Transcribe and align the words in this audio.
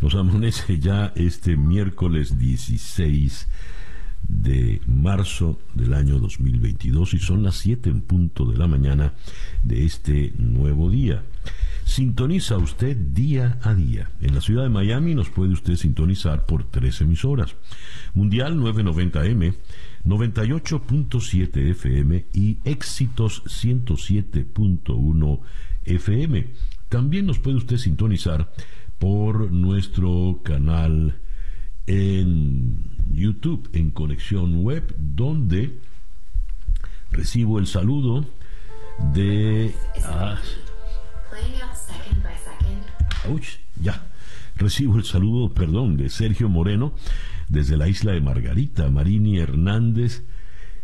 Nos 0.00 0.14
amanece 0.14 0.78
ya 0.80 1.12
este 1.16 1.56
miércoles 1.56 2.38
16 2.38 3.48
de 4.26 4.80
marzo 4.86 5.58
del 5.74 5.94
año 5.94 6.18
2022 6.18 7.14
y 7.14 7.18
son 7.18 7.42
las 7.42 7.56
7 7.56 7.88
en 7.88 8.00
punto 8.02 8.44
de 8.44 8.58
la 8.58 8.66
mañana 8.66 9.14
de 9.62 9.84
este 9.84 10.32
nuevo 10.36 10.90
día. 10.90 11.22
Sintoniza 11.84 12.58
usted 12.58 12.96
día 12.96 13.58
a 13.62 13.74
día. 13.74 14.10
En 14.20 14.34
la 14.34 14.42
ciudad 14.42 14.64
de 14.64 14.68
Miami 14.68 15.14
nos 15.14 15.30
puede 15.30 15.52
usted 15.52 15.76
sintonizar 15.76 16.44
por 16.44 16.64
tres 16.64 17.00
emisoras. 17.00 17.56
Mundial 18.12 18.58
990M, 18.58 19.54
98.7 20.04 21.70
FM 21.70 22.26
y 22.34 22.58
Éxitos 22.64 23.42
107.1 23.46 25.40
FM. 25.84 26.46
También 26.90 27.26
nos 27.26 27.38
puede 27.38 27.56
usted 27.56 27.78
sintonizar 27.78 28.52
por 28.98 29.50
nuestro 29.52 30.40
canal 30.44 31.20
en 31.86 32.90
YouTube, 33.10 33.68
en 33.72 33.90
Conexión 33.90 34.62
Web, 34.62 34.94
donde 34.98 35.78
recibo 37.10 37.58
el 37.58 37.66
saludo 37.66 38.26
de... 39.14 39.74
Ah, 40.04 40.38
ya. 43.80 44.04
Recibo 44.56 44.96
el 44.96 45.04
saludo, 45.04 45.54
perdón, 45.54 45.96
de 45.96 46.08
Sergio 46.08 46.48
Moreno 46.48 46.92
desde 47.48 47.76
la 47.76 47.88
isla 47.88 48.12
de 48.12 48.20
Margarita. 48.20 48.90
Marini 48.90 49.38
Hernández, 49.38 50.24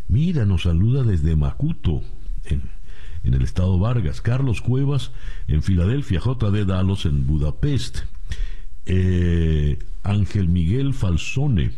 mira, 0.08 0.44
nos 0.44 0.62
saluda 0.62 1.02
desde 1.02 1.34
Macuto, 1.34 2.02
en, 2.44 2.62
en 3.24 3.34
el 3.34 3.42
estado 3.42 3.78
Vargas. 3.78 4.20
Carlos 4.20 4.60
Cuevas 4.60 5.10
en 5.48 5.62
Filadelfia, 5.62 6.20
JD 6.20 6.66
Dalos 6.66 7.06
en 7.06 7.26
Budapest. 7.26 8.00
Eh, 8.86 9.78
Ángel 10.02 10.48
Miguel 10.48 10.92
Falsone 10.92 11.72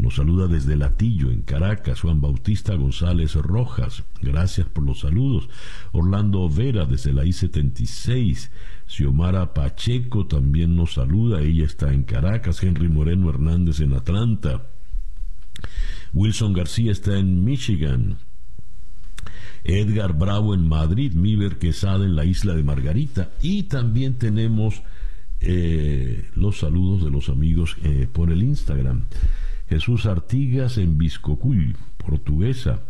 nos 0.00 0.14
saluda 0.14 0.46
desde 0.46 0.76
Latillo, 0.76 1.30
en 1.30 1.42
Caracas. 1.42 2.00
Juan 2.00 2.20
Bautista 2.20 2.74
González 2.74 3.34
Rojas, 3.34 4.04
gracias 4.22 4.66
por 4.66 4.84
los 4.84 5.00
saludos. 5.00 5.48
Orlando 5.92 6.48
Vera 6.48 6.86
desde 6.86 7.12
la 7.12 7.24
I-76. 7.24 8.48
Xiomara 8.86 9.52
Pacheco 9.52 10.26
también 10.26 10.74
nos 10.74 10.94
saluda, 10.94 11.42
ella 11.42 11.66
está 11.66 11.92
en 11.92 12.04
Caracas. 12.04 12.62
Henry 12.62 12.88
Moreno 12.88 13.28
Hernández 13.28 13.80
en 13.80 13.92
Atlanta. 13.92 14.66
Wilson 16.12 16.54
García 16.54 16.92
está 16.92 17.18
en 17.18 17.44
Michigan. 17.44 18.18
Edgar 19.64 20.16
Bravo 20.16 20.54
en 20.54 20.66
Madrid, 20.66 21.12
Miver 21.14 21.58
Quesada 21.58 22.04
en 22.04 22.16
la 22.16 22.24
isla 22.24 22.54
de 22.54 22.62
Margarita. 22.62 23.30
Y 23.42 23.64
también 23.64 24.14
tenemos 24.14 24.82
eh, 25.40 26.28
los 26.34 26.58
saludos 26.58 27.04
de 27.04 27.10
los 27.10 27.28
amigos 27.28 27.76
eh, 27.82 28.06
por 28.10 28.30
el 28.30 28.42
Instagram. 28.42 29.04
Jesús 29.68 30.06
Artigas 30.06 30.78
en 30.78 30.98
Biscocuy, 30.98 31.74
portuguesa. 31.96 32.80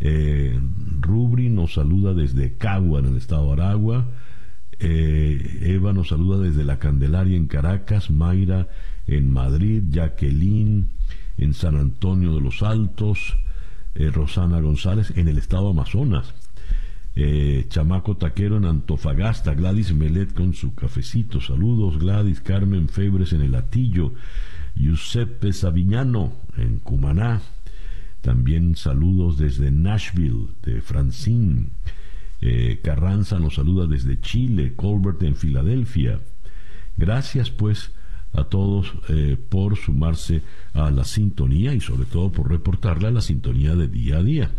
Eh, 0.00 0.58
Rubri 1.00 1.48
nos 1.48 1.74
saluda 1.74 2.14
desde 2.14 2.56
Cagua, 2.56 3.00
en 3.00 3.06
el 3.06 3.16
estado 3.16 3.46
de 3.46 3.62
Aragua. 3.62 4.06
Eva 4.80 5.92
nos 5.92 6.08
saluda 6.08 6.38
desde 6.38 6.64
La 6.64 6.78
Candelaria 6.78 7.36
en 7.36 7.48
Caracas. 7.48 8.10
Mayra 8.10 8.68
en 9.06 9.32
Madrid. 9.32 9.82
Jacqueline 9.90 10.88
en 11.36 11.54
San 11.54 11.76
Antonio 11.76 12.34
de 12.34 12.40
los 12.40 12.62
Altos. 12.62 13.36
Rosana 14.12 14.60
González 14.60 15.12
en 15.16 15.28
el 15.28 15.38
estado 15.38 15.70
Amazonas. 15.70 16.34
Eh, 17.20 17.66
Chamaco 17.68 18.16
Taquero 18.16 18.58
en 18.58 18.64
Antofagasta, 18.64 19.54
Gladys 19.54 19.92
Melet 19.92 20.32
con 20.32 20.54
su 20.54 20.74
cafecito, 20.76 21.40
saludos, 21.40 21.98
Gladys, 21.98 22.40
Carmen 22.40 22.88
Febres 22.88 23.32
en 23.32 23.40
el 23.40 23.56
Atillo, 23.56 24.14
Giuseppe 24.76 25.52
Savignano 25.52 26.32
en 26.56 26.78
Cumaná, 26.78 27.40
también 28.20 28.76
saludos 28.76 29.36
desde 29.36 29.72
Nashville, 29.72 30.46
de 30.62 30.80
Francine, 30.80 31.70
eh, 32.40 32.78
Carranza 32.84 33.40
nos 33.40 33.56
saluda 33.56 33.86
desde 33.86 34.20
Chile, 34.20 34.74
Colbert 34.76 35.20
en 35.24 35.34
Filadelfia. 35.34 36.20
Gracias 36.96 37.50
pues 37.50 37.90
a 38.32 38.44
todos 38.44 38.92
eh, 39.08 39.36
por 39.48 39.76
sumarse 39.76 40.42
a 40.74 40.90
la 40.90 41.04
sintonía 41.04 41.74
y 41.74 41.80
sobre 41.80 42.04
todo 42.04 42.30
por 42.30 42.50
reportarle 42.50 43.08
a 43.08 43.12
la 43.12 43.20
sintonía 43.20 43.74
de 43.74 43.88
día 43.88 44.18
a 44.18 44.22
día. 44.22 44.50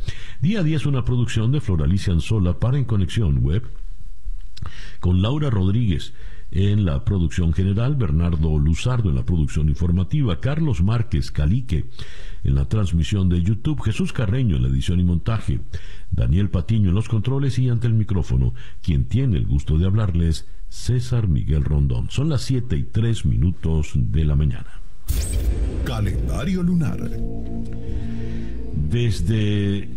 Día 0.42 0.60
a 0.60 0.64
día 0.64 0.78
es 0.78 0.86
una 0.86 1.06
producción 1.06 1.52
de 1.52 1.62
Floralicia 1.62 2.14
Anzola 2.14 2.60
para 2.60 2.78
En 2.78 2.86
Conexión 2.86 3.40
Web 3.40 3.64
con 5.00 5.22
Laura 5.22 5.50
Rodríguez 5.50 6.14
en 6.52 6.84
la 6.84 7.06
producción 7.06 7.54
general, 7.54 7.96
Bernardo 7.96 8.58
Luzardo 8.58 9.10
en 9.10 9.16
la 9.16 9.26
producción 9.26 9.70
informativa, 9.70 10.40
Carlos 10.40 10.82
Márquez 10.82 11.32
Calique 11.32 11.86
en 12.44 12.56
la 12.56 12.66
transmisión 12.66 13.30
de 13.30 13.42
YouTube, 13.42 13.84
Jesús 13.84 14.14
Carreño 14.14 14.56
en 14.56 14.64
la 14.64 14.70
edición 14.70 15.00
y 15.00 15.04
montaje, 15.04 15.60
Daniel 16.12 16.50
Patiño 16.50 16.90
en 16.90 16.96
los 16.96 17.08
controles 17.08 17.60
y 17.60 17.70
ante 17.70 17.88
el 17.88 17.94
micrófono, 17.94 18.54
quien 18.82 19.06
tiene 19.06 19.38
el 19.38 19.46
gusto 19.46 19.78
de 19.78 19.86
hablarles 19.86 20.48
César 20.70 21.28
Miguel 21.28 21.64
Rondón. 21.64 22.10
Son 22.10 22.30
las 22.30 22.42
7 22.42 22.76
y 22.76 22.84
3 22.84 23.26
minutos 23.26 23.92
de 23.96 24.26
la 24.26 24.36
mañana. 24.36 24.70
Calendario 25.86 26.64
lunar. 26.64 27.10
Desde 28.90 29.90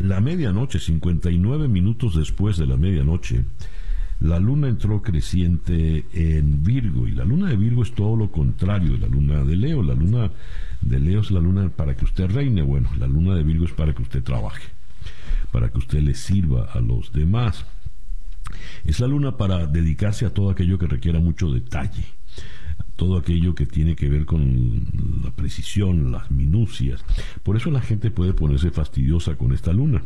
la 0.00 0.20
medianoche, 0.20 0.78
59 0.78 1.68
minutos 1.68 2.16
después 2.16 2.56
de 2.56 2.66
la 2.66 2.76
medianoche, 2.76 3.44
la 4.20 4.40
luna 4.40 4.68
entró 4.68 5.02
creciente 5.02 6.06
en 6.12 6.62
Virgo 6.62 7.06
y 7.06 7.12
la 7.12 7.24
luna 7.24 7.48
de 7.50 7.56
Virgo 7.56 7.82
es 7.82 7.92
todo 7.92 8.16
lo 8.16 8.30
contrario 8.30 8.92
de 8.92 8.98
la 8.98 9.08
luna 9.08 9.44
de 9.44 9.56
Leo. 9.56 9.82
La 9.82 9.94
luna 9.94 10.30
de 10.80 11.00
Leo 11.00 11.20
es 11.20 11.30
la 11.30 11.40
luna 11.40 11.68
para 11.68 11.96
que 11.96 12.04
usted 12.04 12.30
reine, 12.30 12.62
bueno, 12.62 12.88
la 12.98 13.06
luna 13.06 13.34
de 13.34 13.42
Virgo 13.42 13.66
es 13.66 13.72
para 13.72 13.94
que 13.94 14.02
usted 14.02 14.22
trabaje, 14.22 14.62
para 15.52 15.70
que 15.70 15.78
usted 15.78 16.00
le 16.00 16.14
sirva 16.14 16.64
a 16.72 16.80
los 16.80 17.12
demás. 17.12 17.64
Es 18.84 19.00
la 19.00 19.06
luna 19.06 19.36
para 19.36 19.66
dedicarse 19.66 20.26
a 20.26 20.34
todo 20.34 20.50
aquello 20.50 20.78
que 20.78 20.86
requiera 20.86 21.18
mucho 21.18 21.50
detalle, 21.50 22.04
todo 22.94 23.18
aquello 23.18 23.54
que 23.54 23.66
tiene 23.66 23.96
que 23.96 24.08
ver 24.08 24.24
con 24.24 25.20
la 25.24 25.30
precisión, 25.30 26.12
las 26.12 26.30
minucias. 26.30 27.04
Por 27.42 27.56
eso 27.56 27.70
la 27.70 27.80
gente 27.80 28.10
puede 28.10 28.32
ponerse 28.32 28.70
fastidiosa 28.70 29.36
con 29.36 29.52
esta 29.52 29.72
luna. 29.72 30.02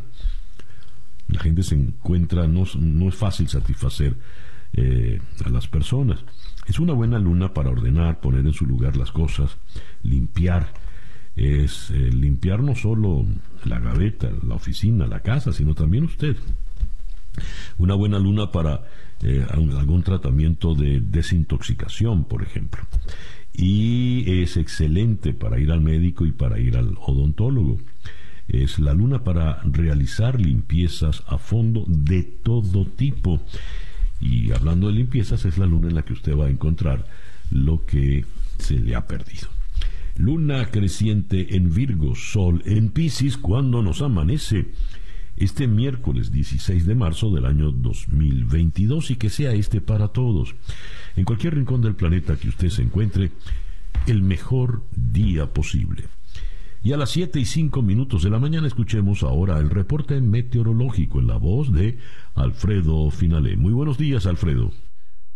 La 1.27 1.39
gente 1.39 1.63
se 1.63 1.75
encuentra, 1.75 2.47
no, 2.47 2.63
es 2.63 3.15
fácil 3.15 3.47
satisfacer 3.47 4.17
eh, 4.73 5.21
a 5.45 5.49
las 5.49 5.67
personas. 5.67 6.19
Es 6.67 6.79
una 6.79 6.93
buena 6.93 7.19
luna 7.19 7.53
para 7.53 7.69
ordenar, 7.69 8.19
poner 8.19 8.45
en 8.45 8.53
su 8.53 8.65
lugar 8.65 8.97
las 8.97 9.11
cosas, 9.11 9.57
limpiar. 10.03 10.73
Es 11.41 11.89
eh, 11.89 12.11
limpiar 12.11 12.61
no 12.61 12.75
solo 12.75 13.25
la 13.65 13.79
gaveta, 13.79 14.29
la 14.47 14.53
oficina, 14.53 15.07
la 15.07 15.21
casa, 15.21 15.51
sino 15.51 15.73
también 15.73 16.03
usted. 16.03 16.37
Una 17.79 17.95
buena 17.95 18.19
luna 18.19 18.51
para 18.51 18.83
eh, 19.23 19.43
algún 19.49 20.03
tratamiento 20.03 20.75
de 20.75 20.99
desintoxicación, 20.99 22.25
por 22.25 22.43
ejemplo. 22.43 22.83
Y 23.53 24.43
es 24.43 24.55
excelente 24.55 25.33
para 25.33 25.59
ir 25.59 25.71
al 25.71 25.81
médico 25.81 26.27
y 26.27 26.31
para 26.31 26.59
ir 26.59 26.77
al 26.77 26.95
odontólogo. 27.03 27.79
Es 28.47 28.77
la 28.77 28.93
luna 28.93 29.23
para 29.23 29.63
realizar 29.63 30.39
limpiezas 30.39 31.23
a 31.25 31.39
fondo 31.39 31.85
de 31.87 32.21
todo 32.21 32.85
tipo. 32.85 33.41
Y 34.19 34.51
hablando 34.51 34.89
de 34.89 34.93
limpiezas, 34.93 35.43
es 35.45 35.57
la 35.57 35.65
luna 35.65 35.87
en 35.87 35.95
la 35.95 36.03
que 36.03 36.13
usted 36.13 36.37
va 36.37 36.45
a 36.45 36.51
encontrar 36.51 37.07
lo 37.49 37.83
que 37.83 38.25
se 38.59 38.77
le 38.77 38.93
ha 38.93 39.07
perdido. 39.07 39.47
Luna 40.21 40.67
creciente 40.69 41.55
en 41.55 41.73
Virgo, 41.73 42.13
Sol 42.13 42.61
en 42.65 42.89
Pisces 42.89 43.37
cuando 43.37 43.81
nos 43.81 44.03
amanece 44.03 44.67
este 45.35 45.67
miércoles 45.67 46.31
16 46.31 46.85
de 46.85 46.93
marzo 46.93 47.31
del 47.31 47.45
año 47.45 47.71
2022 47.71 49.09
y 49.09 49.15
que 49.15 49.31
sea 49.31 49.53
este 49.53 49.81
para 49.81 50.09
todos. 50.09 50.53
En 51.15 51.25
cualquier 51.25 51.55
rincón 51.55 51.81
del 51.81 51.95
planeta 51.95 52.35
que 52.35 52.49
usted 52.49 52.69
se 52.69 52.83
encuentre, 52.83 53.31
el 54.05 54.21
mejor 54.21 54.83
día 54.95 55.51
posible. 55.51 56.03
Y 56.83 56.93
a 56.93 56.97
las 56.97 57.09
7 57.09 57.39
y 57.39 57.45
5 57.45 57.81
minutos 57.81 58.21
de 58.21 58.29
la 58.29 58.37
mañana 58.37 58.67
escuchemos 58.67 59.23
ahora 59.23 59.57
el 59.57 59.71
reporte 59.71 60.21
meteorológico 60.21 61.19
en 61.19 61.27
la 61.27 61.37
voz 61.37 61.73
de 61.73 61.97
Alfredo 62.35 63.09
Finale. 63.09 63.57
Muy 63.57 63.73
buenos 63.73 63.97
días, 63.97 64.27
Alfredo. 64.27 64.71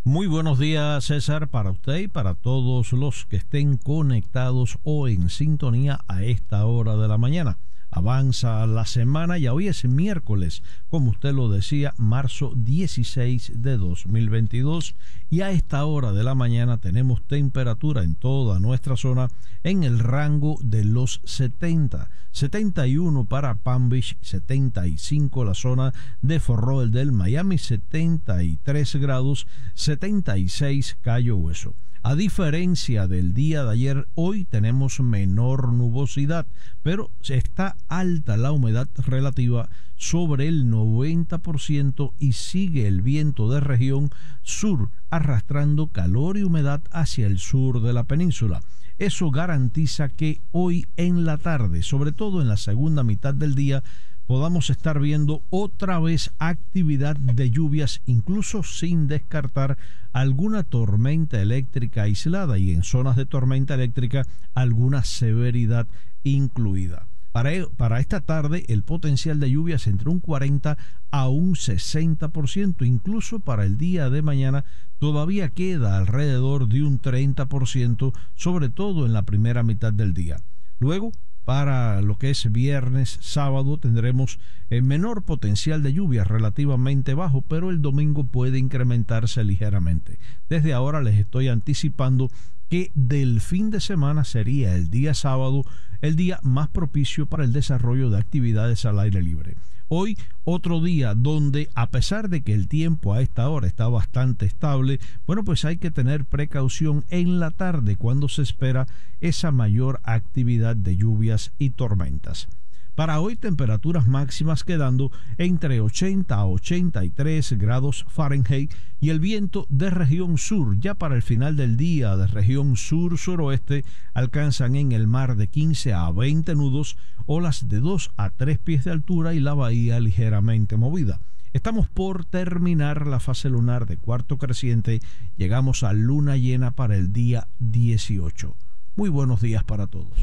Muy 0.08 0.28
buenos 0.28 0.60
días, 0.60 1.06
César, 1.06 1.48
para 1.48 1.72
usted 1.72 1.98
y 1.98 2.08
para 2.08 2.36
todos 2.36 2.94
los 2.94 3.26
que 3.26 3.38
estén 3.38 3.78
conectados 3.78 4.78
o 4.84 5.08
en 5.08 5.32
sintonía 5.32 6.02
a 6.08 6.24
esta 6.24 6.64
hora 6.68 6.96
de 6.96 7.08
la 7.08 7.18
mañana. 7.18 7.58
Avanza 7.96 8.68
la 8.68 8.86
semana 8.86 9.38
y 9.38 9.48
hoy 9.48 9.70
es 9.70 9.86
miércoles, 9.86 10.64
como 10.90 11.12
usted 11.12 11.34
lo 11.34 11.48
decía, 11.48 11.94
marzo 11.96 12.52
16 12.54 13.54
de 13.56 13.78
2022 13.78 14.96
y 15.30 15.40
a 15.40 15.52
esta 15.52 15.86
hora 15.86 16.12
de 16.12 16.26
la 16.26 16.36
mañana 16.36 16.78
tenemos 16.78 17.26
temperatura 17.26 18.04
en 18.04 18.16
toda 18.16 18.60
nuestra 18.60 18.98
zona 18.98 19.30
en 19.64 19.86
el 19.86 20.00
rango 20.00 20.58
de 20.62 20.84
los 20.84 21.22
70, 21.24 22.10
71 22.32 23.24
para 23.24 23.56
Palm 23.56 23.88
Beach, 23.88 24.18
75 24.20 25.46
la 25.46 25.54
zona 25.54 25.94
de 26.22 26.42
Fort 26.42 26.92
del 26.92 27.14
Miami, 27.14 27.58
73 27.58 28.96
grados, 28.98 29.48
76 29.74 30.98
Cayo 31.02 31.38
Hueso. 31.38 31.74
A 32.08 32.14
diferencia 32.14 33.08
del 33.08 33.34
día 33.34 33.64
de 33.64 33.72
ayer, 33.72 34.08
hoy 34.14 34.46
tenemos 34.46 35.00
menor 35.00 35.74
nubosidad, 35.74 36.46
pero 36.84 37.10
está 37.28 37.78
alta 37.88 38.38
la 38.38 38.52
humedad 38.52 38.88
relativa 39.08 39.70
sobre 39.96 40.48
el 40.48 40.66
90% 40.66 42.14
y 42.20 42.34
sigue 42.34 42.86
el 42.86 43.02
viento 43.02 43.50
de 43.50 43.60
región 43.60 44.12
sur 44.44 44.92
arrastrando 45.10 45.88
calor 45.88 46.38
y 46.38 46.44
humedad 46.44 46.84
hacia 46.92 47.26
el 47.26 47.40
sur 47.40 47.82
de 47.82 47.94
la 47.94 48.04
península. 48.04 48.62
Eso 49.00 49.32
garantiza 49.32 50.10
que 50.10 50.42
hoy 50.52 50.86
en 50.98 51.26
la 51.26 51.40
tarde, 51.40 51.82
sobre 51.82 52.12
todo 52.12 52.40
en 52.40 52.50
la 52.50 52.58
segunda 52.58 53.02
mitad 53.02 53.34
del 53.34 53.56
día, 53.56 53.82
podamos 54.28 54.70
estar 54.70 55.00
viendo 55.00 55.42
otra 55.50 56.00
vez 56.00 56.32
actividad 56.40 57.16
de 57.16 57.52
lluvias, 57.52 58.02
incluso 58.06 58.64
sin 58.64 59.08
descartar 59.08 59.78
alguna 60.14 60.64
tormenta 60.64 61.42
eléctrica 61.42 62.04
aislada 62.04 62.58
y 62.58 62.72
en 62.72 62.84
zonas 62.84 63.16
de 63.16 63.26
tormenta 63.26 63.74
eléctrica 63.74 64.26
alguna 64.54 65.04
severidad 65.04 65.88
incluida. 66.24 67.08
Para, 67.32 67.54
e, 67.54 67.68
para, 67.68 68.00
esta 68.00 68.22
tarde 68.22 68.64
el 68.70 68.84
potencial 68.84 69.42
de 69.42 69.52
lluvias 69.52 69.88
entre 69.88 70.10
un 70.10 70.22
40 70.22 70.78
a 71.12 71.28
un 71.28 71.56
60%, 71.56 72.86
incluso 72.86 73.40
para 73.40 73.66
el 73.66 73.78
día 73.78 74.10
de 74.10 74.22
mañana 74.22 74.64
todavía 75.00 75.50
queda 75.50 75.98
alrededor 75.98 76.70
de 76.70 76.84
un 76.84 77.02
30%, 77.02 78.14
sobre 78.36 78.70
todo 78.70 79.06
en 79.06 79.12
la 79.12 79.24
primera 79.24 79.64
mitad 79.64 79.92
del 79.92 80.14
día. 80.14 80.38
Luego, 80.80 81.12
para 81.46 82.02
lo 82.02 82.18
que 82.18 82.32
es 82.32 82.52
viernes, 82.52 83.20
sábado 83.22 83.78
tendremos 83.78 84.40
el 84.72 84.82
menor 84.82 85.22
potencial 85.22 85.84
de 85.84 85.94
lluvia 85.94 86.24
relativamente 86.24 87.14
bajo, 87.14 87.42
pero 87.42 87.70
el 87.70 87.82
domingo 87.84 88.24
puede 88.24 88.58
incrementarse 88.58 89.44
ligeramente. 89.44 90.18
Desde 90.50 90.74
ahora 90.74 91.02
les 91.02 91.20
estoy 91.20 91.48
anticipando 91.48 92.32
que 92.70 92.92
del 92.96 93.42
fin 93.42 93.70
de 93.70 93.80
semana 93.80 94.24
sería 94.24 94.76
el 94.76 94.90
día 94.90 95.14
sábado 95.14 95.64
el 96.02 96.16
día 96.16 96.40
más 96.42 96.68
propicio 96.70 97.28
para 97.28 97.44
el 97.44 97.54
desarrollo 97.54 98.10
de 98.10 98.18
actividades 98.18 98.86
al 98.86 99.00
aire 99.00 99.22
libre. 99.22 99.56
Hoy 99.88 100.18
otro 100.44 100.82
día 100.82 101.14
donde 101.14 101.70
a 101.76 101.90
pesar 101.90 102.30
de 102.30 102.42
que 102.42 102.54
el 102.54 102.68
tiempo 102.68 103.14
a 103.14 103.22
esta 103.22 103.48
hora 103.50 103.68
está 103.68 103.88
bastante 103.88 104.46
estable, 104.46 105.00
bueno 105.28 105.44
pues 105.44 105.64
hay 105.64 105.78
que 105.78 105.92
tener 105.92 106.26
precaución 106.26 107.04
en 107.10 107.40
la 107.40 107.52
tarde 107.52 107.96
cuando 107.96 108.28
se 108.28 108.42
espera 108.42 108.88
esa 109.22 109.52
mayor 109.52 110.00
actividad 110.04 110.76
de 110.76 110.98
lluvias 110.98 111.52
y 111.60 111.70
tormentas. 111.70 112.48
Para 112.96 113.20
hoy 113.20 113.36
temperaturas 113.36 114.08
máximas 114.08 114.64
quedando 114.64 115.12
entre 115.38 115.82
80 115.82 116.34
a 116.34 116.46
83 116.46 117.58
grados 117.58 118.06
Fahrenheit 118.08 118.72
y 119.02 119.10
el 119.10 119.20
viento 119.20 119.68
de 119.70 119.90
región 119.90 120.38
sur 120.38 120.80
ya 120.80 120.94
para 120.94 121.16
el 121.16 121.22
final 121.22 121.58
del 121.58 121.76
día 121.76 122.16
de 122.16 122.26
región 122.28 122.78
sur-suroeste 122.78 123.84
alcanzan 124.14 124.78
en 124.78 124.94
el 124.94 125.08
mar 125.08 125.36
de 125.36 125.48
15 125.48 125.92
a 125.92 126.10
20 126.10 126.56
nudos, 126.56 126.96
olas 127.26 127.68
de 127.68 127.82
2 127.82 128.12
a 128.16 128.30
3 128.30 128.60
pies 128.60 128.86
de 128.86 128.92
altura 128.92 129.34
y 129.34 129.42
la 129.42 129.54
bahía 129.54 130.00
ligeramente 130.00 130.78
movida. 130.78 131.20
Estamos 131.52 131.90
por 131.90 132.24
terminar 132.24 133.08
la 133.08 133.20
fase 133.20 133.50
lunar 133.50 133.88
de 133.88 133.98
cuarto 133.98 134.38
creciente, 134.38 135.02
llegamos 135.36 135.84
a 135.84 135.92
luna 135.92 136.38
llena 136.38 136.72
para 136.72 136.96
el 136.96 137.12
día 137.12 137.50
18. 137.60 138.56
Muy 138.96 139.10
buenos 139.10 139.42
días 139.42 139.66
para 139.66 139.88
todos. 139.88 140.18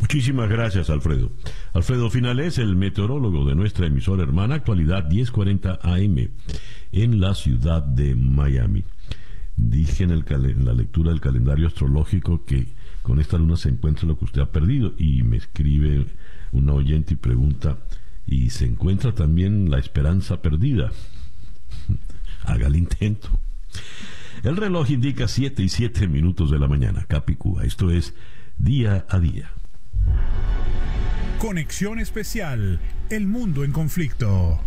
Muchísimas 0.00 0.48
gracias, 0.48 0.90
Alfredo. 0.90 1.30
Alfredo 1.74 2.10
Finales, 2.10 2.58
el 2.58 2.74
meteorólogo 2.74 3.44
de 3.44 3.54
nuestra 3.54 3.86
emisora 3.86 4.22
hermana, 4.22 4.56
actualidad 4.56 5.08
1040 5.08 5.78
AM, 5.82 6.30
en 6.90 7.20
la 7.20 7.34
ciudad 7.34 7.82
de 7.82 8.16
Miami. 8.16 8.84
Dije 9.56 10.04
en, 10.04 10.10
el, 10.10 10.24
la 10.64 10.72
lectura 10.72 11.10
del 11.10 11.20
calendario 11.20 11.66
astrológico 11.66 12.44
que 12.44 12.68
con 13.02 13.20
esta 13.20 13.36
luna 13.36 13.56
se 13.56 13.68
encuentra 13.68 14.08
lo 14.08 14.18
que 14.18 14.24
usted 14.24 14.40
ha 14.40 14.50
perdido 14.50 14.94
y 14.96 15.22
me 15.22 15.36
escribe 15.36 16.06
una 16.50 16.72
oyente 16.72 17.14
y 17.14 17.16
pregunta, 17.16 17.78
¿y 18.26 18.50
se 18.50 18.64
encuentra 18.64 19.14
también 19.14 19.70
la 19.70 19.78
esperanza 19.78 20.40
perdida? 20.40 20.92
Haga 22.44 22.68
el 22.68 22.76
intento. 22.76 23.28
El 24.42 24.56
reloj 24.56 24.90
indica 24.90 25.28
7 25.28 25.62
y 25.62 25.68
7 25.68 26.08
minutos 26.08 26.50
de 26.50 26.58
la 26.58 26.66
mañana, 26.68 27.04
Capicúa. 27.06 27.64
Esto 27.64 27.90
es 27.90 28.14
día 28.56 29.04
a 29.10 29.20
día. 29.20 29.50
Conexión 31.38 31.98
especial, 31.98 32.80
el 33.08 33.26
mundo 33.26 33.64
en 33.64 33.72
conflicto. 33.72 34.60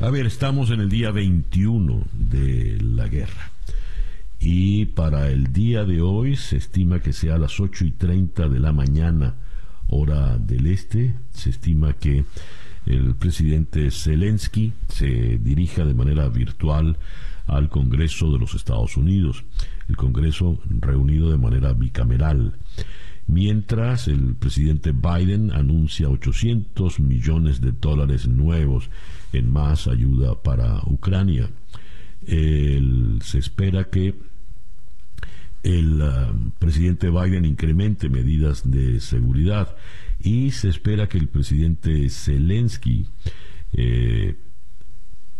A 0.00 0.10
ver, 0.10 0.26
estamos 0.26 0.70
en 0.70 0.80
el 0.80 0.88
día 0.88 1.10
21 1.10 2.02
de 2.12 2.78
la 2.82 3.08
guerra. 3.08 3.50
Y 4.40 4.86
para 4.86 5.28
el 5.28 5.52
día 5.52 5.84
de 5.84 6.02
hoy 6.02 6.36
se 6.36 6.56
estima 6.56 7.00
que 7.00 7.12
sea 7.12 7.36
a 7.36 7.38
las 7.38 7.60
8 7.60 7.84
y 7.86 7.90
30 7.92 8.48
de 8.48 8.60
la 8.60 8.72
mañana, 8.72 9.36
hora 9.88 10.36
del 10.36 10.66
este. 10.66 11.14
Se 11.30 11.50
estima 11.50 11.94
que 11.94 12.24
el 12.84 13.14
presidente 13.14 13.90
Zelensky 13.90 14.72
se 14.88 15.38
dirija 15.38 15.84
de 15.84 15.94
manera 15.94 16.28
virtual 16.28 16.98
al 17.46 17.68
Congreso 17.68 18.32
de 18.32 18.38
los 18.38 18.54
Estados 18.54 18.96
Unidos. 18.96 19.44
El 19.88 19.96
Congreso 19.96 20.60
reunido 20.68 21.30
de 21.30 21.38
manera 21.38 21.72
bicameral 21.72 22.54
mientras 23.26 24.08
el 24.08 24.34
presidente 24.36 24.92
Biden 24.92 25.50
anuncia 25.52 26.08
800 26.08 27.00
millones 27.00 27.60
de 27.60 27.72
dólares 27.72 28.26
nuevos 28.28 28.90
en 29.32 29.52
más 29.52 29.88
ayuda 29.88 30.42
para 30.42 30.80
Ucrania. 30.86 31.50
se 32.26 33.38
espera 33.38 33.84
que 33.90 34.14
el 35.62 36.00
ah, 36.02 36.32
presidente 36.58 37.10
Biden 37.10 37.44
incremente 37.44 38.08
medidas 38.08 38.70
de 38.70 39.00
seguridad 39.00 39.76
y 40.20 40.52
se 40.52 40.68
espera 40.68 41.08
que 41.08 41.18
el 41.18 41.28
presidente 41.28 42.08
Zelensky 42.08 43.08
eh, 43.72 44.36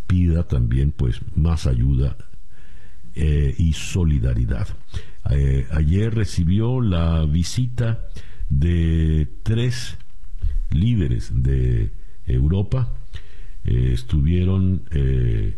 pida 0.07 0.47
también 0.47 0.91
pues 0.91 1.21
más 1.37 1.67
ayuda 1.67 2.17
eh, 3.19 3.55
y 3.57 3.73
solidaridad. 3.73 4.69
Eh, 5.31 5.67
ayer 5.71 6.15
recibió 6.15 6.83
la 6.83 7.25
visita 7.25 8.05
de 8.51 9.27
tres 9.43 9.97
líderes 10.69 11.31
de 11.35 11.93
Europa. 12.27 12.93
Eh, 13.65 13.93
estuvieron 13.95 14.85
de 14.91 15.57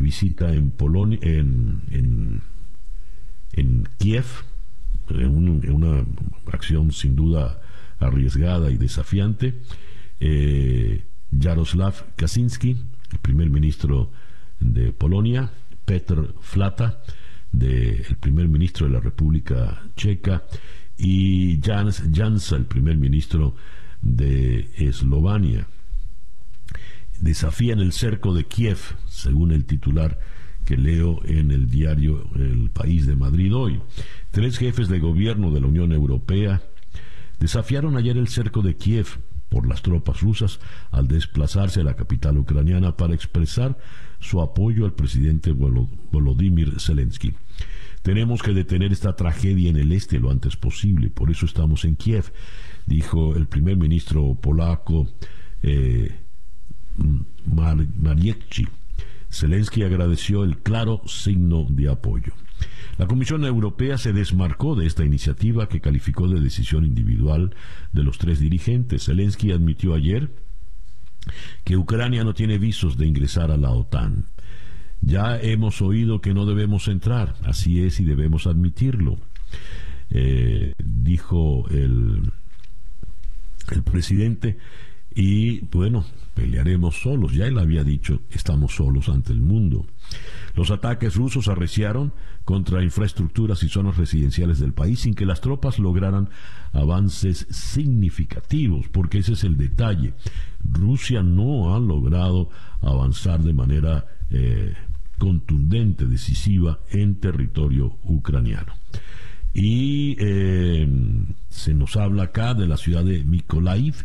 visita 0.00 0.52
en 0.52 0.72
Polonia, 0.72 1.20
en, 1.22 1.82
en, 1.92 2.42
en 3.52 3.88
Kiev, 3.96 4.26
en, 5.10 5.72
una 5.72 6.04
acción 6.50 6.90
sin 6.90 7.14
duda 7.14 7.60
arriesgada 8.00 8.72
y 8.72 8.78
desafiante. 8.78 9.62
Jaroslav 11.40 12.04
Kaczynski, 12.16 12.78
el 13.12 13.18
primer 13.20 13.48
ministro 13.48 14.10
de 14.58 14.90
Polonia, 14.90 15.52
Petr 15.84 16.34
Flata, 16.40 17.02
del 17.52 18.16
primer 18.18 18.48
ministro 18.48 18.86
de 18.86 18.92
la 18.92 19.00
República 19.00 19.82
Checa, 19.96 20.44
y 20.96 21.60
Jans 21.60 22.04
Jansa, 22.12 22.56
el 22.56 22.66
primer 22.66 22.96
ministro 22.96 23.54
de 24.02 24.70
Eslovenia. 24.76 25.66
Desafían 27.20 27.80
el 27.80 27.92
cerco 27.92 28.34
de 28.34 28.44
Kiev, 28.44 28.78
según 29.06 29.52
el 29.52 29.64
titular 29.64 30.18
que 30.64 30.76
leo 30.76 31.20
en 31.24 31.50
el 31.50 31.68
diario 31.68 32.28
El 32.34 32.70
País 32.70 33.06
de 33.06 33.16
Madrid 33.16 33.54
hoy. 33.54 33.80
Tres 34.30 34.58
jefes 34.58 34.88
de 34.88 34.98
gobierno 34.98 35.50
de 35.50 35.60
la 35.60 35.66
Unión 35.66 35.92
Europea 35.92 36.62
desafiaron 37.38 37.96
ayer 37.96 38.16
el 38.16 38.28
cerco 38.28 38.62
de 38.62 38.76
Kiev 38.76 39.18
por 39.48 39.68
las 39.68 39.82
tropas 39.82 40.20
rusas 40.20 40.60
al 40.90 41.06
desplazarse 41.06 41.80
a 41.80 41.84
la 41.84 41.96
capital 41.96 42.38
ucraniana 42.38 42.96
para 42.96 43.14
expresar 43.14 43.78
su 44.24 44.40
apoyo 44.40 44.86
al 44.86 44.94
presidente 44.94 45.52
Volodymyr 45.52 46.80
Zelensky. 46.80 47.34
Tenemos 48.02 48.42
que 48.42 48.52
detener 48.52 48.90
esta 48.90 49.16
tragedia 49.16 49.68
en 49.68 49.76
el 49.76 49.92
este 49.92 50.18
lo 50.18 50.30
antes 50.30 50.56
posible, 50.56 51.10
por 51.10 51.30
eso 51.30 51.44
estamos 51.46 51.84
en 51.84 51.96
Kiev, 51.96 52.32
dijo 52.86 53.36
el 53.36 53.46
primer 53.46 53.76
ministro 53.76 54.34
polaco 54.34 55.06
eh, 55.62 56.10
Zelensky 59.30 59.82
agradeció 59.82 60.44
el 60.44 60.58
claro 60.58 61.02
signo 61.06 61.66
de 61.68 61.90
apoyo. 61.90 62.32
La 62.96 63.06
Comisión 63.06 63.44
Europea 63.44 63.98
se 63.98 64.12
desmarcó 64.12 64.74
de 64.74 64.86
esta 64.86 65.04
iniciativa 65.04 65.68
que 65.68 65.80
calificó 65.80 66.28
de 66.28 66.40
decisión 66.40 66.84
individual 66.84 67.54
de 67.92 68.04
los 68.04 68.18
tres 68.18 68.38
dirigentes. 68.38 69.06
Zelensky 69.06 69.50
admitió 69.50 69.94
ayer 69.94 70.30
que 71.64 71.76
Ucrania 71.76 72.24
no 72.24 72.34
tiene 72.34 72.58
visos 72.58 72.96
de 72.96 73.06
ingresar 73.06 73.50
a 73.50 73.56
la 73.56 73.70
OTAN. 73.70 74.26
Ya 75.00 75.38
hemos 75.38 75.82
oído 75.82 76.20
que 76.20 76.34
no 76.34 76.46
debemos 76.46 76.88
entrar, 76.88 77.34
así 77.44 77.82
es 77.82 78.00
y 78.00 78.04
debemos 78.04 78.46
admitirlo, 78.46 79.18
eh, 80.10 80.72
dijo 80.78 81.66
el, 81.70 82.32
el 83.70 83.82
presidente. 83.82 84.58
Y 85.14 85.60
bueno, 85.66 86.04
pelearemos 86.34 87.00
solos. 87.00 87.32
Ya 87.32 87.46
él 87.46 87.58
había 87.58 87.84
dicho, 87.84 88.20
estamos 88.30 88.74
solos 88.74 89.08
ante 89.08 89.32
el 89.32 89.40
mundo. 89.40 89.86
Los 90.54 90.70
ataques 90.70 91.14
rusos 91.16 91.48
arreciaron 91.48 92.12
contra 92.44 92.82
infraestructuras 92.82 93.62
y 93.62 93.68
zonas 93.68 93.96
residenciales 93.96 94.58
del 94.58 94.74
país 94.74 95.00
sin 95.00 95.14
que 95.14 95.26
las 95.26 95.40
tropas 95.40 95.78
lograran 95.78 96.28
avances 96.72 97.46
significativos, 97.50 98.88
porque 98.88 99.18
ese 99.18 99.32
es 99.32 99.44
el 99.44 99.56
detalle. 99.56 100.14
Rusia 100.62 101.22
no 101.22 101.74
ha 101.74 101.80
logrado 101.80 102.50
avanzar 102.80 103.42
de 103.42 103.52
manera 103.52 104.06
eh, 104.30 104.74
contundente, 105.18 106.06
decisiva 106.06 106.80
en 106.90 107.16
territorio 107.16 107.96
ucraniano. 108.02 108.74
Y 109.54 110.16
eh, 110.18 110.88
se 111.48 111.74
nos 111.74 111.96
habla 111.96 112.24
acá 112.24 112.54
de 112.54 112.66
la 112.66 112.76
ciudad 112.76 113.04
de 113.04 113.22
Mykolaiv, 113.22 114.04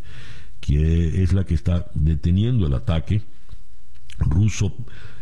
que 0.60 1.24
es 1.24 1.34
la 1.34 1.46
que 1.46 1.56
está 1.56 1.88
deteniendo 1.96 2.68
el 2.68 2.74
ataque 2.76 3.24
ruso 4.20 4.76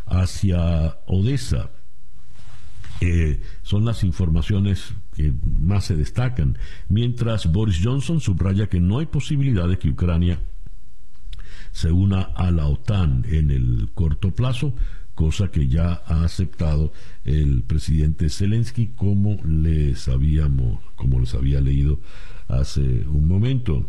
hacia 0.05 0.97
Odessa. 1.05 1.69
Eh, 3.01 3.41
son 3.61 3.85
las 3.85 4.03
informaciones 4.03 4.93
que 5.15 5.33
más 5.59 5.85
se 5.85 5.95
destacan, 5.95 6.57
mientras 6.89 7.51
Boris 7.51 7.79
Johnson 7.83 8.19
subraya 8.19 8.67
que 8.67 8.79
no 8.79 8.99
hay 8.99 9.05
posibilidad 9.05 9.67
de 9.67 9.77
que 9.77 9.89
Ucrania 9.89 10.39
se 11.71 11.91
una 11.91 12.21
a 12.21 12.49
la 12.49 12.67
OTAN 12.67 13.25
en 13.29 13.51
el 13.51 13.89
corto 13.93 14.31
plazo, 14.31 14.73
cosa 15.13 15.49
que 15.51 15.67
ya 15.67 16.01
ha 16.05 16.23
aceptado 16.23 16.91
el 17.23 17.63
presidente 17.63 18.29
Zelensky 18.29 18.87
como 18.95 19.37
les 19.43 20.07
habíamos, 20.07 20.79
como 20.95 21.19
les 21.19 21.33
había 21.35 21.61
leído 21.61 21.99
hace 22.47 22.81
un 22.81 23.27
momento. 23.27 23.87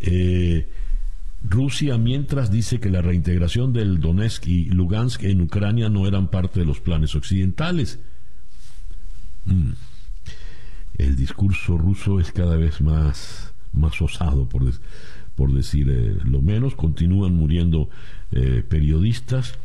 Eh, 0.00 0.68
Rusia, 1.42 1.96
mientras, 1.96 2.50
dice 2.50 2.80
que 2.80 2.90
la 2.90 3.00
reintegración 3.00 3.72
del 3.72 4.00
Donetsk 4.00 4.46
y 4.46 4.66
Lugansk 4.66 5.22
en 5.24 5.40
Ucrania 5.40 5.88
no 5.88 6.06
eran 6.06 6.28
parte 6.28 6.60
de 6.60 6.66
los 6.66 6.80
planes 6.80 7.14
occidentales. 7.14 7.98
Mm. 9.46 9.70
El 10.98 11.16
discurso 11.16 11.78
ruso 11.78 12.20
es 12.20 12.30
cada 12.30 12.56
vez 12.56 12.80
más, 12.82 13.54
más 13.72 14.00
osado, 14.02 14.48
por, 14.48 14.70
por 15.34 15.52
decir 15.54 15.88
eh, 15.90 16.18
lo 16.24 16.42
menos. 16.42 16.74
Continúan 16.74 17.34
muriendo 17.34 17.88
eh, 18.32 18.62
periodistas, 18.68 19.58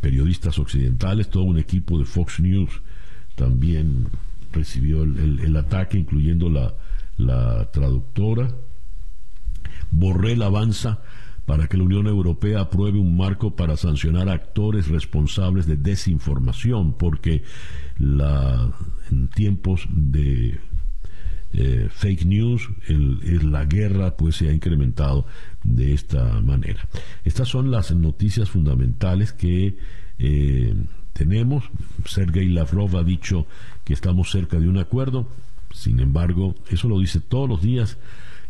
periodistas 0.00 0.58
occidentales, 0.58 1.30
todo 1.30 1.44
un 1.44 1.58
equipo 1.58 1.98
de 1.98 2.04
Fox 2.04 2.40
News 2.40 2.82
también 3.34 4.08
recibió 4.52 5.04
el, 5.04 5.56
ataque, 5.56 5.96
incluyendo 5.96 6.50
la, 6.50 6.74
la 7.16 7.70
traductora. 7.70 8.50
Borrell 9.90 10.42
avanza 10.42 11.00
para 11.48 11.66
que 11.66 11.78
la 11.78 11.84
Unión 11.84 12.06
Europea 12.06 12.60
apruebe 12.60 12.98
un 12.98 13.16
marco 13.16 13.56
para 13.56 13.78
sancionar 13.78 14.28
a 14.28 14.34
actores 14.34 14.88
responsables 14.88 15.66
de 15.66 15.76
desinformación, 15.76 16.92
porque 16.92 17.42
en 17.98 19.28
tiempos 19.34 19.88
de 19.90 20.60
eh, 21.54 21.88
fake 21.90 22.26
news, 22.26 22.68
la 22.88 23.64
guerra 23.64 24.14
pues 24.14 24.36
se 24.36 24.50
ha 24.50 24.52
incrementado 24.52 25.24
de 25.64 25.94
esta 25.94 26.38
manera. 26.42 26.86
Estas 27.24 27.48
son 27.48 27.70
las 27.70 27.92
noticias 27.92 28.50
fundamentales 28.50 29.32
que 29.32 29.78
eh, 30.18 30.74
tenemos. 31.14 31.64
Sergei 32.04 32.48
Lavrov 32.48 32.94
ha 32.98 33.04
dicho 33.04 33.46
que 33.84 33.94
estamos 33.94 34.30
cerca 34.30 34.60
de 34.60 34.68
un 34.68 34.76
acuerdo. 34.76 35.26
Sin 35.72 36.00
embargo, 36.00 36.54
eso 36.70 36.88
lo 36.88 37.00
dice 37.00 37.20
todos 37.20 37.48
los 37.48 37.62
días 37.62 37.96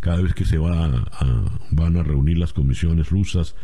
cada 0.00 0.22
vez 0.22 0.34
que 0.34 0.44
se 0.44 0.58
va 0.58 0.86
a, 0.86 1.60
van 1.70 1.96
a 1.96 2.02
reunir 2.02 2.38
las 2.38 2.52
comisiones 2.52 3.10
rusas 3.10 3.54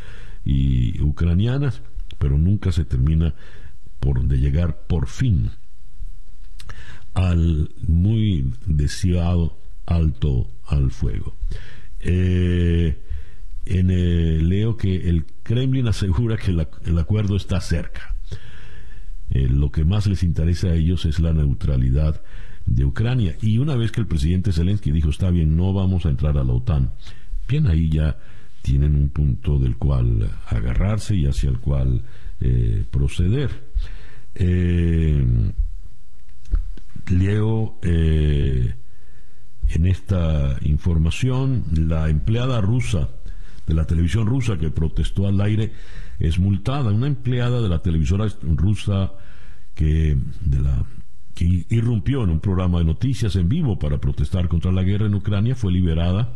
y 0.45 1.01
ucranianas, 1.03 1.83
pero 2.19 2.39
nunca 2.39 2.73
se 2.73 2.85
termina 2.85 3.35
por 4.01 4.23
de 4.25 4.39
llegar 4.39 4.87
por 4.87 5.07
fin 5.07 5.51
al 7.15 7.71
muy 7.87 8.53
deseado 8.67 9.59
alto 9.87 10.51
al 10.67 10.91
fuego. 10.91 11.37
Eh, 12.01 13.01
en 13.67 13.91
el, 13.91 14.49
leo 14.49 14.77
que 14.77 15.09
el 15.09 15.25
Kremlin 15.43 15.89
asegura 15.89 16.37
que 16.37 16.51
el 16.51 16.99
acuerdo 16.99 17.37
está 17.37 17.61
cerca. 17.61 18.17
Eh, 19.31 19.49
lo 19.49 19.73
que 19.73 19.85
más 19.85 20.07
les 20.07 20.23
interesa 20.23 20.69
a 20.69 20.75
ellos 20.75 21.07
es 21.07 21.19
la 21.19 21.33
neutralidad 21.33 22.23
de 22.67 22.85
Ucrania. 22.85 23.37
Y 23.41 23.59
una 23.59 23.77
vez 23.77 23.93
que 23.93 24.01
el 24.01 24.07
presidente 24.07 24.53
Zelensky 24.53 24.91
dijo, 24.91 25.11
está 25.11 25.31
bien, 25.31 25.57
no 25.57 25.73
vamos 25.73 26.07
a 26.07 26.11
entrar 26.11 26.39
a 26.39 26.45
la 26.45 26.53
OTAN, 26.53 26.93
bien 27.49 27.67
ahí 27.67 27.89
ya 27.89 28.19
tienen 28.63 28.95
un 28.95 29.11
punto 29.11 29.59
del 29.59 29.77
cual 29.77 30.31
agarrarse 30.49 31.15
y 31.15 31.27
hacia 31.27 31.51
el 31.51 31.61
cual 31.61 32.03
eh, 32.41 32.85
proceder. 32.91 33.51
Eh, 34.35 35.53
leo 37.11 37.79
eh, 37.83 38.75
en 39.69 39.87
esta 39.87 40.57
información 40.63 41.65
la 41.77 42.09
empleada 42.09 42.61
rusa 42.61 43.11
de 43.67 43.75
la 43.75 43.87
televisión 43.87 44.27
rusa 44.27 44.57
que 44.59 44.71
protestó 44.71 45.27
al 45.27 45.41
aire 45.41 45.73
es 46.19 46.39
multada. 46.39 46.91
Una 46.91 47.07
empleada 47.07 47.61
de 47.61 47.69
la 47.69 47.81
televisora 47.81 48.27
rusa 48.43 49.13
que 49.75 50.17
de 50.41 50.61
la 50.61 50.85
que 51.35 51.67
irrumpió 51.69 52.23
en 52.23 52.31
un 52.31 52.41
programa 52.41 52.79
de 52.79 52.85
noticias 52.85 53.37
en 53.37 53.49
vivo 53.49 53.79
para 53.79 53.99
protestar 53.99 54.49
contra 54.49 54.73
la 54.73 54.83
guerra 54.83 55.07
en 55.07 55.15
Ucrania, 55.15 55.55
fue 55.55 55.73
liberada 55.73 56.33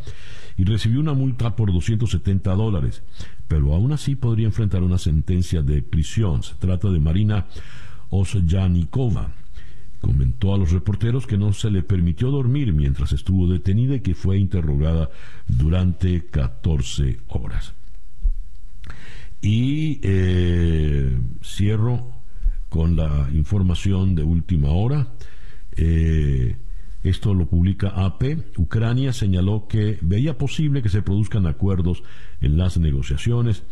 y 0.57 0.65
recibió 0.65 0.99
una 0.99 1.13
multa 1.13 1.55
por 1.55 1.71
270 1.71 2.53
dólares, 2.53 3.01
pero 3.47 3.73
aún 3.73 3.93
así 3.93 4.15
podría 4.15 4.47
enfrentar 4.47 4.83
una 4.83 4.97
sentencia 4.97 5.61
de 5.61 5.81
prisión. 5.81 6.43
Se 6.43 6.55
trata 6.55 6.89
de 6.89 6.99
Marina 6.99 7.47
Osyanikova. 8.09 9.33
Comentó 10.01 10.53
a 10.53 10.57
los 10.57 10.71
reporteros 10.71 11.27
que 11.27 11.37
no 11.37 11.51
se 11.53 11.69
le 11.69 11.81
permitió 11.81 12.29
dormir 12.29 12.73
mientras 12.73 13.11
estuvo 13.13 13.47
detenida 13.47 13.95
y 13.95 13.99
que 14.01 14.15
fue 14.15 14.37
interrogada 14.37 15.09
durante 15.47 16.25
14 16.25 17.19
horas. 17.27 17.73
Y 19.41 19.99
eh, 20.03 21.17
cierro 21.41 22.18
con 22.69 22.95
la 22.95 23.29
información 23.33 24.15
de 24.15 24.23
última 24.23 24.69
hora. 24.69 25.07
Eh, 25.75 26.55
esto 27.03 27.33
lo 27.33 27.47
publica 27.47 27.89
AP. 27.89 28.57
Ucrania 28.57 29.13
señaló 29.13 29.67
que 29.67 29.97
veía 30.01 30.37
posible 30.37 30.81
que 30.81 30.89
se 30.89 31.01
produzcan 31.01 31.47
acuerdos 31.47 32.03
en 32.41 32.57
las 32.57 32.77
negociaciones 32.77 33.63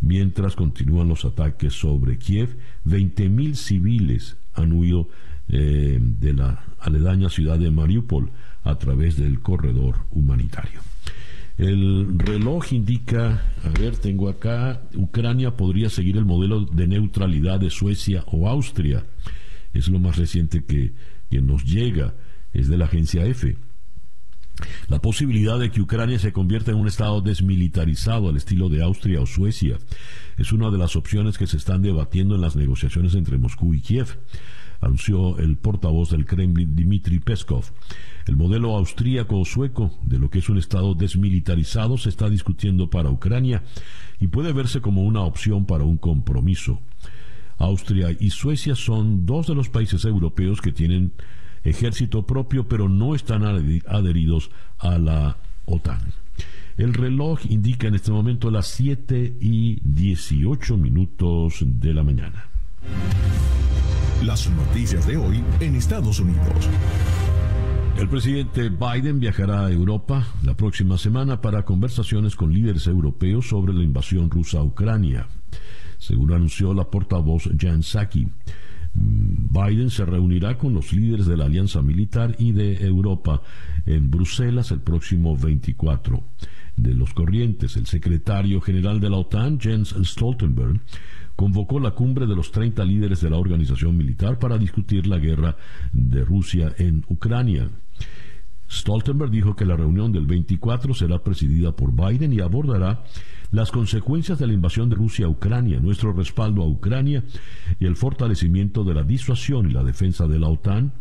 mientras 0.00 0.56
continúan 0.56 1.08
los 1.08 1.24
ataques 1.24 1.72
sobre 1.74 2.18
Kiev. 2.18 2.56
20.000 2.84 3.54
civiles 3.54 4.36
han 4.54 4.72
huido 4.72 5.08
eh, 5.48 5.98
de 6.00 6.32
la 6.32 6.64
aledaña 6.80 7.28
ciudad 7.28 7.58
de 7.58 7.70
Mariupol 7.70 8.30
a 8.64 8.76
través 8.76 9.16
del 9.16 9.40
corredor 9.40 9.96
humanitario. 10.10 10.80
El 11.56 12.18
reloj 12.18 12.72
indica, 12.72 13.42
a 13.62 13.68
ver, 13.78 13.96
tengo 13.96 14.28
acá, 14.28 14.82
Ucrania 14.96 15.56
podría 15.56 15.88
seguir 15.88 16.16
el 16.16 16.24
modelo 16.24 16.62
de 16.62 16.88
neutralidad 16.88 17.60
de 17.60 17.70
Suecia 17.70 18.24
o 18.26 18.48
Austria. 18.48 19.06
Es 19.72 19.88
lo 19.88 20.00
más 20.00 20.16
reciente 20.16 20.64
que, 20.64 20.92
nos 21.40 21.64
llega, 21.64 22.14
es 22.52 22.68
de 22.68 22.76
la 22.76 22.84
agencia 22.84 23.24
EFE. 23.24 23.56
La 24.88 25.00
posibilidad 25.00 25.58
de 25.58 25.70
que 25.70 25.80
Ucrania 25.80 26.18
se 26.20 26.32
convierta 26.32 26.70
en 26.70 26.76
un 26.76 26.86
estado 26.86 27.20
desmilitarizado 27.20 28.28
al 28.28 28.36
estilo 28.36 28.68
de 28.68 28.82
Austria 28.82 29.20
o 29.20 29.26
Suecia 29.26 29.78
es 30.38 30.52
una 30.52 30.70
de 30.70 30.78
las 30.78 30.94
opciones 30.94 31.38
que 31.38 31.48
se 31.48 31.56
están 31.56 31.82
debatiendo 31.82 32.36
en 32.36 32.40
las 32.40 32.54
negociaciones 32.54 33.16
entre 33.16 33.36
Moscú 33.36 33.74
y 33.74 33.80
Kiev 33.80 34.16
anunció 34.84 35.38
el 35.38 35.56
portavoz 35.56 36.10
del 36.10 36.26
Kremlin 36.26 36.74
Dmitry 36.74 37.18
Peskov. 37.18 37.64
El 38.26 38.36
modelo 38.36 38.76
austríaco 38.76 39.38
o 39.38 39.44
sueco 39.44 39.90
de 40.02 40.18
lo 40.18 40.30
que 40.30 40.38
es 40.38 40.48
un 40.48 40.58
Estado 40.58 40.94
desmilitarizado 40.94 41.98
se 41.98 42.08
está 42.08 42.30
discutiendo 42.30 42.88
para 42.88 43.10
Ucrania 43.10 43.62
y 44.18 44.28
puede 44.28 44.52
verse 44.52 44.80
como 44.80 45.02
una 45.02 45.20
opción 45.20 45.66
para 45.66 45.84
un 45.84 45.98
compromiso. 45.98 46.80
Austria 47.58 48.16
y 48.18 48.30
Suecia 48.30 48.74
son 48.74 49.26
dos 49.26 49.46
de 49.46 49.54
los 49.54 49.68
países 49.68 50.04
europeos 50.04 50.60
que 50.60 50.72
tienen 50.72 51.12
ejército 51.62 52.26
propio 52.26 52.66
pero 52.66 52.88
no 52.88 53.14
están 53.14 53.44
adheridos 53.44 54.50
a 54.78 54.98
la 54.98 55.36
OTAN. 55.66 56.00
El 56.76 56.94
reloj 56.94 57.40
indica 57.48 57.86
en 57.86 57.94
este 57.94 58.10
momento 58.10 58.50
las 58.50 58.66
7 58.66 59.36
y 59.40 59.78
18 59.84 60.76
minutos 60.76 61.58
de 61.60 61.94
la 61.94 62.02
mañana. 62.02 62.46
Las 64.24 64.50
noticias 64.50 65.06
de 65.06 65.16
hoy 65.16 65.44
en 65.60 65.76
Estados 65.76 66.18
Unidos. 66.18 66.68
El 67.96 68.08
presidente 68.08 68.70
Biden 68.70 69.20
viajará 69.20 69.66
a 69.66 69.70
Europa 69.70 70.26
la 70.42 70.56
próxima 70.56 70.98
semana 70.98 71.40
para 71.40 71.64
conversaciones 71.64 72.34
con 72.34 72.52
líderes 72.52 72.88
europeos 72.88 73.48
sobre 73.48 73.72
la 73.72 73.84
invasión 73.84 74.30
rusa 74.30 74.58
a 74.58 74.64
Ucrania, 74.64 75.28
según 75.98 76.32
anunció 76.32 76.74
la 76.74 76.90
portavoz 76.90 77.48
Jan 77.56 77.82
Psaki. 77.82 78.26
Biden 78.94 79.90
se 79.90 80.04
reunirá 80.04 80.58
con 80.58 80.74
los 80.74 80.92
líderes 80.92 81.26
de 81.26 81.36
la 81.36 81.44
Alianza 81.44 81.82
Militar 81.82 82.34
y 82.38 82.52
de 82.52 82.84
Europa 82.84 83.42
en 83.86 84.10
Bruselas 84.10 84.72
el 84.72 84.80
próximo 84.80 85.36
24 85.36 86.22
de 86.76 86.94
los 86.94 87.14
Corrientes. 87.14 87.76
El 87.76 87.86
secretario 87.86 88.60
general 88.60 89.00
de 89.00 89.10
la 89.10 89.18
OTAN, 89.18 89.60
Jens 89.60 89.94
Stoltenberg, 90.02 90.80
convocó 91.36 91.80
la 91.80 91.92
cumbre 91.92 92.26
de 92.26 92.36
los 92.36 92.50
30 92.50 92.84
líderes 92.84 93.20
de 93.20 93.30
la 93.30 93.36
organización 93.36 93.96
militar 93.96 94.38
para 94.38 94.58
discutir 94.58 95.06
la 95.06 95.18
guerra 95.18 95.56
de 95.92 96.24
Rusia 96.24 96.72
en 96.78 97.04
Ucrania. 97.08 97.70
Stoltenberg 98.70 99.30
dijo 99.30 99.56
que 99.56 99.64
la 99.64 99.76
reunión 99.76 100.12
del 100.12 100.26
24 100.26 100.94
será 100.94 101.22
presidida 101.22 101.72
por 101.72 101.92
Biden 101.92 102.32
y 102.32 102.40
abordará 102.40 103.04
las 103.50 103.70
consecuencias 103.70 104.38
de 104.38 104.46
la 104.46 104.52
invasión 104.52 104.88
de 104.88 104.96
Rusia 104.96 105.26
a 105.26 105.28
Ucrania, 105.28 105.78
nuestro 105.78 106.12
respaldo 106.12 106.62
a 106.62 106.66
Ucrania 106.66 107.22
y 107.78 107.86
el 107.86 107.94
fortalecimiento 107.94 108.82
de 108.82 108.94
la 108.94 109.04
disuasión 109.04 109.70
y 109.70 109.72
la 109.72 109.84
defensa 109.84 110.26
de 110.26 110.38
la 110.38 110.48
OTAN 110.48 110.92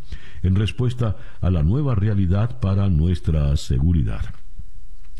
en 0.43 0.55
respuesta 0.55 1.17
a 1.41 1.49
la 1.49 1.63
nueva 1.63 1.95
realidad 1.95 2.59
para 2.59 2.89
nuestra 2.89 3.55
seguridad. 3.57 4.21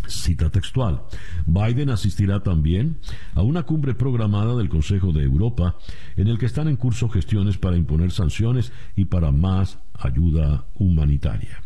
Cita 0.05 0.50
textual. 0.50 1.01
Biden 1.47 1.89
asistirá 1.89 2.43
también 2.43 2.97
a 3.35 3.41
una 3.41 3.63
cumbre 3.63 3.95
programada 3.95 4.55
del 4.55 4.67
Consejo 4.67 5.13
de 5.13 5.23
Europa 5.23 5.77
en 6.17 6.27
el 6.27 6.38
que 6.38 6.45
están 6.45 6.67
en 6.67 6.75
curso 6.75 7.07
gestiones 7.07 7.57
para 7.57 7.77
imponer 7.77 8.12
sanciones 8.12 8.73
y 8.97 9.05
para 9.05 9.31
más 9.31 9.79
ayuda 9.93 10.65
humanitaria. 10.75 11.62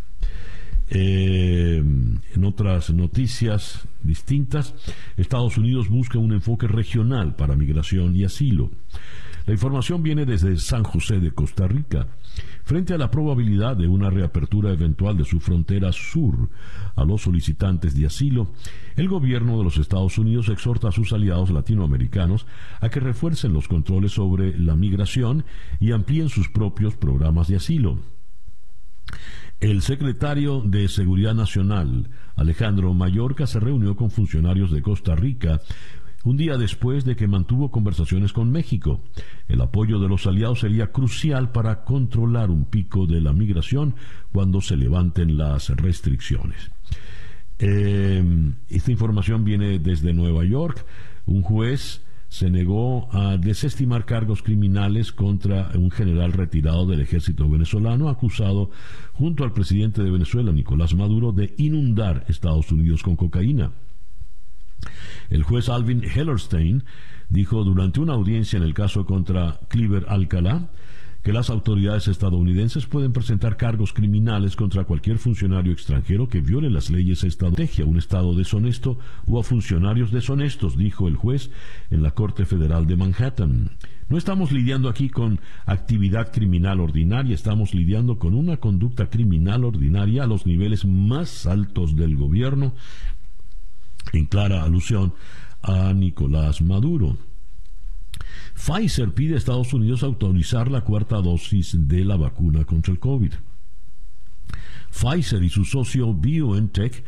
Eh, 0.90 1.78
en 1.78 2.46
otras 2.46 2.90
noticias 2.92 3.88
distintas, 4.02 4.74
Estados 5.18 5.58
Unidos 5.58 5.90
busca 5.90 6.18
un 6.18 6.34
enfoque 6.34 6.68
regional 6.68 7.36
para 7.36 7.56
migración 7.56 8.16
y 8.16 8.24
asilo. 8.24 8.72
La 9.48 9.54
información 9.54 10.04
viene 10.04 10.26
desde 10.26 10.58
San 10.58 10.84
José 10.84 11.20
de 11.20 11.32
Costa 11.32 11.68
Rica. 11.68 12.08
Frente 12.66 12.94
a 12.94 12.98
la 12.98 13.10
probabilidad 13.10 13.78
de 13.78 13.88
una 13.88 14.10
reapertura 14.10 14.74
eventual 14.74 15.16
de 15.16 15.24
su 15.24 15.40
frontera 15.40 15.94
sur 15.94 16.50
a 16.98 17.06
los 17.06 17.22
solicitantes 17.22 17.96
de 17.96 18.08
asilo, 18.08 18.52
el 18.98 19.08
gobierno 19.08 19.58
de 19.58 19.64
los 19.64 19.78
Estados 19.78 20.18
Unidos 20.18 20.50
exhorta 20.50 20.90
a 20.90 20.92
sus 20.92 21.14
aliados 21.14 21.50
latinoamericanos 21.50 22.46
a 22.82 22.90
que 22.90 23.00
refuercen 23.00 23.54
los 23.54 23.70
controles 23.70 24.12
sobre 24.12 24.58
la 24.60 24.76
migración 24.76 25.46
y 25.80 25.94
amplíen 25.94 26.28
sus 26.28 26.50
propios 26.50 26.98
programas 26.98 27.48
de 27.48 27.56
asilo. 27.56 28.00
El 29.60 29.82
secretario 29.82 30.62
de 30.62 30.88
Seguridad 30.88 31.34
Nacional, 31.34 32.10
Alejandro 32.36 32.94
Mayorca, 32.94 33.48
se 33.48 33.60
reunió 33.60 33.96
con 33.96 34.12
funcionarios 34.12 34.72
de 34.72 34.84
Costa 34.84 35.16
Rica 35.16 35.62
un 36.24 36.38
día 36.38 36.58
después 36.58 37.06
de 37.06 37.16
que 37.16 37.28
mantuvo 37.28 37.72
conversaciones 37.72 38.34
con 38.34 38.52
México. 38.52 39.02
El 39.48 39.62
apoyo 39.62 39.98
de 40.00 40.10
los 40.10 40.28
aliados 40.28 40.60
sería 40.60 40.92
crucial 40.92 41.52
para 41.52 41.84
controlar 41.86 42.52
un 42.52 42.66
pico 42.66 43.08
de 43.08 43.20
la 43.20 43.34
migración 43.34 43.96
cuando 44.32 44.62
se 44.62 44.78
levanten 44.78 45.38
las 45.38 45.70
restricciones. 45.70 46.70
Eh, 47.58 48.54
esta 48.70 48.92
información 48.92 49.44
viene 49.44 49.80
desde 49.80 50.14
Nueva 50.14 50.46
York. 50.46 50.86
Un 51.26 51.42
juez 51.42 52.06
se 52.30 52.50
negó 52.50 53.08
a 53.14 53.38
desestimar 53.38 54.06
cargos 54.06 54.44
criminales 54.44 55.12
contra 55.12 55.72
un 55.76 55.92
general 55.92 56.34
retirado 56.34 56.86
del 56.86 57.00
ejército 57.00 57.50
venezolano 57.50 58.10
acusado 58.10 58.70
junto 59.14 59.44
al 59.44 59.54
presidente 59.54 60.04
de 60.04 60.12
Venezuela, 60.12 60.52
Nicolás 60.52 60.94
Maduro, 60.94 61.32
de 61.32 61.54
inundar 61.58 62.26
Estados 62.28 62.72
Unidos 62.72 63.02
con 63.02 63.16
cocaína. 63.16 63.72
El 65.30 65.44
juez 65.44 65.70
Alvin 65.70 66.04
Hellerstein 66.04 66.84
dijo 67.30 67.64
durante 67.64 68.00
una 68.00 68.14
audiencia 68.14 68.58
en 68.58 68.64
el 68.64 68.74
caso 68.74 69.06
contra 69.06 69.60
Cliver 69.70 70.06
Alcalá 70.08 70.70
que 71.28 71.34
las 71.34 71.50
autoridades 71.50 72.08
estadounidenses 72.08 72.86
pueden 72.86 73.12
presentar 73.12 73.58
cargos 73.58 73.92
criminales 73.92 74.56
contra 74.56 74.86
cualquier 74.86 75.18
funcionario 75.18 75.74
extranjero 75.74 76.30
que 76.30 76.40
viole 76.40 76.70
las 76.70 76.90
leyes 76.90 77.26
estadounidenses, 77.26 77.86
un 77.86 77.98
Estado 77.98 78.34
deshonesto 78.34 78.98
o 79.26 79.38
a 79.38 79.44
funcionarios 79.44 80.10
deshonestos, 80.10 80.78
dijo 80.78 81.10
el 81.10 81.18
juez 81.18 81.52
en 81.92 82.02
la 82.02 82.12
Corte 82.12 82.46
Federal 82.46 82.88
de 82.88 82.96
Manhattan. 82.96 83.72
No 84.08 84.18
estamos 84.18 84.54
lidiando 84.54 84.88
aquí 84.88 85.10
con 85.10 85.42
actividad 85.66 86.32
criminal 86.32 86.80
ordinaria, 86.80 87.36
estamos 87.36 87.74
lidiando 87.74 88.20
con 88.20 88.34
una 88.34 88.56
conducta 88.56 89.10
criminal 89.10 89.66
ordinaria 89.66 90.24
a 90.24 90.28
los 90.28 90.46
niveles 90.46 90.86
más 90.86 91.46
altos 91.46 91.98
del 91.98 92.16
gobierno, 92.16 92.74
en 94.14 94.28
clara 94.28 94.64
alusión 94.64 95.14
a 95.62 95.92
Nicolás 95.92 96.62
Maduro. 96.62 97.18
Pfizer 98.56 99.14
pide 99.14 99.36
a 99.36 99.38
Estados 99.38 99.74
Unidos 99.74 100.04
autorizar 100.04 100.70
la 100.70 100.82
cuarta 100.82 101.18
dosis 101.18 101.76
de 101.88 102.06
la 102.06 102.18
vacuna 102.18 102.66
contra 102.66 102.92
el 102.94 103.00
COVID. 103.00 103.34
Pfizer 104.92 105.44
y 105.44 105.50
su 105.50 105.66
socio 105.66 106.14
BioNTech 106.14 107.04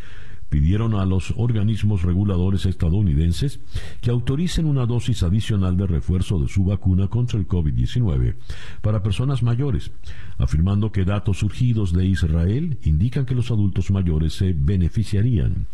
pidieron 0.49 0.95
a 0.95 1.05
los 1.05 1.33
organismos 1.37 2.01
reguladores 2.01 2.65
estadounidenses 2.65 3.59
que 4.01 4.09
autoricen 4.09 4.65
una 4.65 4.85
dosis 4.85 5.23
adicional 5.23 5.77
de 5.77 5.87
refuerzo 5.87 6.39
de 6.39 6.47
su 6.47 6.65
vacuna 6.65 7.07
contra 7.07 7.39
el 7.39 7.47
COVID-19 7.47 8.35
para 8.81 9.03
personas 9.03 9.43
mayores, 9.43 9.91
afirmando 10.37 10.91
que 10.91 11.05
datos 11.05 11.39
surgidos 11.39 11.93
de 11.93 12.05
Israel 12.05 12.79
indican 12.83 13.25
que 13.25 13.35
los 13.35 13.51
adultos 13.51 13.91
mayores 13.91 14.33
se 14.33 14.53
beneficiarían. 14.53 15.67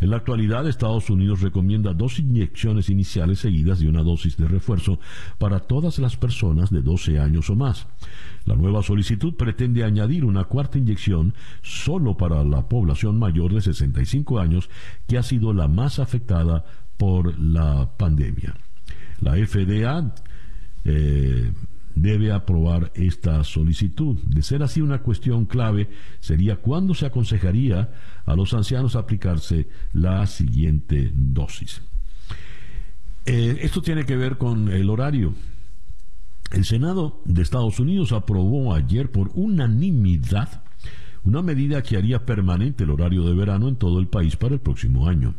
En 0.00 0.10
la 0.10 0.16
actualidad, 0.16 0.68
Estados 0.68 1.08
Unidos 1.10 1.40
recomienda 1.40 1.94
dos 1.94 2.18
inyecciones 2.18 2.90
iniciales 2.90 3.38
seguidas 3.38 3.80
de 3.80 3.88
una 3.88 4.02
dosis 4.02 4.36
de 4.36 4.48
refuerzo 4.48 4.98
para 5.38 5.60
todas 5.60 5.98
las 5.98 6.16
personas 6.16 6.70
de 6.70 6.82
12 6.82 7.18
años 7.18 7.50
o 7.50 7.56
más. 7.56 7.86
La 8.44 8.56
nueva 8.56 8.82
solicitud 8.82 9.34
pretende 9.34 9.84
añadir 9.84 10.24
una 10.24 10.44
cuarta 10.44 10.78
inyección 10.78 11.34
solo 11.62 12.16
para 12.16 12.44
la 12.44 12.68
población 12.68 13.18
mayor 13.18 13.54
de 13.54 13.62
65 13.62 14.38
años 14.38 14.68
que 15.06 15.18
ha 15.18 15.22
sido 15.22 15.52
la 15.52 15.68
más 15.68 15.98
afectada 15.98 16.64
por 16.96 17.38
la 17.38 17.90
pandemia. 17.96 18.54
La 19.20 19.34
FDA 19.34 20.14
eh, 20.84 21.52
debe 21.94 22.32
aprobar 22.32 22.92
esta 22.94 23.42
solicitud. 23.44 24.18
De 24.24 24.42
ser 24.42 24.62
así 24.62 24.80
una 24.80 25.02
cuestión 25.02 25.46
clave 25.46 25.88
sería 26.20 26.56
cuándo 26.56 26.94
se 26.94 27.06
aconsejaría 27.06 27.92
a 28.24 28.34
los 28.34 28.54
ancianos 28.54 28.96
aplicarse 28.96 29.68
la 29.92 30.26
siguiente 30.26 31.10
dosis. 31.14 31.82
Eh, 33.26 33.58
esto 33.62 33.80
tiene 33.80 34.04
que 34.04 34.16
ver 34.16 34.36
con 34.36 34.68
el 34.68 34.90
horario. 34.90 35.34
El 36.50 36.64
Senado 36.64 37.22
de 37.24 37.42
Estados 37.42 37.80
Unidos 37.80 38.12
aprobó 38.12 38.74
ayer 38.74 39.10
por 39.10 39.30
unanimidad 39.34 40.62
una 41.24 41.40
medida 41.40 41.82
que 41.82 41.96
haría 41.96 42.26
permanente 42.26 42.84
el 42.84 42.90
horario 42.90 43.24
de 43.24 43.34
verano 43.34 43.68
en 43.68 43.76
todo 43.76 43.98
el 43.98 44.08
país 44.08 44.36
para 44.36 44.54
el 44.54 44.60
próximo 44.60 45.08
año. 45.08 45.34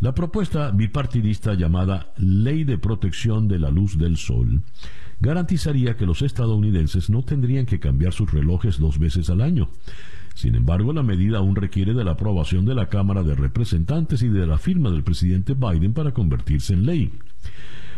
La 0.00 0.14
propuesta 0.14 0.70
bipartidista 0.70 1.54
llamada 1.54 2.12
Ley 2.18 2.62
de 2.62 2.78
Protección 2.78 3.48
de 3.48 3.58
la 3.58 3.70
Luz 3.70 3.98
del 3.98 4.16
Sol 4.16 4.62
garantizaría 5.20 5.96
que 5.96 6.06
los 6.06 6.22
estadounidenses 6.22 7.10
no 7.10 7.22
tendrían 7.22 7.66
que 7.66 7.80
cambiar 7.80 8.12
sus 8.12 8.30
relojes 8.30 8.78
dos 8.78 8.98
veces 8.98 9.30
al 9.30 9.40
año. 9.40 9.68
Sin 10.34 10.54
embargo, 10.54 10.92
la 10.92 11.02
medida 11.02 11.38
aún 11.38 11.56
requiere 11.56 11.94
de 11.94 12.04
la 12.04 12.12
aprobación 12.12 12.64
de 12.64 12.74
la 12.74 12.88
Cámara 12.88 13.24
de 13.24 13.34
Representantes 13.34 14.22
y 14.22 14.28
de 14.28 14.46
la 14.46 14.58
firma 14.58 14.90
del 14.90 15.02
presidente 15.02 15.54
Biden 15.54 15.92
para 15.92 16.12
convertirse 16.12 16.74
en 16.74 16.86
ley. 16.86 17.12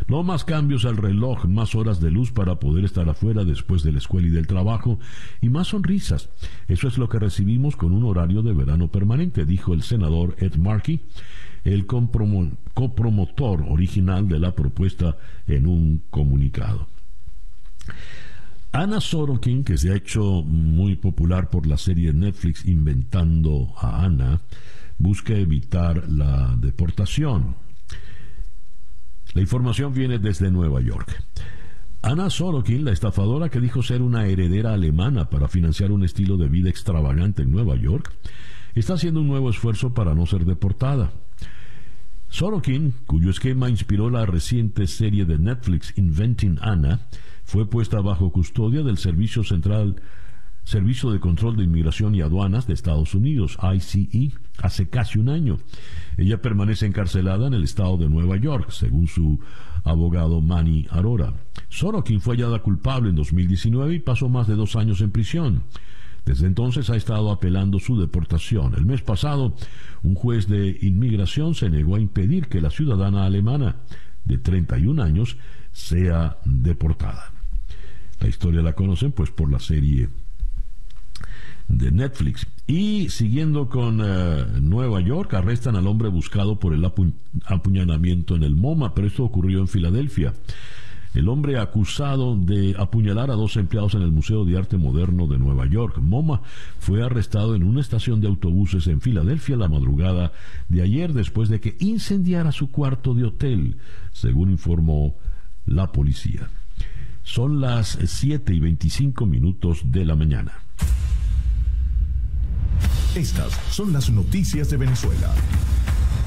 No 0.08 0.22
más 0.22 0.44
cambios 0.44 0.86
al 0.86 0.96
reloj, 0.96 1.44
más 1.44 1.74
horas 1.74 2.00
de 2.00 2.10
luz 2.10 2.32
para 2.32 2.54
poder 2.54 2.86
estar 2.86 3.08
afuera 3.08 3.44
después 3.44 3.82
de 3.82 3.92
la 3.92 3.98
escuela 3.98 4.28
y 4.28 4.30
del 4.30 4.46
trabajo, 4.46 4.98
y 5.42 5.50
más 5.50 5.68
sonrisas. 5.68 6.30
Eso 6.68 6.88
es 6.88 6.96
lo 6.96 7.10
que 7.10 7.18
recibimos 7.18 7.76
con 7.76 7.92
un 7.92 8.04
horario 8.04 8.40
de 8.40 8.54
verano 8.54 8.88
permanente, 8.88 9.44
dijo 9.44 9.74
el 9.74 9.82
senador 9.82 10.34
Ed 10.38 10.54
Markey, 10.56 11.00
el 11.64 11.84
copromotor 11.86 13.66
original 13.68 14.26
de 14.28 14.38
la 14.38 14.54
propuesta 14.54 15.18
en 15.46 15.66
un 15.66 16.02
comunicado. 16.10 16.88
Ana 18.72 19.00
Sorokin, 19.00 19.64
que 19.64 19.76
se 19.76 19.90
ha 19.90 19.96
hecho 19.96 20.42
muy 20.42 20.94
popular 20.94 21.50
por 21.50 21.66
la 21.66 21.76
serie 21.76 22.12
Netflix 22.12 22.64
Inventando 22.66 23.72
a 23.76 24.04
Ana, 24.04 24.40
busca 24.98 25.34
evitar 25.34 26.08
la 26.08 26.54
deportación. 26.56 27.56
La 29.32 29.40
información 29.40 29.92
viene 29.92 30.18
desde 30.18 30.50
Nueva 30.50 30.80
York. 30.80 31.22
Ana 32.02 32.30
Sorokin, 32.30 32.84
la 32.84 32.92
estafadora 32.92 33.48
que 33.48 33.60
dijo 33.60 33.82
ser 33.82 34.02
una 34.02 34.26
heredera 34.26 34.72
alemana 34.72 35.28
para 35.28 35.48
financiar 35.48 35.92
un 35.92 36.04
estilo 36.04 36.36
de 36.36 36.48
vida 36.48 36.70
extravagante 36.70 37.42
en 37.42 37.50
Nueva 37.50 37.76
York, 37.76 38.12
está 38.74 38.94
haciendo 38.94 39.20
un 39.20 39.28
nuevo 39.28 39.50
esfuerzo 39.50 39.92
para 39.92 40.14
no 40.14 40.26
ser 40.26 40.44
deportada. 40.44 41.12
Sorokin, 42.28 42.94
cuyo 43.06 43.30
esquema 43.30 43.68
inspiró 43.68 44.08
la 44.08 44.24
reciente 44.24 44.86
serie 44.86 45.24
de 45.24 45.38
Netflix 45.38 45.92
Inventing 45.96 46.58
Anna, 46.62 47.00
fue 47.50 47.68
puesta 47.68 48.00
bajo 48.00 48.30
custodia 48.30 48.84
del 48.84 48.96
Servicio 48.96 49.42
Central 49.42 49.96
Servicio 50.62 51.10
de 51.10 51.18
Control 51.18 51.56
de 51.56 51.64
Inmigración 51.64 52.14
y 52.14 52.20
Aduanas 52.20 52.68
de 52.68 52.74
Estados 52.74 53.12
Unidos, 53.16 53.58
ICE, 53.74 54.30
hace 54.62 54.88
casi 54.88 55.18
un 55.18 55.28
año. 55.28 55.58
Ella 56.16 56.40
permanece 56.40 56.86
encarcelada 56.86 57.48
en 57.48 57.54
el 57.54 57.64
estado 57.64 57.96
de 57.96 58.08
Nueva 58.08 58.36
York, 58.36 58.70
según 58.70 59.08
su 59.08 59.40
abogado 59.82 60.40
Manny 60.40 60.86
Arora. 60.90 61.34
Sorokin 61.70 62.20
fue 62.20 62.36
hallada 62.36 62.60
culpable 62.60 63.10
en 63.10 63.16
2019 63.16 63.96
y 63.96 63.98
pasó 63.98 64.28
más 64.28 64.46
de 64.46 64.54
dos 64.54 64.76
años 64.76 65.00
en 65.00 65.10
prisión. 65.10 65.64
Desde 66.24 66.46
entonces 66.46 66.88
ha 66.88 66.94
estado 66.94 67.32
apelando 67.32 67.80
su 67.80 67.98
deportación. 67.98 68.74
El 68.76 68.86
mes 68.86 69.02
pasado, 69.02 69.56
un 70.04 70.14
juez 70.14 70.46
de 70.46 70.78
inmigración 70.82 71.56
se 71.56 71.68
negó 71.68 71.96
a 71.96 72.00
impedir 72.00 72.46
que 72.46 72.60
la 72.60 72.70
ciudadana 72.70 73.24
alemana 73.24 73.74
de 74.24 74.38
31 74.38 75.02
años 75.02 75.36
sea 75.72 76.38
deportada. 76.44 77.39
La 78.20 78.28
historia 78.28 78.62
la 78.62 78.74
conocen 78.74 79.12
pues 79.12 79.30
por 79.30 79.50
la 79.50 79.58
serie 79.58 80.08
de 81.68 81.90
Netflix. 81.90 82.46
Y 82.66 83.08
siguiendo 83.08 83.68
con 83.68 84.00
eh, 84.02 84.44
Nueva 84.60 85.00
York, 85.00 85.34
arrestan 85.34 85.76
al 85.76 85.86
hombre 85.86 86.08
buscado 86.08 86.58
por 86.58 86.74
el 86.74 86.84
apuñalamiento 87.46 88.36
en 88.36 88.42
el 88.42 88.56
MoMA, 88.56 88.94
pero 88.94 89.06
esto 89.06 89.24
ocurrió 89.24 89.60
en 89.60 89.68
Filadelfia. 89.68 90.34
El 91.12 91.28
hombre 91.28 91.58
acusado 91.58 92.36
de 92.36 92.76
apuñalar 92.78 93.32
a 93.32 93.34
dos 93.34 93.56
empleados 93.56 93.94
en 93.94 94.02
el 94.02 94.12
Museo 94.12 94.44
de 94.44 94.56
Arte 94.56 94.76
Moderno 94.76 95.26
de 95.26 95.38
Nueva 95.38 95.66
York, 95.66 95.98
MoMA, 95.98 96.42
fue 96.78 97.02
arrestado 97.02 97.56
en 97.56 97.64
una 97.64 97.80
estación 97.80 98.20
de 98.20 98.28
autobuses 98.28 98.86
en 98.86 99.00
Filadelfia 99.00 99.56
la 99.56 99.66
madrugada 99.66 100.32
de 100.68 100.82
ayer 100.82 101.12
después 101.12 101.48
de 101.48 101.60
que 101.60 101.76
incendiara 101.80 102.52
su 102.52 102.70
cuarto 102.70 103.14
de 103.14 103.24
hotel, 103.24 103.78
según 104.12 104.50
informó 104.50 105.16
la 105.66 105.90
policía. 105.90 106.48
Son 107.22 107.60
las 107.60 107.98
7 108.04 108.54
y 108.54 108.60
25 108.60 109.26
minutos 109.26 109.82
de 109.84 110.04
la 110.04 110.16
mañana. 110.16 110.52
Estas 113.14 113.52
son 113.70 113.92
las 113.92 114.10
noticias 114.10 114.70
de 114.70 114.76
Venezuela. 114.76 115.34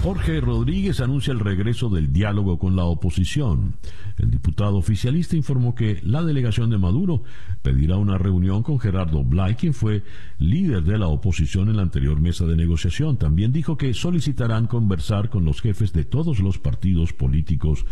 Jorge 0.04 0.42
Rodríguez 0.42 1.00
anuncia 1.00 1.32
el 1.32 1.40
regreso 1.40 1.88
del 1.88 2.12
diálogo 2.12 2.60
con 2.60 2.76
la 2.76 2.84
oposición. 2.84 3.76
El 4.18 4.32
diputado 4.32 4.76
oficialista 4.76 5.38
informó 5.38 5.76
que 5.76 6.02
la 6.04 6.22
delegación 6.22 6.70
de 6.70 6.78
Maduro 6.78 7.24
pedirá 7.62 7.96
una 7.96 8.18
reunión 8.18 8.64
con 8.64 8.82
Gerardo 8.82 9.24
Blay, 9.24 9.56
quien 9.56 9.74
fue 9.74 10.04
líder 10.40 10.84
de 10.84 10.98
la 10.98 11.08
oposición 11.08 11.70
en 11.70 11.78
la 11.78 11.84
anterior 11.84 12.20
mesa 12.20 12.46
de 12.46 12.58
negociación. 12.58 13.16
También 13.16 13.54
dijo 13.54 13.78
que 13.78 13.94
solicitarán 13.94 14.68
conversar 14.68 15.30
con 15.30 15.46
los 15.46 15.62
jefes 15.62 15.94
de 15.94 16.04
todos 16.04 16.40
los 16.40 16.60
partidos 16.60 17.14
políticos 17.14 17.86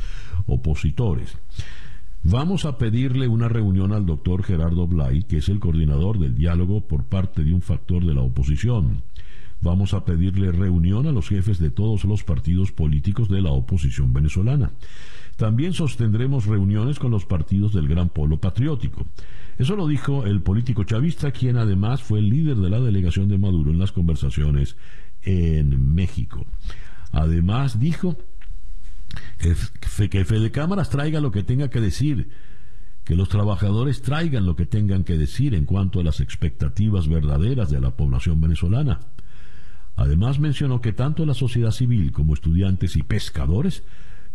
opositores. 0.47 1.37
Vamos 2.23 2.65
a 2.65 2.77
pedirle 2.77 3.27
una 3.27 3.49
reunión 3.49 3.93
al 3.93 4.05
doctor 4.05 4.43
Gerardo 4.43 4.85
Blay, 4.85 5.23
que 5.23 5.37
es 5.37 5.49
el 5.49 5.59
coordinador 5.59 6.19
del 6.19 6.35
diálogo 6.35 6.87
por 6.87 7.05
parte 7.05 7.43
de 7.43 7.51
un 7.51 7.63
factor 7.63 8.05
de 8.05 8.13
la 8.13 8.21
oposición. 8.21 9.01
Vamos 9.59 9.95
a 9.95 10.05
pedirle 10.05 10.51
reunión 10.51 11.07
a 11.07 11.11
los 11.11 11.29
jefes 11.29 11.57
de 11.57 11.71
todos 11.71 12.05
los 12.05 12.23
partidos 12.23 12.71
políticos 12.71 13.27
de 13.27 13.41
la 13.41 13.51
oposición 13.51 14.13
venezolana. 14.13 14.71
También 15.35 15.73
sostendremos 15.73 16.45
reuniones 16.45 16.99
con 16.99 17.09
los 17.09 17.25
partidos 17.25 17.73
del 17.73 17.87
Gran 17.87 18.09
Polo 18.09 18.39
Patriótico. 18.39 19.07
Eso 19.57 19.75
lo 19.75 19.87
dijo 19.87 20.25
el 20.25 20.41
político 20.41 20.83
chavista, 20.83 21.31
quien 21.31 21.57
además 21.57 22.03
fue 22.03 22.19
el 22.19 22.29
líder 22.29 22.57
de 22.57 22.69
la 22.69 22.79
delegación 22.79 23.29
de 23.29 23.39
Maduro 23.39 23.71
en 23.71 23.79
las 23.79 23.91
conversaciones 23.91 24.77
en 25.23 25.95
México. 25.95 26.45
Además 27.11 27.79
dijo 27.79 28.15
que 29.37 30.25
Fede 30.25 30.51
Cámaras 30.51 30.89
traiga 30.89 31.19
lo 31.19 31.31
que 31.31 31.43
tenga 31.43 31.69
que 31.69 31.81
decir, 31.81 32.29
que 33.03 33.15
los 33.15 33.29
trabajadores 33.29 34.01
traigan 34.01 34.45
lo 34.45 34.55
que 34.55 34.65
tengan 34.65 35.03
que 35.03 35.17
decir 35.17 35.55
en 35.55 35.65
cuanto 35.65 35.99
a 35.99 36.03
las 36.03 36.19
expectativas 36.19 37.07
verdaderas 37.07 37.69
de 37.69 37.81
la 37.81 37.91
población 37.95 38.39
venezolana. 38.39 38.99
Además 39.95 40.39
mencionó 40.39 40.81
que 40.81 40.93
tanto 40.93 41.25
la 41.25 41.33
sociedad 41.33 41.71
civil 41.71 42.11
como 42.11 42.33
estudiantes 42.33 42.95
y 42.95 43.03
pescadores 43.03 43.83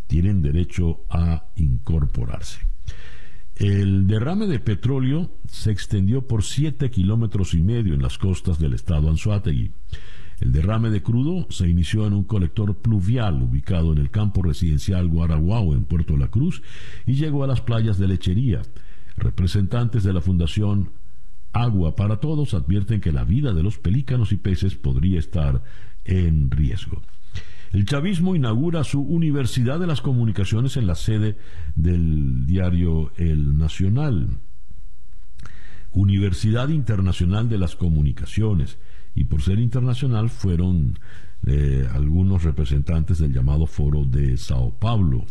tienen 0.07 0.43
derecho 0.43 1.01
a 1.11 1.47
incorporarse. 1.57 2.61
El 3.57 4.07
derrame 4.07 4.47
de 4.47 4.61
petróleo 4.61 5.31
se 5.49 5.71
extendió 5.71 6.27
por 6.27 6.45
siete 6.45 6.91
kilómetros 6.91 7.55
y 7.55 7.63
medio 7.63 7.95
en 7.95 8.03
las 8.03 8.19
costas 8.19 8.59
del 8.59 8.75
estado 8.75 9.09
Anzuategui. 9.09 9.73
El 10.41 10.53
derrame 10.53 10.91
de 10.91 11.03
crudo 11.03 11.47
se 11.51 11.69
inició 11.69 12.07
en 12.07 12.13
un 12.13 12.25
colector 12.25 12.77
pluvial 12.77 13.43
ubicado 13.43 13.93
en 13.93 13.99
el 13.99 14.11
campo 14.11 14.43
residencial 14.43 15.09
Guaraguao 15.09 15.75
en 15.75 15.85
Puerto 15.85 16.17
La 16.17 16.29
Cruz 16.29 16.63
y 17.07 17.15
llegó 17.15 17.43
a 17.43 17.47
las 17.47 17.63
playas 17.63 17.99
de 17.99 18.09
Lechería. 18.09 18.63
Representantes 19.17 20.05
de 20.05 20.13
la 20.13 20.21
Fundación 20.21 20.91
Agua 21.53 21.97
para 21.97 22.21
Todos 22.21 22.53
advierten 22.53 23.01
que 23.01 23.13
la 23.13 23.25
vida 23.25 23.55
de 23.55 23.63
los 23.63 23.79
pelícanos 23.79 24.31
y 24.33 24.37
peces 24.37 24.75
podría 24.75 25.19
estar 25.19 25.65
en 26.05 26.51
riesgo. 26.51 27.01
El 27.73 27.87
chavismo 27.87 28.37
inaugura 28.37 28.85
su 28.85 29.01
Universidad 29.01 29.81
de 29.81 29.87
las 29.87 30.03
Comunicaciones 30.03 30.77
en 30.77 30.87
la 30.87 30.95
sede 30.95 31.39
del 31.75 32.47
diario 32.47 33.11
El 33.17 33.57
Nacional. 33.57 34.39
Universidad 35.93 36.69
Internacional 36.69 37.49
de 37.49 37.59
las 37.59 37.75
Comunicaciones 37.75 38.79
y 39.17 39.25
por 39.25 39.43
ser 39.43 39.59
internacional 39.59 40.29
fueron 40.29 40.99
eh, 41.47 41.89
algunos 41.93 42.45
representantes 42.45 43.19
del 43.19 43.33
llamado 43.33 43.67
Foro 43.67 44.05
de 44.05 44.37
Sao 44.37 44.79
Paulo. 44.79 45.25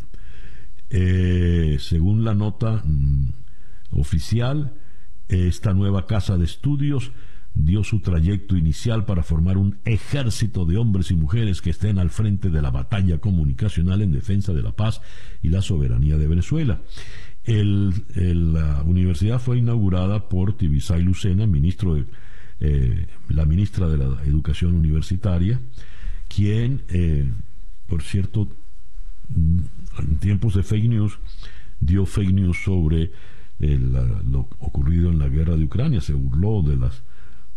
Eh, 0.90 1.78
según 1.80 2.26
la 2.26 2.34
nota 2.34 2.82
mm, 2.84 3.30
oficial, 3.92 4.74
esta 5.30 5.74
nueva 5.74 6.08
casa 6.08 6.38
de 6.38 6.46
estudios 6.46 7.12
dio 7.54 7.84
su 7.84 8.02
trayecto 8.02 8.58
inicial 8.58 9.06
para 9.06 9.24
formar 9.24 9.58
un 9.58 9.78
ejército 9.86 10.66
de 10.66 10.78
hombres 10.78 11.12
y 11.12 11.16
mujeres 11.16 11.62
que 11.62 11.70
estén 11.70 12.00
al 12.00 12.10
frente 12.10 12.50
de 12.50 12.62
la 12.62 12.72
batalla 12.72 13.20
comunicacional 13.20 14.02
en 14.02 14.12
defensa 14.12 14.52
de 14.52 14.64
la 14.64 14.72
paz 14.72 15.02
y 15.42 15.50
la 15.50 15.62
soberanía 15.62 16.18
de 16.18 16.28
Venezuela. 16.28 16.82
la 17.46 18.84
universidad 18.84 19.40
fue 19.40 19.60
inaugurada 19.60 20.28
por 20.28 20.58
Tibisay 20.58 21.04
Lucena, 21.04 21.46
ministro 21.46 21.94
de 21.94 22.06
eh, 22.60 23.08
la 23.30 23.46
ministra 23.46 23.88
de 23.88 23.98
la 23.98 24.24
Educación 24.24 24.76
Universitaria, 24.76 25.60
quien, 26.28 26.84
eh, 26.90 27.30
por 27.88 28.02
cierto, 28.02 28.50
en 29.30 30.18
tiempos 30.20 30.56
de 30.56 30.64
fake 30.64 30.90
news, 30.90 31.20
dio 31.80 32.06
fake 32.06 32.32
news 32.32 32.64
sobre 32.64 33.12
eh, 33.60 33.78
lo 33.80 34.48
ocurrido 34.60 35.10
en 35.10 35.20
la 35.20 35.28
guerra 35.28 35.56
de 35.56 35.66
Ucrania, 35.66 36.02
se 36.02 36.14
burló 36.14 36.62
de 36.62 36.78
las 36.78 37.04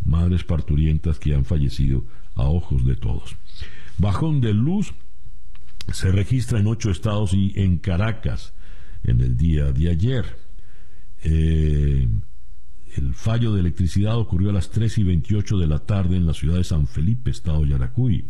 madres 0.04 0.44
parturientas 0.44 1.18
que 1.18 1.34
han 1.34 1.44
fallecido 1.44 2.04
a 2.34 2.44
ojos 2.44 2.84
de 2.84 2.96
todos. 2.96 3.36
Bajón 3.98 4.40
de 4.40 4.54
luz 4.54 4.94
se 5.92 6.12
registra 6.12 6.60
en 6.60 6.66
ocho 6.66 6.90
estados 6.90 7.34
y 7.34 7.52
en 7.56 7.78
Caracas 7.78 8.54
en 9.04 9.20
el 9.20 9.36
día 9.36 9.72
de 9.72 9.90
ayer. 9.90 10.36
El 12.96 13.14
fallo 13.14 13.52
de 13.52 13.60
electricidad 13.60 14.16
ocurrió 14.16 14.50
a 14.50 14.52
las 14.52 14.70
3 14.70 14.98
y 14.98 15.02
28 15.02 15.58
de 15.58 15.66
la 15.66 15.80
tarde 15.80 16.16
en 16.16 16.26
la 16.26 16.34
ciudad 16.34 16.56
de 16.56 16.64
San 16.64 16.86
Felipe, 16.86 17.30
estado 17.30 17.64
Yaracuy. 17.64 18.24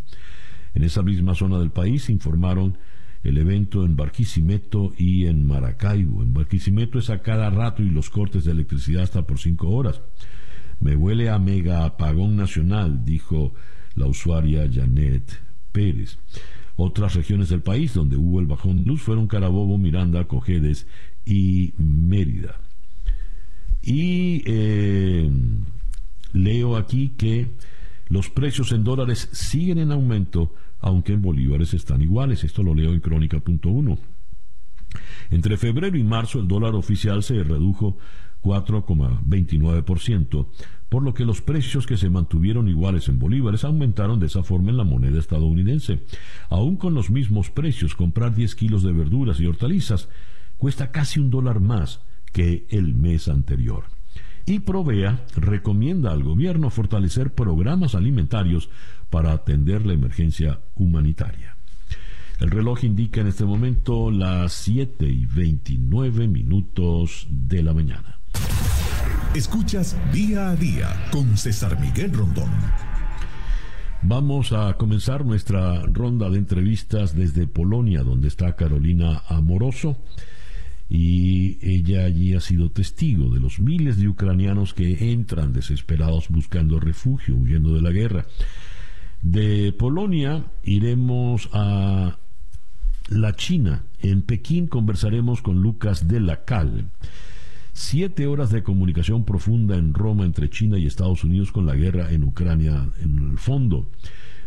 En 0.74 0.84
esa 0.84 1.02
misma 1.02 1.34
zona 1.34 1.58
del 1.58 1.70
país 1.70 2.10
informaron 2.10 2.78
el 3.22 3.38
evento 3.38 3.84
en 3.84 3.96
Barquisimeto 3.96 4.92
y 4.96 5.26
en 5.26 5.46
Maracaibo. 5.46 6.22
En 6.22 6.34
Barquisimeto 6.34 6.98
es 6.98 7.10
a 7.10 7.20
cada 7.20 7.50
rato 7.50 7.82
y 7.82 7.90
los 7.90 8.10
cortes 8.10 8.44
de 8.44 8.52
electricidad 8.52 9.02
hasta 9.02 9.26
por 9.26 9.38
cinco 9.38 9.70
horas. 9.70 10.00
Me 10.80 10.96
huele 10.96 11.28
a 11.28 11.38
mega 11.38 11.84
apagón 11.84 12.36
nacional, 12.36 13.04
dijo 13.04 13.54
la 13.94 14.06
usuaria 14.06 14.68
Janet 14.72 15.40
Pérez. 15.72 16.18
Otras 16.76 17.14
regiones 17.14 17.48
del 17.48 17.62
país 17.62 17.94
donde 17.94 18.16
hubo 18.16 18.38
el 18.38 18.46
bajón 18.46 18.78
de 18.78 18.84
luz 18.84 19.02
fueron 19.02 19.26
Carabobo, 19.26 19.78
Miranda, 19.78 20.24
Cojedes 20.26 20.86
y 21.24 21.74
Mérida. 21.76 22.60
Y 23.88 24.42
eh, 24.44 25.30
leo 26.34 26.76
aquí 26.76 27.14
que 27.16 27.52
los 28.08 28.28
precios 28.28 28.72
en 28.72 28.84
dólares 28.84 29.30
siguen 29.32 29.78
en 29.78 29.92
aumento, 29.92 30.52
aunque 30.78 31.14
en 31.14 31.22
bolívares 31.22 31.72
están 31.72 32.02
iguales. 32.02 32.44
Esto 32.44 32.62
lo 32.62 32.74
leo 32.74 32.92
en 32.92 33.00
crónica.1. 33.00 33.98
Entre 35.30 35.56
febrero 35.56 35.96
y 35.96 36.04
marzo 36.04 36.38
el 36.38 36.48
dólar 36.48 36.74
oficial 36.74 37.22
se 37.22 37.42
redujo 37.42 37.96
4,29%, 38.42 40.46
por 40.90 41.02
lo 41.02 41.14
que 41.14 41.24
los 41.24 41.40
precios 41.40 41.86
que 41.86 41.96
se 41.96 42.10
mantuvieron 42.10 42.68
iguales 42.68 43.08
en 43.08 43.18
bolívares 43.18 43.64
aumentaron 43.64 44.20
de 44.20 44.26
esa 44.26 44.42
forma 44.42 44.68
en 44.68 44.76
la 44.76 44.84
moneda 44.84 45.18
estadounidense. 45.18 46.04
Aún 46.50 46.76
con 46.76 46.92
los 46.92 47.08
mismos 47.08 47.48
precios, 47.48 47.94
comprar 47.94 48.34
10 48.34 48.54
kilos 48.54 48.82
de 48.82 48.92
verduras 48.92 49.40
y 49.40 49.46
hortalizas 49.46 50.10
cuesta 50.58 50.90
casi 50.90 51.20
un 51.20 51.30
dólar 51.30 51.60
más 51.60 52.02
que 52.32 52.66
el 52.70 52.94
mes 52.94 53.28
anterior. 53.28 53.84
Y 54.46 54.60
Provea 54.60 55.26
recomienda 55.36 56.12
al 56.12 56.22
gobierno 56.22 56.70
fortalecer 56.70 57.34
programas 57.34 57.94
alimentarios 57.94 58.70
para 59.10 59.32
atender 59.32 59.84
la 59.84 59.92
emergencia 59.92 60.60
humanitaria. 60.74 61.56
El 62.40 62.50
reloj 62.50 62.84
indica 62.84 63.20
en 63.20 63.26
este 63.26 63.44
momento 63.44 64.10
las 64.10 64.52
7 64.52 65.06
y 65.06 65.26
29 65.26 66.28
minutos 66.28 67.26
de 67.28 67.62
la 67.62 67.74
mañana. 67.74 68.20
Escuchas 69.34 69.96
día 70.12 70.50
a 70.50 70.56
día 70.56 71.08
con 71.10 71.36
César 71.36 71.78
Miguel 71.80 72.12
Rondón. 72.12 72.50
Vamos 74.02 74.52
a 74.52 74.74
comenzar 74.74 75.26
nuestra 75.26 75.82
ronda 75.82 76.30
de 76.30 76.38
entrevistas 76.38 77.16
desde 77.16 77.48
Polonia, 77.48 78.04
donde 78.04 78.28
está 78.28 78.54
Carolina 78.54 79.22
Amoroso. 79.28 79.96
Y 80.88 81.58
ella 81.60 82.04
allí 82.04 82.34
ha 82.34 82.40
sido 82.40 82.70
testigo 82.70 83.28
de 83.28 83.40
los 83.40 83.60
miles 83.60 83.98
de 83.98 84.08
ucranianos 84.08 84.72
que 84.72 85.12
entran 85.12 85.52
desesperados 85.52 86.28
buscando 86.30 86.80
refugio, 86.80 87.36
huyendo 87.36 87.74
de 87.74 87.82
la 87.82 87.90
guerra. 87.90 88.26
De 89.20 89.72
Polonia 89.72 90.44
iremos 90.62 91.50
a 91.52 92.18
la 93.08 93.36
China. 93.36 93.84
En 94.00 94.22
Pekín 94.22 94.66
conversaremos 94.66 95.42
con 95.42 95.60
Lucas 95.60 96.08
de 96.08 96.20
la 96.20 96.44
Cal. 96.44 96.90
Siete 97.72 98.26
horas 98.26 98.50
de 98.50 98.62
comunicación 98.62 99.24
profunda 99.24 99.76
en 99.76 99.94
Roma 99.94 100.24
entre 100.24 100.50
China 100.50 100.78
y 100.78 100.86
Estados 100.86 101.22
Unidos 101.22 101.52
con 101.52 101.66
la 101.66 101.74
guerra 101.74 102.10
en 102.12 102.24
Ucrania 102.24 102.88
en 103.00 103.30
el 103.30 103.38
fondo. 103.38 103.90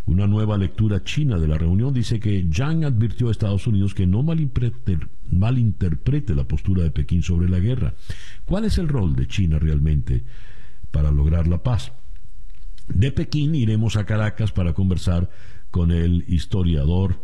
Una 0.05 0.27
nueva 0.27 0.57
lectura 0.57 1.03
china 1.03 1.37
de 1.37 1.47
la 1.47 1.57
reunión 1.57 1.93
dice 1.93 2.19
que 2.19 2.47
Yang 2.49 2.85
advirtió 2.85 3.27
a 3.29 3.31
Estados 3.31 3.67
Unidos 3.67 3.93
que 3.93 4.07
no 4.07 4.23
malinterprete, 4.23 4.97
malinterprete 5.31 6.35
la 6.35 6.47
postura 6.47 6.83
de 6.83 6.91
Pekín 6.91 7.23
sobre 7.23 7.49
la 7.49 7.59
guerra. 7.59 7.93
¿Cuál 8.45 8.65
es 8.65 8.77
el 8.77 8.87
rol 8.87 9.15
de 9.15 9.27
China 9.27 9.59
realmente 9.59 10.23
para 10.91 11.11
lograr 11.11 11.47
la 11.47 11.63
paz? 11.63 11.91
De 12.87 13.11
Pekín 13.11 13.55
iremos 13.55 13.95
a 13.95 14.05
Caracas 14.05 14.51
para 14.51 14.73
conversar 14.73 15.29
con 15.69 15.91
el 15.91 16.25
historiador 16.27 17.21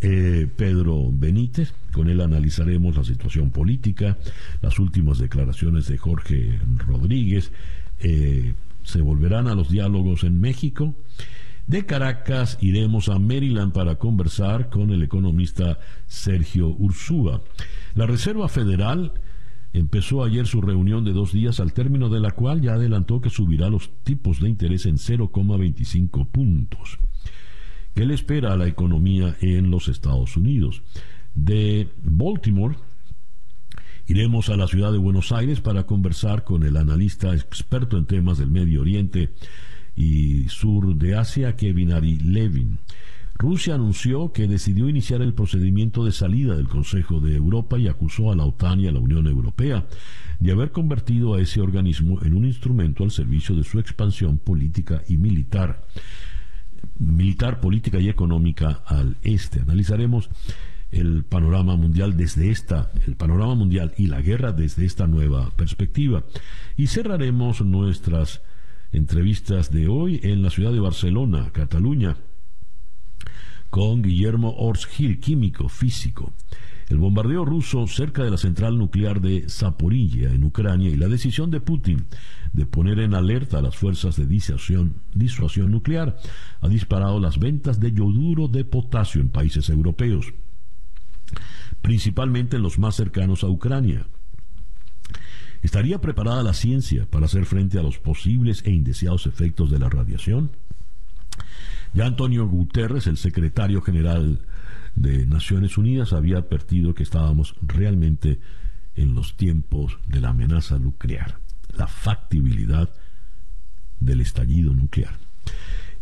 eh, 0.00 0.46
Pedro 0.56 1.10
Benítez. 1.12 1.74
Con 1.92 2.08
él 2.08 2.20
analizaremos 2.20 2.96
la 2.96 3.04
situación 3.04 3.50
política, 3.50 4.16
las 4.62 4.78
últimas 4.78 5.18
declaraciones 5.18 5.88
de 5.88 5.98
Jorge 5.98 6.60
Rodríguez. 6.86 7.52
Eh, 7.98 8.54
se 8.84 9.02
volverán 9.02 9.48
a 9.48 9.54
los 9.54 9.70
diálogos 9.70 10.24
en 10.24 10.40
México. 10.40 10.94
De 11.68 11.84
Caracas 11.84 12.56
iremos 12.62 13.10
a 13.10 13.18
Maryland 13.18 13.74
para 13.74 13.96
conversar 13.96 14.70
con 14.70 14.90
el 14.90 15.02
economista 15.02 15.78
Sergio 16.06 16.68
Ursúa. 16.68 17.42
La 17.94 18.06
Reserva 18.06 18.48
Federal 18.48 19.12
empezó 19.74 20.24
ayer 20.24 20.46
su 20.46 20.62
reunión 20.62 21.04
de 21.04 21.12
dos 21.12 21.30
días 21.30 21.60
al 21.60 21.74
término 21.74 22.08
de 22.08 22.20
la 22.20 22.30
cual 22.30 22.62
ya 22.62 22.72
adelantó 22.72 23.20
que 23.20 23.28
subirá 23.28 23.68
los 23.68 23.90
tipos 24.02 24.40
de 24.40 24.48
interés 24.48 24.86
en 24.86 24.96
0,25 24.96 26.26
puntos. 26.30 26.98
¿Qué 27.94 28.06
le 28.06 28.14
espera 28.14 28.54
a 28.54 28.56
la 28.56 28.66
economía 28.66 29.36
en 29.42 29.70
los 29.70 29.88
Estados 29.88 30.38
Unidos? 30.38 30.82
De 31.34 31.90
Baltimore 32.02 32.76
iremos 34.06 34.48
a 34.48 34.56
la 34.56 34.68
ciudad 34.68 34.90
de 34.90 34.96
Buenos 34.96 35.32
Aires 35.32 35.60
para 35.60 35.84
conversar 35.84 36.44
con 36.44 36.62
el 36.62 36.78
analista 36.78 37.34
experto 37.34 37.98
en 37.98 38.06
temas 38.06 38.38
del 38.38 38.50
Medio 38.50 38.80
Oriente 38.80 39.34
y 39.98 40.48
sur 40.48 40.94
de 40.94 41.16
Asia, 41.16 41.56
Kevin 41.56 41.92
Ari 41.92 42.20
Levin. 42.20 42.78
Rusia 43.34 43.74
anunció 43.74 44.32
que 44.32 44.46
decidió 44.46 44.88
iniciar 44.88 45.22
el 45.22 45.34
procedimiento 45.34 46.04
de 46.04 46.12
salida 46.12 46.56
del 46.56 46.68
Consejo 46.68 47.20
de 47.20 47.34
Europa 47.34 47.78
y 47.78 47.88
acusó 47.88 48.30
a 48.30 48.36
la 48.36 48.44
OTAN 48.44 48.80
y 48.80 48.86
a 48.86 48.92
la 48.92 49.00
Unión 49.00 49.26
Europea 49.26 49.86
de 50.38 50.52
haber 50.52 50.70
convertido 50.70 51.34
a 51.34 51.40
ese 51.40 51.60
organismo 51.60 52.20
en 52.22 52.34
un 52.34 52.44
instrumento 52.44 53.02
al 53.02 53.10
servicio 53.10 53.56
de 53.56 53.64
su 53.64 53.80
expansión 53.80 54.38
política 54.38 55.02
y 55.08 55.16
militar, 55.16 55.84
militar, 56.98 57.60
política 57.60 57.98
y 57.98 58.08
económica 58.08 58.82
al 58.86 59.16
este. 59.22 59.60
Analizaremos 59.60 60.30
el 60.92 61.24
panorama 61.24 61.74
mundial 61.74 62.16
desde 62.16 62.50
esta, 62.50 62.92
el 63.06 63.16
panorama 63.16 63.56
mundial 63.56 63.94
y 63.96 64.06
la 64.06 64.22
guerra 64.22 64.52
desde 64.52 64.84
esta 64.84 65.08
nueva 65.08 65.50
perspectiva. 65.50 66.22
Y 66.76 66.86
cerraremos 66.86 67.62
nuestras 67.62 68.42
entrevistas 68.92 69.70
de 69.70 69.88
hoy 69.88 70.20
en 70.22 70.42
la 70.42 70.50
ciudad 70.50 70.72
de 70.72 70.80
Barcelona, 70.80 71.50
Cataluña, 71.52 72.16
con 73.70 74.02
Guillermo 74.02 74.54
Orsgil, 74.56 75.20
químico, 75.20 75.68
físico. 75.68 76.32
El 76.88 76.96
bombardeo 76.96 77.44
ruso 77.44 77.86
cerca 77.86 78.24
de 78.24 78.30
la 78.30 78.38
central 78.38 78.78
nuclear 78.78 79.20
de 79.20 79.46
Zaporilla, 79.50 80.32
en 80.32 80.44
Ucrania, 80.44 80.88
y 80.88 80.96
la 80.96 81.08
decisión 81.08 81.50
de 81.50 81.60
Putin 81.60 82.06
de 82.54 82.64
poner 82.64 82.98
en 83.00 83.14
alerta 83.14 83.58
a 83.58 83.62
las 83.62 83.76
fuerzas 83.76 84.16
de 84.16 84.26
disuasión, 84.26 85.02
disuasión 85.12 85.70
nuclear 85.70 86.16
ha 86.60 86.68
disparado 86.68 87.20
las 87.20 87.38
ventas 87.38 87.78
de 87.78 87.92
yoduro 87.92 88.48
de 88.48 88.64
potasio 88.64 89.20
en 89.20 89.28
países 89.28 89.68
europeos, 89.68 90.32
principalmente 91.82 92.56
en 92.56 92.62
los 92.62 92.78
más 92.78 92.96
cercanos 92.96 93.44
a 93.44 93.48
Ucrania. 93.48 94.06
¿Estaría 95.62 96.00
preparada 96.00 96.42
la 96.42 96.54
ciencia 96.54 97.06
para 97.10 97.26
hacer 97.26 97.44
frente 97.44 97.78
a 97.78 97.82
los 97.82 97.98
posibles 97.98 98.62
e 98.64 98.70
indeseados 98.70 99.26
efectos 99.26 99.70
de 99.70 99.78
la 99.78 99.88
radiación? 99.88 100.52
Ya 101.94 102.06
Antonio 102.06 102.46
Guterres, 102.46 103.06
el 103.06 103.16
secretario 103.16 103.80
general 103.82 104.40
de 104.94 105.26
Naciones 105.26 105.78
Unidas, 105.78 106.12
había 106.12 106.38
advertido 106.38 106.94
que 106.94 107.02
estábamos 107.02 107.54
realmente 107.62 108.38
en 108.94 109.14
los 109.14 109.36
tiempos 109.36 109.98
de 110.06 110.20
la 110.20 110.30
amenaza 110.30 110.78
nuclear, 110.78 111.38
la 111.76 111.86
factibilidad 111.86 112.90
del 114.00 114.20
estallido 114.20 114.74
nuclear. 114.74 115.16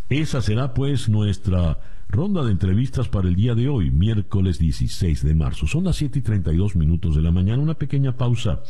Esa 0.08 0.40
será 0.40 0.74
pues 0.74 1.08
nuestra 1.08 1.78
ronda 2.08 2.44
de 2.44 2.52
entrevistas 2.52 3.08
para 3.08 3.28
el 3.28 3.34
día 3.34 3.54
de 3.54 3.68
hoy, 3.68 3.90
miércoles 3.90 4.58
16 4.58 5.22
de 5.24 5.34
marzo. 5.34 5.66
Son 5.66 5.84
las 5.84 5.96
7 5.96 6.18
y 6.18 6.22
32 6.22 6.76
minutos 6.76 7.16
de 7.16 7.22
la 7.22 7.32
mañana, 7.32 7.62
una 7.62 7.74
pequeña 7.74 8.16
pausa 8.16 8.60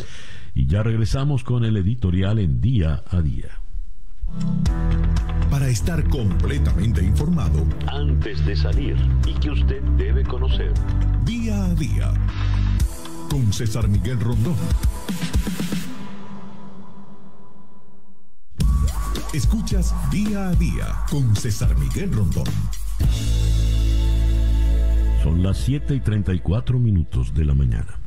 y 0.55 0.67
ya 0.67 0.83
regresamos 0.83 1.45
con 1.45 1.65
el 1.65 1.77
editorial 1.77 2.39
en 2.39 2.61
día 2.61 3.03
a 3.11 3.21
día. 3.21 3.61
Para 5.51 5.69
estar 5.69 6.07
completamente 6.09 7.03
informado 7.03 7.65
antes 7.87 8.45
de 8.45 8.57
salir 8.57 8.97
y 9.27 9.35
que 9.35 9.51
usted 9.51 9.83
debe 9.97 10.25
conocer. 10.25 10.73
Día 11.25 11.65
a 11.65 11.75
día 11.75 12.13
con 13.31 13.53
César 13.53 13.89
Miguel 13.89 14.21
Rondón. 14.21 14.57
Escuchas 19.33 19.95
día 20.11 20.49
a 20.49 20.55
día 20.55 20.87
con 21.11 21.37
César 21.37 21.77
Miguel 21.79 22.13
Rondón. 22.13 22.47
Son 25.23 25.43
las 25.43 25.59
7 25.59 25.95
y 25.95 26.01
34 26.01 26.79
minutos 26.79 27.35
de 27.35 27.45
la 27.45 27.55
mañana. 27.55 27.99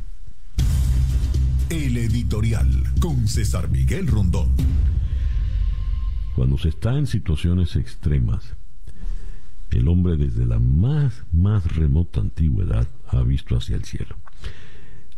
El 1.70 1.98
editorial 1.98 2.84
con 3.00 3.28
César 3.28 3.70
Miguel 3.70 4.08
Rondón. 4.08 4.50
Cuando 6.36 6.58
se 6.58 6.70
está 6.70 6.98
en 6.98 7.06
situaciones 7.06 7.76
extremas, 7.76 8.56
el 9.72 9.88
hombre 9.88 10.18
desde 10.18 10.46
la 10.46 10.58
más, 10.58 11.24
más 11.32 11.76
remota 11.76 12.22
antigüedad 12.22 12.88
ha 13.08 13.22
visto 13.22 13.56
hacia 13.58 13.76
el 13.76 13.86
cielo. 13.86 14.16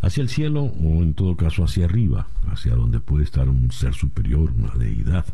Hacia 0.01 0.23
el 0.23 0.29
cielo 0.29 0.63
o 0.63 1.03
en 1.03 1.13
todo 1.13 1.37
caso 1.37 1.63
hacia 1.63 1.85
arriba, 1.85 2.27
hacia 2.47 2.75
donde 2.75 2.99
puede 2.99 3.23
estar 3.23 3.47
un 3.47 3.71
ser 3.71 3.93
superior, 3.93 4.51
una 4.51 4.73
deidad. 4.73 5.25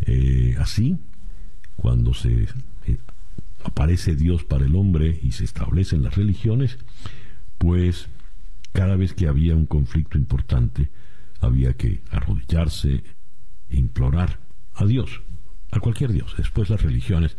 Eh, 0.00 0.56
así, 0.58 0.98
cuando 1.76 2.14
se 2.14 2.48
eh, 2.86 2.98
aparece 3.64 4.14
Dios 4.14 4.44
para 4.44 4.66
el 4.66 4.76
hombre 4.76 5.18
y 5.22 5.32
se 5.32 5.44
establecen 5.44 6.02
las 6.02 6.14
religiones, 6.14 6.78
pues 7.58 8.08
cada 8.72 8.96
vez 8.96 9.14
que 9.14 9.26
había 9.26 9.56
un 9.56 9.66
conflicto 9.66 10.18
importante, 10.18 10.90
había 11.40 11.74
que 11.74 12.02
arrodillarse 12.10 13.02
e 13.70 13.76
implorar 13.76 14.38
a 14.74 14.84
Dios, 14.84 15.22
a 15.70 15.80
cualquier 15.80 16.12
Dios. 16.12 16.34
Después 16.36 16.70
las 16.70 16.82
religiones 16.82 17.36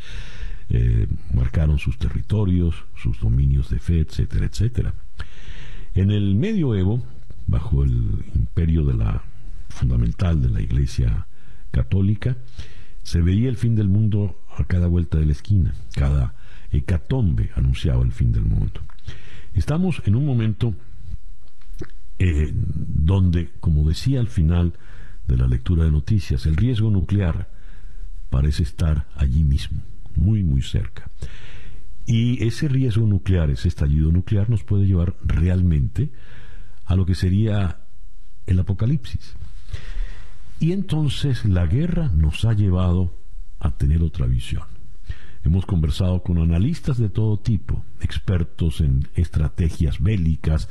eh, 0.69 1.07
marcaron 1.33 1.77
sus 1.77 1.97
territorios, 1.97 2.75
sus 2.95 3.19
dominios 3.19 3.69
de 3.69 3.79
fe, 3.79 3.99
etcétera, 3.99 4.45
etcétera. 4.45 4.93
En 5.93 6.11
el 6.11 6.35
medioevo, 6.35 7.03
bajo 7.47 7.83
el 7.83 8.25
imperio 8.33 8.83
de 8.85 8.95
la 8.95 9.23
fundamental 9.69 10.41
de 10.41 10.49
la 10.49 10.61
Iglesia 10.61 11.27
católica, 11.71 12.37
se 13.03 13.21
veía 13.21 13.49
el 13.49 13.57
fin 13.57 13.75
del 13.75 13.87
mundo 13.87 14.41
a 14.57 14.65
cada 14.65 14.87
vuelta 14.87 15.17
de 15.17 15.25
la 15.25 15.31
esquina, 15.31 15.73
cada 15.93 16.33
hecatombe 16.71 17.51
anunciaba 17.55 18.03
el 18.03 18.11
fin 18.11 18.31
del 18.31 18.43
mundo. 18.43 18.81
Estamos 19.53 20.01
en 20.05 20.15
un 20.15 20.25
momento 20.25 20.73
eh, 22.19 22.51
donde, 22.53 23.49
como 23.59 23.87
decía 23.87 24.19
al 24.19 24.27
final 24.27 24.73
de 25.27 25.37
la 25.37 25.47
lectura 25.47 25.85
de 25.85 25.91
noticias, 25.91 26.45
el 26.45 26.55
riesgo 26.55 26.89
nuclear 26.89 27.49
parece 28.29 28.63
estar 28.63 29.07
allí 29.15 29.43
mismo, 29.43 29.81
muy, 30.15 30.43
muy 30.43 30.61
cerca. 30.61 31.09
Y 32.05 32.43
ese 32.45 32.67
riesgo 32.67 33.07
nuclear, 33.07 33.49
ese 33.49 33.67
estallido 33.67 34.11
nuclear, 34.11 34.49
nos 34.49 34.63
puede 34.63 34.85
llevar 34.85 35.15
realmente 35.23 36.11
a 36.85 36.95
lo 36.95 37.05
que 37.05 37.15
sería 37.15 37.79
el 38.45 38.59
apocalipsis. 38.59 39.35
Y 40.59 40.71
entonces 40.71 41.45
la 41.45 41.65
guerra 41.65 42.09
nos 42.15 42.45
ha 42.45 42.53
llevado 42.53 43.13
a 43.65 43.77
tener 43.77 44.01
otra 44.01 44.25
visión. 44.25 44.63
Hemos 45.43 45.65
conversado 45.65 46.23
con 46.23 46.39
analistas 46.39 46.97
de 46.97 47.09
todo 47.09 47.37
tipo, 47.37 47.85
expertos 48.01 48.81
en 48.81 49.07
estrategias 49.13 50.01
bélicas, 50.01 50.69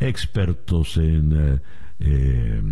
expertos 0.00 0.96
en, 0.96 1.32
eh, 1.32 1.60
eh, 2.00 2.62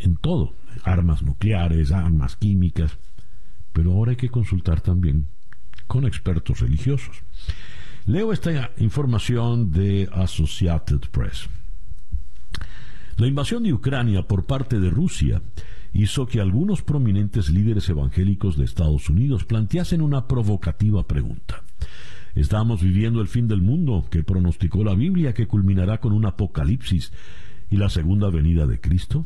en 0.00 0.16
todo, 0.16 0.54
armas 0.84 1.22
nucleares, 1.22 1.90
armas 1.90 2.36
químicas, 2.36 2.96
pero 3.72 3.92
ahora 3.92 4.12
hay 4.12 4.16
que 4.16 4.28
consultar 4.28 4.80
también 4.80 5.26
con 5.88 6.06
expertos 6.06 6.60
religiosos. 6.60 7.24
Leo 8.06 8.32
esta 8.32 8.70
información 8.78 9.72
de 9.72 10.08
Associated 10.12 11.00
Press. 11.10 11.48
La 13.16 13.26
invasión 13.26 13.62
de 13.62 13.72
Ucrania 13.72 14.26
por 14.26 14.44
parte 14.44 14.78
de 14.78 14.90
Rusia 14.90 15.40
hizo 15.94 16.26
que 16.26 16.40
algunos 16.40 16.82
prominentes 16.82 17.48
líderes 17.48 17.88
evangélicos 17.88 18.58
de 18.58 18.64
Estados 18.64 19.08
Unidos 19.08 19.44
planteasen 19.44 20.02
una 20.02 20.26
provocativa 20.26 21.06
pregunta. 21.06 21.62
¿Estamos 22.34 22.82
viviendo 22.82 23.20
el 23.20 23.28
fin 23.28 23.46
del 23.46 23.62
mundo 23.62 24.04
que 24.10 24.24
pronosticó 24.24 24.82
la 24.82 24.96
Biblia 24.96 25.34
que 25.34 25.46
culminará 25.46 25.98
con 25.98 26.12
un 26.12 26.26
apocalipsis 26.26 27.12
y 27.70 27.76
la 27.76 27.88
segunda 27.88 28.28
venida 28.28 28.66
de 28.66 28.80
Cristo? 28.80 29.24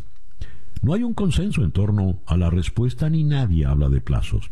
No 0.82 0.92
hay 0.92 1.02
un 1.02 1.14
consenso 1.14 1.64
en 1.64 1.72
torno 1.72 2.20
a 2.26 2.36
la 2.36 2.50
respuesta 2.50 3.08
ni 3.08 3.24
nadie 3.24 3.64
habla 3.64 3.88
de 3.88 4.02
plazos. 4.02 4.50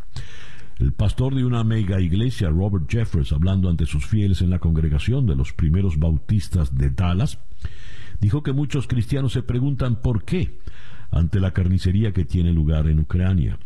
El 0.79 0.93
pastor 0.93 1.35
de 1.35 1.45
una 1.45 1.63
mega 1.63 2.01
iglesia, 2.01 2.49
Robert 2.49 2.85
Jeffers, 2.89 3.31
hablando 3.31 3.69
ante 3.69 3.85
sus 3.85 4.07
fieles 4.07 4.41
en 4.41 4.49
la 4.49 4.59
congregación 4.59 5.27
de 5.27 5.35
los 5.35 5.53
primeros 5.53 5.99
bautistas 5.99 6.75
de 6.75 6.89
Dallas, 6.89 7.37
dijo 8.19 8.41
que 8.41 8.53
muchos 8.53 8.87
cristianos 8.87 9.33
se 9.33 9.43
preguntan 9.43 10.01
por 10.01 10.23
qué 10.23 10.59
ante 11.11 11.39
la 11.39 11.51
carnicería 11.51 12.11
que 12.11 12.25
tiene 12.25 12.51
lugar 12.51 12.87
en 12.87 12.99
Ucrania. 12.99 13.59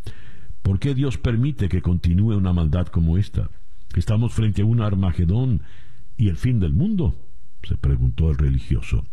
¿Por 0.62 0.80
qué 0.80 0.94
Dios 0.94 1.18
permite 1.18 1.70
que 1.70 1.82
continúe 1.82 2.36
una 2.36 2.54
maldad 2.54 2.88
como 2.88 3.18
esta? 3.18 3.50
¿Estamos 3.96 4.34
frente 4.34 4.62
a 4.62 4.66
un 4.66 4.82
Armagedón 4.82 5.62
y 6.18 6.30
el 6.30 6.38
fin 6.38 6.60
del 6.60 6.74
mundo? 6.74 7.16
se 7.68 7.78
preguntó 7.78 8.32
el 8.32 8.38
religioso. 8.38 9.06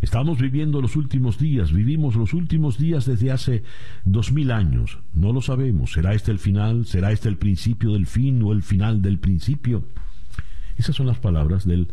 Estamos 0.00 0.40
viviendo 0.40 0.82
los 0.82 0.96
últimos 0.96 1.38
días, 1.38 1.72
vivimos 1.72 2.16
los 2.16 2.34
últimos 2.34 2.76
días 2.76 3.06
desde 3.06 3.30
hace 3.30 3.62
dos 4.04 4.32
mil 4.32 4.50
años. 4.50 4.98
No 5.14 5.32
lo 5.32 5.40
sabemos. 5.40 5.92
¿Será 5.92 6.14
este 6.14 6.32
el 6.32 6.40
final? 6.40 6.86
¿Será 6.86 7.12
este 7.12 7.28
el 7.28 7.38
principio 7.38 7.92
del 7.92 8.06
fin 8.06 8.42
o 8.42 8.52
el 8.52 8.62
final 8.62 9.00
del 9.00 9.20
principio? 9.20 9.84
Esas 10.76 10.96
son 10.96 11.06
las 11.06 11.18
palabras 11.18 11.66
del 11.66 11.88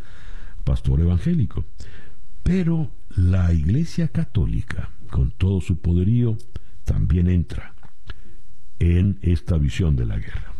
pastor 0.64 1.02
evangélico. 1.02 1.66
Pero 2.42 2.90
la 3.16 3.54
Iglesia 3.54 4.08
Católica, 4.08 4.90
con 5.10 5.32
todo 5.32 5.62
su 5.62 5.80
poderío, 5.80 6.38
también 6.86 7.30
entra 7.30 7.76
en 8.80 9.20
esta 9.22 9.58
visión 9.58 9.96
de 9.96 10.06
la 10.06 10.18
guerra. 10.18 10.54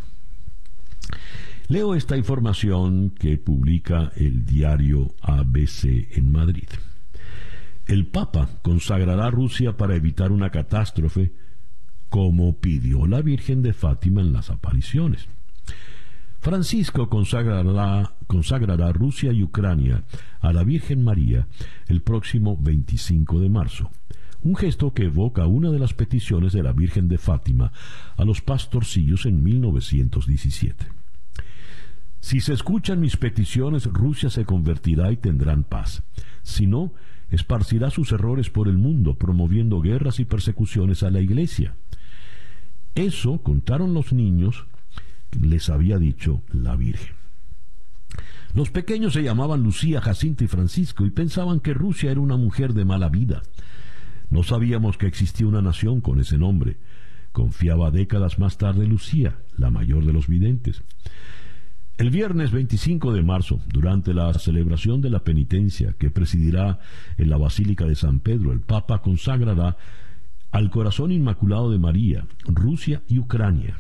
Leo 1.68 1.94
esta 1.94 2.18
información 2.18 3.12
que 3.12 3.38
publica 3.38 4.12
el 4.16 4.44
diario 4.44 5.14
ABC 5.22 6.18
en 6.18 6.32
Madrid. 6.32 6.68
El 7.86 8.08
Papa 8.08 8.50
consagrará 8.62 9.28
a 9.28 9.32
Rusia 9.32 9.78
para 9.78 9.96
evitar 9.96 10.32
una 10.32 10.50
catástrofe, 10.50 11.32
como 12.10 12.58
pidió 12.60 13.06
la 13.06 13.22
Virgen 13.22 13.62
de 13.62 13.74
Fátima 13.74 14.22
en 14.22 14.34
las 14.34 14.50
apariciones. 14.50 15.28
Francisco 16.40 17.10
consagrará, 17.10 18.16
consagrará 18.26 18.92
Rusia 18.92 19.32
y 19.32 19.44
Ucrania 19.44 20.04
a 20.40 20.54
la 20.54 20.64
Virgen 20.64 21.04
María 21.04 21.48
el 21.88 22.02
próximo 22.02 22.58
25 22.58 23.40
de 23.42 23.50
marzo, 23.50 23.92
un 24.42 24.56
gesto 24.56 24.94
que 24.94 25.06
evoca 25.06 25.46
una 25.48 25.70
de 25.72 25.80
las 25.80 25.94
peticiones 25.94 26.54
de 26.54 26.64
la 26.64 26.74
Virgen 26.74 27.08
de 27.08 27.18
Fátima 27.18 27.72
a 28.16 28.26
los 28.26 28.42
pastorcillos 28.42 29.26
en 29.26 29.44
1917. 29.44 30.88
Si 32.22 32.42
se 32.42 32.54
escuchan 32.54 33.00
mis 33.00 33.18
peticiones, 33.18 33.86
Rusia 33.86 34.30
se 34.30 34.46
convertirá 34.46 35.12
y 35.12 35.18
tendrán 35.18 35.64
paz. 35.64 36.04
Si 36.44 36.68
no, 36.68 36.94
esparcirá 37.30 37.90
sus 37.90 38.12
errores 38.12 38.50
por 38.50 38.68
el 38.68 38.78
mundo, 38.78 39.16
promoviendo 39.16 39.82
guerras 39.82 40.20
y 40.20 40.26
persecuciones 40.26 41.04
a 41.04 41.12
la 41.12 41.22
Iglesia. 41.22 41.76
Eso 42.96 43.42
contaron 43.42 43.94
los 43.94 44.12
niños 44.12 44.66
les 45.40 45.70
había 45.70 45.98
dicho 45.98 46.42
la 46.52 46.76
Virgen. 46.76 47.16
Los 48.54 48.72
pequeños 48.72 49.14
se 49.14 49.22
llamaban 49.22 49.62
Lucía, 49.62 50.02
Jacinto 50.02 50.44
y 50.44 50.48
Francisco 50.48 51.06
y 51.06 51.12
pensaban 51.12 51.60
que 51.60 51.74
Rusia 51.74 52.12
era 52.12 52.20
una 52.20 52.36
mujer 52.36 52.74
de 52.74 52.84
mala 52.84 53.10
vida. 53.10 53.44
No 54.30 54.44
sabíamos 54.44 54.98
que 54.98 55.08
existía 55.08 55.48
una 55.48 55.62
nación 55.62 56.02
con 56.02 56.20
ese 56.20 56.38
nombre. 56.38 56.78
Confiaba 57.32 57.92
décadas 57.92 58.40
más 58.40 58.58
tarde 58.58 58.88
Lucía, 58.88 59.38
la 59.58 59.70
mayor 59.70 60.06
de 60.06 60.14
los 60.14 60.28
videntes. 60.28 60.84
El 61.98 62.12
viernes 62.12 62.52
25 62.52 63.12
de 63.12 63.24
marzo, 63.24 63.60
durante 63.68 64.14
la 64.14 64.34
celebración 64.36 65.02
de 65.02 65.10
la 65.10 65.20
penitencia 65.20 65.96
que 65.98 66.10
presidirá 66.10 66.80
en 67.18 67.30
la 67.30 67.38
Basílica 67.38 67.86
de 67.86 67.96
San 67.96 68.20
Pedro, 68.20 68.54
el 68.54 68.62
Papa 68.62 69.02
consagrará 69.02 69.76
al 70.52 70.70
corazón 70.70 71.12
inmaculado 71.12 71.72
de 71.72 71.78
María, 71.78 72.26
Rusia 72.46 73.04
y 73.08 73.20
Ucrania, 73.20 73.78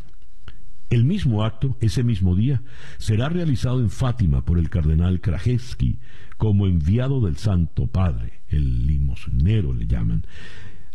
el 0.89 1.05
mismo 1.05 1.43
acto, 1.43 1.77
ese 1.81 2.03
mismo 2.03 2.35
día, 2.35 2.63
será 2.97 3.29
realizado 3.29 3.79
en 3.79 3.91
Fátima 3.91 4.43
por 4.43 4.57
el 4.57 4.69
cardenal 4.69 5.21
Krajewski 5.21 5.99
como 6.37 6.65
enviado 6.65 7.21
del 7.21 7.37
Santo 7.37 7.87
Padre, 7.87 8.38
el 8.49 8.87
limosnero 8.87 9.73
le 9.73 9.87
llaman, 9.87 10.25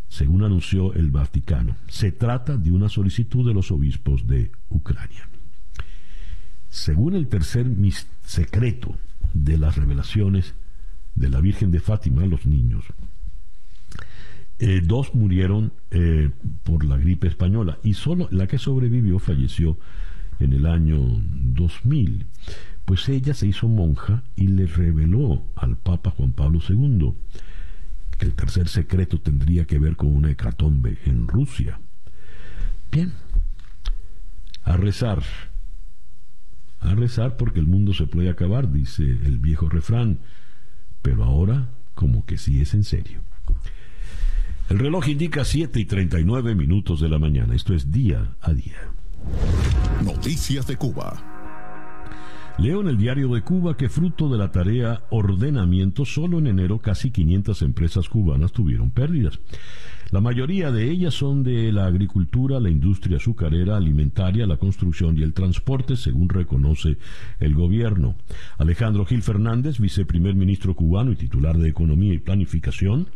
según 0.09 0.43
anunció 0.45 0.95
el 0.95 1.11
Vaticano. 1.11 1.77
Se 1.89 2.13
trata 2.13 2.57
de 2.57 2.73
una 2.73 2.89
solicitud 2.89 3.47
de 3.47 3.55
los 3.55 3.71
obispos 3.71 4.27
de 4.27 4.51
Ucrania. 4.69 5.29
Según 6.69 7.15
el 7.15 7.29
tercer 7.29 7.67
secreto 8.25 8.97
de 9.33 9.59
las 9.59 9.77
revelaciones 9.77 10.55
de 11.15 11.31
la 11.31 11.41
Virgen 11.41 11.71
de 11.71 11.81
Fátima 11.81 12.23
a 12.23 12.27
los 12.27 12.47
niños, 12.47 12.85
eh, 14.59 14.81
dos 14.85 15.15
murieron 15.15 15.73
eh, 15.91 16.31
por 16.63 16.85
la 16.85 16.97
gripe 16.97 17.27
española 17.27 17.79
y 17.83 17.95
solo 17.95 18.29
la 18.31 18.47
que 18.47 18.59
sobrevivió 18.59 19.19
falleció 19.19 19.79
en 20.41 20.53
el 20.53 20.67
año 20.67 20.99
2000. 21.01 22.27
Pues 22.85 23.09
ella 23.09 23.35
se 23.35 23.47
hizo 23.47 23.69
monja 23.69 24.23
y 24.37 24.49
le 24.49 24.67
reveló 24.67 25.43
al 25.57 25.77
Papa 25.77 26.11
Juan 26.11 26.33
Pablo 26.33 26.61
II 26.69 27.15
que 28.19 28.27
el 28.27 28.35
tercer 28.35 28.69
secreto 28.69 29.21
tendría 29.21 29.65
que 29.65 29.79
ver 29.79 29.97
con 29.97 30.15
una 30.15 30.31
hecatombe 30.31 30.99
en 31.07 31.27
Rusia. 31.27 31.81
Bien, 32.93 33.13
a 34.63 34.77
rezar, 34.77 35.23
a 36.81 36.95
rezar 36.95 37.37
porque 37.37 37.61
el 37.61 37.67
mundo 37.67 37.93
se 37.95 38.07
puede 38.07 38.31
acabar, 38.31 38.71
dice 38.71 39.03
el 39.03 39.39
viejo 39.39 39.69
refrán, 39.69 40.21
pero 41.03 41.25
ahora 41.25 41.71
como 41.95 42.25
que 42.25 42.39
sí 42.39 42.61
es 42.61 42.75
en 42.75 42.85
serio. 42.85 43.21
El 44.69 44.79
reloj 44.79 45.09
indica 45.09 45.45
7 45.45 45.79
y 45.79 45.85
39 45.85 46.55
minutos 46.55 47.01
de 47.01 47.09
la 47.09 47.19
mañana. 47.19 47.55
Esto 47.55 47.75
es 47.75 47.91
día 47.93 48.35
a 48.41 48.55
día. 48.55 48.79
Noticias 50.05 50.67
de 50.67 50.77
Cuba. 50.77 51.35
Leo 52.57 52.81
en 52.81 52.87
el 52.87 52.97
diario 52.97 53.29
de 53.35 53.43
Cuba 53.43 53.77
que 53.77 53.89
fruto 53.89 54.29
de 54.29 54.39
la 54.39 54.53
tarea 54.53 55.03
ordenamiento, 55.11 56.05
solo 56.05 56.39
en 56.39 56.47
enero 56.47 56.79
casi 56.79 57.11
500 57.11 57.63
empresas 57.63 58.09
cubanas 58.09 58.53
tuvieron 58.53 58.93
pérdidas. 58.93 59.41
La 60.11 60.21
mayoría 60.21 60.71
de 60.71 60.89
ellas 60.89 61.15
son 61.15 61.43
de 61.43 61.73
la 61.73 61.87
agricultura, 61.87 62.61
la 62.61 62.71
industria 62.71 63.17
azucarera, 63.17 63.77
alimentaria, 63.77 64.47
la 64.47 64.59
construcción 64.59 65.19
y 65.19 65.23
el 65.23 65.35
transporte, 65.35 65.97
según 65.97 66.29
reconoce 66.29 66.99
el 67.41 67.55
gobierno. 67.55 68.15
Alejandro 68.59 69.05
Gil 69.05 69.23
Fernández, 69.23 69.81
viceprimer 69.81 70.37
ministro 70.37 70.77
cubano 70.77 71.11
y 71.11 71.17
titular 71.17 71.59
de 71.59 71.69
Economía 71.69 72.15
y 72.15 72.19
Planificación, 72.19 73.09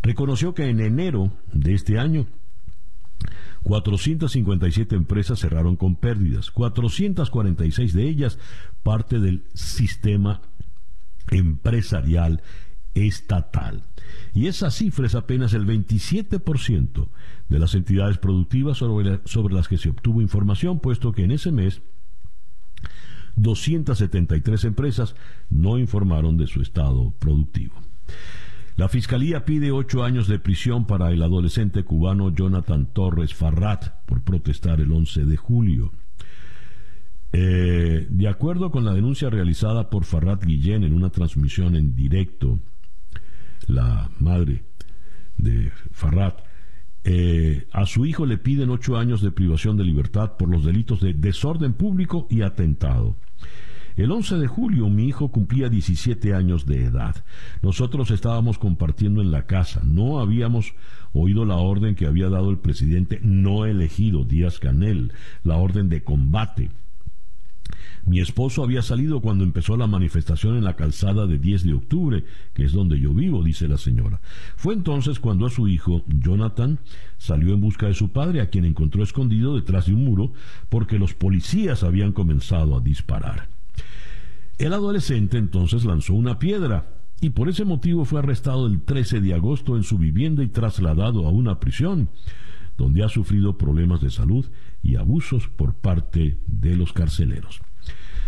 reconoció 0.00 0.54
que 0.54 0.70
en 0.70 0.80
enero 0.80 1.32
de 1.52 1.74
este 1.74 1.98
año 1.98 2.26
457 3.62 4.96
empresas 4.96 5.38
cerraron 5.38 5.76
con 5.76 5.96
pérdidas, 5.96 6.50
446 6.50 7.92
de 7.92 8.08
ellas 8.08 8.38
parte 8.82 9.20
del 9.20 9.44
sistema 9.54 10.42
empresarial 11.30 12.42
estatal. 12.94 13.84
Y 14.34 14.46
esa 14.46 14.70
cifra 14.70 15.06
es 15.06 15.14
apenas 15.14 15.54
el 15.54 15.66
27% 15.66 17.08
de 17.48 17.58
las 17.58 17.74
entidades 17.74 18.18
productivas 18.18 18.78
sobre, 18.78 19.20
sobre, 19.24 19.54
las 19.54 19.68
que 19.68 19.78
se 19.78 19.90
obtuvo 19.90 20.20
información, 20.20 20.80
puesto 20.80 21.12
que 21.12 21.24
en 21.24 21.30
ese 21.30 21.52
mes 21.52 21.82
273 23.36 24.64
empresas 24.64 25.14
no 25.48 25.78
informaron 25.78 26.36
de 26.36 26.46
su 26.46 26.60
estado 26.60 27.12
productivo. 27.18 27.74
La 28.76 28.88
Fiscalía 28.88 29.44
pide 29.44 29.70
ocho 29.70 30.02
años 30.02 30.28
de 30.28 30.38
prisión 30.38 30.86
para 30.86 31.10
el 31.10 31.22
adolescente 31.22 31.84
cubano 31.84 32.34
Jonathan 32.34 32.86
Torres 32.92 33.34
Farrat 33.34 34.04
por 34.06 34.22
protestar 34.22 34.80
el 34.80 34.90
11 34.92 35.26
de 35.26 35.36
julio. 35.36 35.92
Eh, 37.32 38.06
de 38.10 38.28
acuerdo 38.28 38.70
con 38.70 38.84
la 38.84 38.94
denuncia 38.94 39.30
realizada 39.30 39.90
por 39.90 40.04
Farrat 40.04 40.44
Guillén 40.44 40.84
en 40.84 40.92
una 40.94 41.10
transmisión 41.10 41.76
en 41.76 41.94
directo, 41.94 42.60
la 43.66 44.10
madre 44.18 44.64
de 45.36 45.70
Farrat 45.92 46.40
eh, 47.04 47.66
a 47.72 47.84
su 47.86 48.06
hijo 48.06 48.26
le 48.26 48.38
piden 48.38 48.70
ocho 48.70 48.96
años 48.96 49.22
de 49.22 49.32
privación 49.32 49.76
de 49.76 49.84
libertad 49.84 50.36
por 50.36 50.48
los 50.48 50.64
delitos 50.64 51.00
de 51.00 51.14
desorden 51.14 51.72
público 51.72 52.26
y 52.30 52.42
atentado. 52.42 53.16
El 53.96 54.10
11 54.10 54.36
de 54.36 54.46
julio 54.46 54.88
mi 54.88 55.06
hijo 55.06 55.28
cumplía 55.28 55.68
17 55.68 56.34
años 56.34 56.64
de 56.64 56.84
edad. 56.84 57.24
Nosotros 57.60 58.10
estábamos 58.10 58.58
compartiendo 58.58 59.20
en 59.20 59.30
la 59.30 59.46
casa. 59.46 59.82
No 59.84 60.20
habíamos 60.20 60.74
oído 61.12 61.44
la 61.44 61.56
orden 61.56 61.94
que 61.94 62.06
había 62.06 62.28
dado 62.28 62.50
el 62.50 62.58
presidente 62.58 63.20
no 63.22 63.66
elegido, 63.66 64.24
Díaz 64.24 64.58
Canel, 64.58 65.12
la 65.44 65.56
orden 65.56 65.88
de 65.88 66.02
combate. 66.02 66.70
Mi 68.04 68.18
esposo 68.18 68.64
había 68.64 68.82
salido 68.82 69.20
cuando 69.20 69.44
empezó 69.44 69.76
la 69.76 69.86
manifestación 69.86 70.56
en 70.56 70.64
la 70.64 70.74
calzada 70.74 71.26
de 71.26 71.38
10 71.38 71.62
de 71.62 71.74
octubre, 71.74 72.24
que 72.52 72.64
es 72.64 72.72
donde 72.72 72.98
yo 72.98 73.14
vivo, 73.14 73.44
dice 73.44 73.68
la 73.68 73.78
señora. 73.78 74.20
Fue 74.56 74.74
entonces 74.74 75.20
cuando 75.20 75.46
a 75.46 75.50
su 75.50 75.68
hijo, 75.68 76.02
Jonathan, 76.08 76.80
salió 77.18 77.54
en 77.54 77.60
busca 77.60 77.86
de 77.86 77.94
su 77.94 78.10
padre, 78.10 78.40
a 78.40 78.50
quien 78.50 78.64
encontró 78.64 79.04
escondido 79.04 79.54
detrás 79.54 79.86
de 79.86 79.94
un 79.94 80.04
muro, 80.04 80.32
porque 80.68 80.98
los 80.98 81.14
policías 81.14 81.84
habían 81.84 82.12
comenzado 82.12 82.76
a 82.76 82.80
disparar. 82.80 83.51
El 84.58 84.72
adolescente 84.72 85.38
entonces 85.38 85.84
lanzó 85.84 86.14
una 86.14 86.38
piedra 86.38 86.86
y 87.20 87.30
por 87.30 87.48
ese 87.48 87.64
motivo 87.64 88.04
fue 88.04 88.18
arrestado 88.18 88.66
el 88.66 88.82
13 88.82 89.20
de 89.20 89.34
agosto 89.34 89.76
en 89.76 89.84
su 89.84 89.98
vivienda 89.98 90.42
y 90.42 90.48
trasladado 90.48 91.26
a 91.26 91.30
una 91.30 91.60
prisión, 91.60 92.10
donde 92.76 93.04
ha 93.04 93.08
sufrido 93.08 93.56
problemas 93.56 94.00
de 94.00 94.10
salud 94.10 94.50
y 94.82 94.96
abusos 94.96 95.48
por 95.48 95.74
parte 95.74 96.38
de 96.46 96.76
los 96.76 96.92
carceleros. 96.92 97.60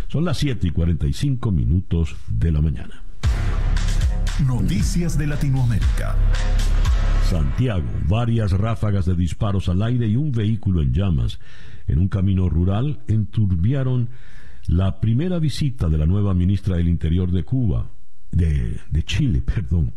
Son 0.07 0.23
las 0.23 0.37
7 0.37 0.67
y 0.67 0.71
45 0.71 1.51
minutos 1.51 2.15
de 2.27 2.51
la 2.51 2.61
mañana. 2.61 3.01
Noticias 4.45 5.17
de 5.17 5.27
Latinoamérica. 5.27 6.15
Santiago, 7.29 7.87
varias 8.07 8.51
ráfagas 8.51 9.05
de 9.05 9.15
disparos 9.15 9.67
al 9.67 9.81
aire 9.81 10.07
y 10.07 10.15
un 10.15 10.31
vehículo 10.31 10.81
en 10.81 10.93
llamas 10.93 11.39
en 11.87 11.99
un 11.99 12.07
camino 12.07 12.49
rural 12.49 12.99
enturbiaron 13.07 14.09
la 14.67 14.99
primera 14.99 15.39
visita 15.39 15.89
de 15.89 15.97
la 15.97 16.05
nueva 16.05 16.33
ministra 16.33 16.77
del 16.77 16.87
Interior 16.87 17.31
de 17.31 17.43
Cuba, 17.43 17.91
de, 18.31 18.79
Chile, 19.05 19.41
perdón, 19.45 19.93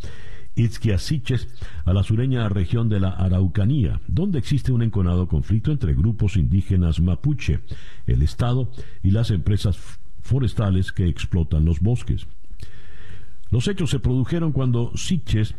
Itzquia 0.55 0.99
Siches, 0.99 1.49
a 1.85 1.93
la 1.93 2.03
sureña 2.03 2.49
región 2.49 2.89
de 2.89 3.01
la 3.01 3.11
Araucanía, 3.11 4.01
donde 4.09 4.39
existe 4.39 4.73
un 4.73 4.83
enconado 4.83 5.29
conflicto 5.29 5.71
entre 5.71 5.95
grupos 5.95 6.37
indígenas 6.37 7.01
mapuche, 7.01 7.61
el 8.07 8.23
Estado 8.23 8.71
y 9.03 9.11
las 9.12 9.31
empresas 9.31 9.79
forestales 10.21 10.93
que 10.93 11.07
explotan 11.09 11.64
los 11.64 11.81
bosques. 11.81 12.27
Los 13.51 13.66
hechos 13.69 13.91
se 13.91 14.01
produjeron 14.01 14.53
cuando 14.53 14.93
Siches 14.95 15.55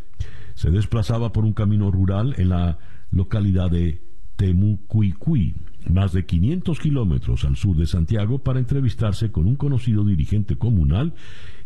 se 0.53 0.69
desplazaba 0.69 1.31
por 1.31 1.45
un 1.45 1.53
camino 1.53 1.89
rural 1.89 2.35
en 2.37 2.49
la 2.49 2.77
localidad 3.11 3.71
de 3.71 4.03
Temucuicui, 4.35 5.55
más 5.89 6.13
de 6.13 6.25
500 6.25 6.79
kilómetros 6.79 7.45
al 7.45 7.55
sur 7.55 7.75
de 7.75 7.85
Santiago, 7.85 8.39
para 8.39 8.59
entrevistarse 8.59 9.31
con 9.31 9.45
un 9.45 9.55
conocido 9.55 10.03
dirigente 10.03 10.57
comunal 10.57 11.13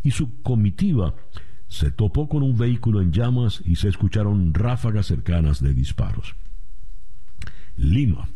y 0.02 0.10
su 0.10 0.42
comitiva 0.42 1.14
se 1.68 1.90
topó 1.90 2.28
con 2.28 2.42
un 2.42 2.56
vehículo 2.56 3.00
en 3.00 3.12
llamas 3.12 3.62
y 3.64 3.76
se 3.76 3.88
escucharon 3.88 4.54
ráfagas 4.54 5.06
cercanas 5.06 5.60
de 5.62 5.74
disparos. 5.74 6.36
Lima. 7.76 8.28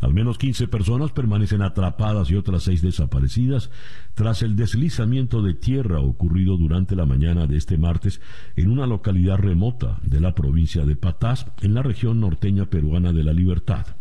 Al 0.00 0.14
menos 0.14 0.38
15 0.38 0.68
personas 0.68 1.10
permanecen 1.10 1.60
atrapadas 1.60 2.30
y 2.30 2.36
otras 2.36 2.62
seis 2.62 2.80
desaparecidas 2.82 3.70
tras 4.14 4.42
el 4.42 4.56
deslizamiento 4.56 5.42
de 5.42 5.54
tierra 5.54 6.00
ocurrido 6.00 6.56
durante 6.56 6.96
la 6.96 7.04
mañana 7.04 7.46
de 7.46 7.56
este 7.56 7.76
martes 7.78 8.20
en 8.56 8.70
una 8.70 8.86
localidad 8.86 9.36
remota 9.36 9.98
de 10.02 10.20
la 10.20 10.34
provincia 10.34 10.84
de 10.86 10.96
Patás, 10.96 11.46
en 11.60 11.74
la 11.74 11.82
región 11.82 12.20
norteña 12.20 12.66
peruana 12.66 13.12
de 13.12 13.24
la 13.24 13.32
Libertad. 13.32 13.97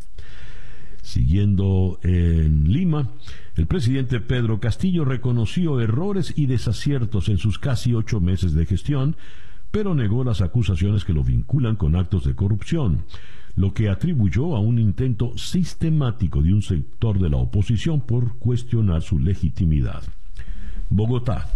Siguiendo 1.08 2.01
en 2.03 2.70
Lima, 2.70 3.12
el 3.55 3.66
presidente 3.66 4.20
Pedro 4.20 4.60
Castillo 4.60 5.05
reconoció 5.05 5.80
errores 5.80 6.34
y 6.36 6.47
desaciertos 6.47 7.30
en 7.30 7.38
sus 7.38 7.60
casi 7.60 7.93
ocho 7.93 8.20
meses 8.20 8.53
de 8.53 8.66
gestión, 8.66 9.16
pero 9.72 9.95
negó 9.95 10.26
las 10.26 10.41
acusaciones 10.41 11.05
que 11.05 11.14
lo 11.14 11.24
vinculan 11.24 11.78
con 11.78 11.95
actos 11.95 12.26
de 12.26 12.36
corrupción, 12.36 13.05
lo 13.55 13.74
que 13.74 13.88
atribuyó 13.88 14.53
a 14.53 14.60
un 14.60 14.80
intento 14.80 15.32
sistemático 15.38 16.41
de 16.41 16.51
un 16.51 16.62
sector 16.62 17.20
de 17.20 17.30
la 17.30 17.38
oposición 17.38 18.01
por 18.01 18.38
cuestionar 18.38 19.01
su 19.01 19.18
legitimidad. 19.18 20.03
Bogotá. 20.89 21.47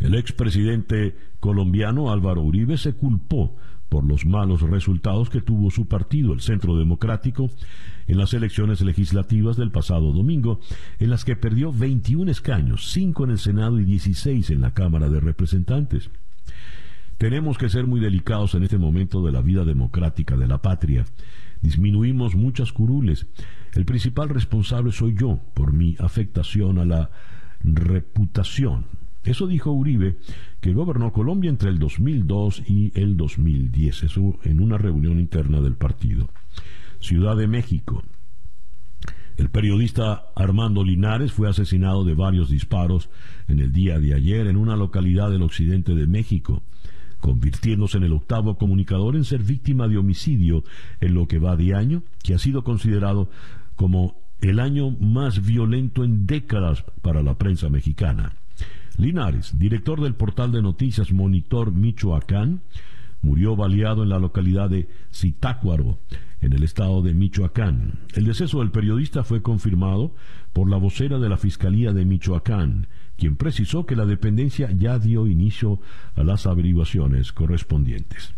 El 0.00 0.14
expresidente 0.14 1.14
colombiano 1.38 2.10
Álvaro 2.10 2.40
Uribe 2.40 2.78
se 2.78 2.94
culpó 2.94 3.56
por 3.88 4.04
los 4.04 4.26
malos 4.26 4.62
resultados 4.62 5.30
que 5.30 5.40
tuvo 5.40 5.70
su 5.70 5.86
partido, 5.86 6.32
el 6.32 6.40
Centro 6.40 6.76
Democrático, 6.76 7.50
en 8.06 8.18
las 8.18 8.34
elecciones 8.34 8.80
legislativas 8.80 9.56
del 9.56 9.70
pasado 9.70 10.12
domingo, 10.12 10.60
en 10.98 11.10
las 11.10 11.24
que 11.24 11.36
perdió 11.36 11.72
21 11.72 12.30
escaños, 12.30 12.90
5 12.92 13.24
en 13.24 13.30
el 13.30 13.38
Senado 13.38 13.80
y 13.80 13.84
16 13.84 14.50
en 14.50 14.60
la 14.60 14.74
Cámara 14.74 15.08
de 15.08 15.20
Representantes. 15.20 16.10
Tenemos 17.18 17.56
que 17.56 17.70
ser 17.70 17.86
muy 17.86 18.00
delicados 18.00 18.54
en 18.54 18.62
este 18.62 18.76
momento 18.76 19.24
de 19.24 19.32
la 19.32 19.40
vida 19.40 19.64
democrática 19.64 20.36
de 20.36 20.46
la 20.46 20.60
patria. 20.60 21.06
Disminuimos 21.62 22.34
muchas 22.34 22.72
curules. 22.72 23.26
El 23.72 23.86
principal 23.86 24.28
responsable 24.28 24.92
soy 24.92 25.14
yo 25.14 25.40
por 25.54 25.72
mi 25.72 25.96
afectación 25.98 26.78
a 26.78 26.84
la 26.84 27.10
reputación 27.62 28.84
eso 29.26 29.46
dijo 29.46 29.72
Uribe, 29.72 30.16
que 30.60 30.72
gobernó 30.72 31.12
Colombia 31.12 31.50
entre 31.50 31.70
el 31.70 31.78
2002 31.78 32.62
y 32.68 32.92
el 32.94 33.16
2010, 33.16 34.04
eso 34.04 34.38
en 34.44 34.60
una 34.60 34.78
reunión 34.78 35.18
interna 35.18 35.60
del 35.60 35.74
partido. 35.74 36.28
Ciudad 37.00 37.36
de 37.36 37.46
México. 37.46 38.02
El 39.36 39.50
periodista 39.50 40.26
Armando 40.34 40.82
Linares 40.82 41.32
fue 41.32 41.48
asesinado 41.48 42.04
de 42.04 42.14
varios 42.14 42.48
disparos 42.48 43.10
en 43.48 43.58
el 43.58 43.72
día 43.72 43.98
de 43.98 44.14
ayer 44.14 44.46
en 44.46 44.56
una 44.56 44.76
localidad 44.76 45.30
del 45.30 45.42
occidente 45.42 45.94
de 45.94 46.06
México, 46.06 46.62
convirtiéndose 47.20 47.98
en 47.98 48.04
el 48.04 48.12
octavo 48.12 48.56
comunicador 48.56 49.16
en 49.16 49.24
ser 49.24 49.42
víctima 49.42 49.88
de 49.88 49.98
homicidio 49.98 50.64
en 51.00 51.14
lo 51.14 51.26
que 51.26 51.38
va 51.38 51.56
de 51.56 51.74
año, 51.74 52.02
que 52.22 52.34
ha 52.34 52.38
sido 52.38 52.64
considerado 52.64 53.28
como 53.74 54.16
el 54.40 54.60
año 54.60 54.90
más 54.90 55.44
violento 55.44 56.04
en 56.04 56.26
décadas 56.26 56.84
para 57.02 57.22
la 57.22 57.36
prensa 57.36 57.68
mexicana. 57.68 58.36
Linares, 58.96 59.58
director 59.58 60.00
del 60.00 60.14
portal 60.14 60.52
de 60.52 60.62
noticias 60.62 61.12
Monitor 61.12 61.72
Michoacán, 61.72 62.62
murió 63.22 63.56
baleado 63.56 64.02
en 64.02 64.08
la 64.08 64.18
localidad 64.18 64.70
de 64.70 64.88
Zitácuaro, 65.12 65.98
en 66.40 66.52
el 66.52 66.62
estado 66.62 67.02
de 67.02 67.14
Michoacán. 67.14 68.00
El 68.14 68.26
deceso 68.26 68.60
del 68.60 68.70
periodista 68.70 69.24
fue 69.24 69.42
confirmado 69.42 70.14
por 70.52 70.70
la 70.70 70.76
vocera 70.76 71.18
de 71.18 71.28
la 71.28 71.36
Fiscalía 71.36 71.92
de 71.92 72.04
Michoacán, 72.04 72.86
quien 73.16 73.36
precisó 73.36 73.86
que 73.86 73.96
la 73.96 74.06
dependencia 74.06 74.70
ya 74.70 74.98
dio 74.98 75.26
inicio 75.26 75.80
a 76.14 76.22
las 76.22 76.46
averiguaciones 76.46 77.32
correspondientes. 77.32 78.34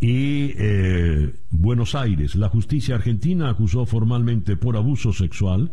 Y 0.00 0.54
eh, 0.56 1.32
Buenos 1.50 1.94
Aires, 1.94 2.34
la 2.34 2.48
justicia 2.48 2.96
argentina 2.96 3.48
acusó 3.48 3.86
formalmente 3.86 4.56
por 4.56 4.76
abuso 4.76 5.12
sexual 5.12 5.72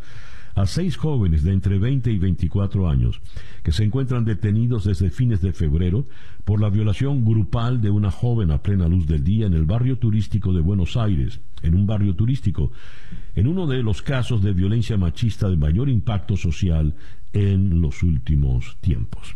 a 0.56 0.66
seis 0.66 0.98
jóvenes 0.98 1.44
de 1.44 1.54
entre 1.54 1.80
20 1.80 2.12
y 2.12 2.18
24 2.18 2.90
años 2.90 3.22
que 3.64 3.72
se 3.72 3.84
encuentran 3.84 4.26
detenidos 4.26 4.86
desde 4.86 5.10
fines 5.10 5.42
de 5.42 5.54
febrero 5.54 6.06
por 6.46 6.62
la 6.62 6.70
violación 6.70 7.24
grupal 7.24 7.82
de 7.82 7.90
una 7.90 8.12
joven 8.12 8.52
a 8.52 8.62
plena 8.62 8.88
luz 8.88 9.08
del 9.08 9.24
día 9.24 9.48
en 9.48 9.54
el 9.54 9.66
barrio 9.66 9.98
turístico 9.98 10.54
de 10.54 10.62
Buenos 10.62 10.98
Aires, 10.98 11.42
en 11.62 11.76
un 11.76 11.86
barrio 11.86 12.16
turístico, 12.16 12.72
en 13.36 13.48
uno 13.48 13.68
de 13.68 13.84
los 13.84 14.02
casos 14.02 14.42
de 14.42 14.54
violencia 14.54 14.98
machista 14.98 15.50
de 15.50 15.58
mayor 15.58 15.90
impacto 15.90 16.38
social 16.38 16.96
en 17.34 17.82
los 17.82 18.04
últimos 18.04 18.78
tiempos. 18.82 19.36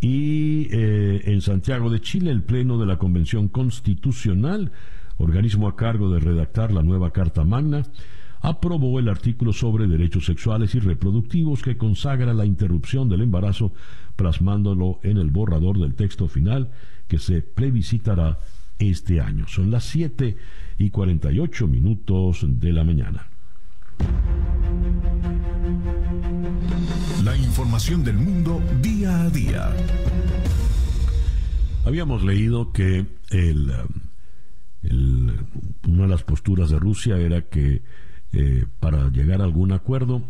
Y 0.00 0.68
eh, 0.70 1.22
en 1.24 1.40
Santiago 1.40 1.90
de 1.90 2.00
Chile, 2.00 2.30
el 2.30 2.42
Pleno 2.42 2.78
de 2.78 2.86
la 2.86 2.98
Convención 2.98 3.48
Constitucional, 3.48 4.72
organismo 5.16 5.68
a 5.68 5.76
cargo 5.76 6.10
de 6.10 6.20
redactar 6.20 6.72
la 6.72 6.82
nueva 6.82 7.12
Carta 7.12 7.44
Magna, 7.44 7.82
aprobó 8.40 8.98
el 8.98 9.08
artículo 9.08 9.52
sobre 9.52 9.86
derechos 9.86 10.26
sexuales 10.26 10.74
y 10.74 10.80
reproductivos 10.80 11.62
que 11.62 11.76
consagra 11.76 12.34
la 12.34 12.46
interrupción 12.46 13.08
del 13.08 13.22
embarazo, 13.22 13.72
plasmándolo 14.16 15.00
en 15.02 15.16
el 15.18 15.30
borrador 15.30 15.78
del 15.78 15.94
texto 15.94 16.28
final 16.28 16.70
que 17.08 17.18
se 17.18 17.42
plebiscitará 17.42 18.38
este 18.78 19.20
año. 19.20 19.46
Son 19.48 19.70
las 19.70 19.84
7 19.84 20.36
y 20.78 20.90
48 20.90 21.66
minutos 21.66 22.44
de 22.46 22.72
la 22.72 22.84
mañana. 22.84 23.28
La 27.24 27.36
información 27.36 28.04
del 28.04 28.16
mundo 28.16 28.60
día 28.82 29.22
a 29.22 29.30
día. 29.30 29.72
Habíamos 31.84 32.24
leído 32.24 32.72
que 32.72 33.06
el, 33.30 33.72
una 35.86 36.02
de 36.02 36.08
las 36.08 36.22
posturas 36.24 36.70
de 36.70 36.78
Rusia 36.78 37.16
era 37.16 37.42
que 37.42 37.82
eh, 38.32 38.64
para 38.80 39.08
llegar 39.10 39.40
a 39.40 39.44
algún 39.44 39.72
acuerdo, 39.72 40.22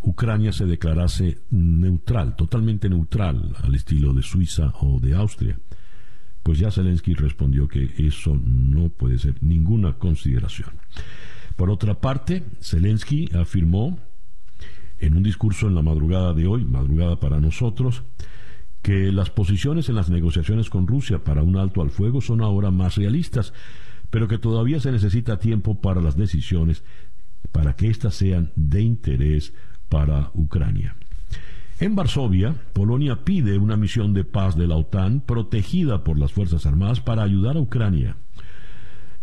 Ucrania 0.00 0.52
se 0.52 0.66
declarase 0.66 1.38
neutral, 1.50 2.36
totalmente 2.36 2.88
neutral, 2.88 3.56
al 3.62 3.74
estilo 3.74 4.12
de 4.12 4.22
Suiza 4.22 4.72
o 4.80 5.00
de 5.00 5.14
Austria. 5.14 5.58
pues 6.42 6.58
ya 6.58 6.70
Zelensky 6.70 7.14
respondió 7.14 7.66
que 7.68 7.94
eso 7.96 8.38
no 8.44 8.90
puede 8.90 9.18
ser 9.18 9.42
ninguna 9.42 9.94
consideración. 9.94 10.68
Por 11.56 11.70
otra 11.70 11.94
parte, 11.94 12.42
Zelensky 12.60 13.30
afirmó 13.34 13.98
en 14.98 15.16
un 15.16 15.22
discurso 15.22 15.68
en 15.68 15.74
la 15.74 15.80
madrugada 15.80 16.34
de 16.34 16.46
hoy, 16.46 16.66
madrugada 16.66 17.18
para 17.18 17.40
nosotros, 17.40 18.02
que 18.82 19.10
las 19.10 19.30
posiciones 19.30 19.88
en 19.88 19.94
las 19.94 20.10
negociaciones 20.10 20.68
con 20.68 20.86
Rusia 20.86 21.24
para 21.24 21.42
un 21.42 21.56
alto 21.56 21.80
al 21.80 21.90
fuego 21.90 22.20
son 22.20 22.42
ahora 22.42 22.70
más 22.70 22.96
realistas, 22.96 23.54
pero 24.14 24.28
que 24.28 24.38
todavía 24.38 24.78
se 24.78 24.92
necesita 24.92 25.40
tiempo 25.40 25.80
para 25.80 26.00
las 26.00 26.16
decisiones 26.16 26.84
para 27.50 27.74
que 27.74 27.88
éstas 27.88 28.14
sean 28.14 28.52
de 28.54 28.80
interés 28.80 29.52
para 29.88 30.30
Ucrania. 30.34 30.94
En 31.80 31.96
Varsovia, 31.96 32.54
Polonia 32.74 33.24
pide 33.24 33.58
una 33.58 33.76
misión 33.76 34.14
de 34.14 34.22
paz 34.22 34.56
de 34.56 34.68
la 34.68 34.76
OTAN 34.76 35.20
protegida 35.20 36.04
por 36.04 36.16
las 36.16 36.32
Fuerzas 36.32 36.64
Armadas 36.64 37.00
para 37.00 37.24
ayudar 37.24 37.56
a 37.56 37.60
Ucrania. 37.60 38.16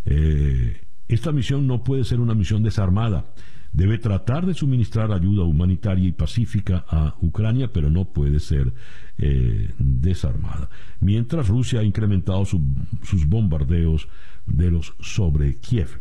Eh, 0.04 0.82
esta 1.08 1.32
misión 1.32 1.66
no 1.66 1.84
puede 1.84 2.04
ser 2.04 2.20
una 2.20 2.34
misión 2.34 2.62
desarmada, 2.62 3.32
debe 3.72 3.98
tratar 3.98 4.46
de 4.46 4.54
suministrar 4.54 5.12
ayuda 5.12 5.44
humanitaria 5.44 6.08
y 6.08 6.12
pacífica 6.12 6.84
a 6.88 7.14
Ucrania, 7.20 7.72
pero 7.72 7.90
no 7.90 8.04
puede 8.04 8.38
ser 8.40 8.72
eh, 9.18 9.70
desarmada. 9.78 10.68
Mientras 11.00 11.48
Rusia 11.48 11.80
ha 11.80 11.84
incrementado 11.84 12.44
sus 12.44 13.26
bombardeos 13.26 14.08
sobre 15.00 15.56
Kiev. 15.56 16.00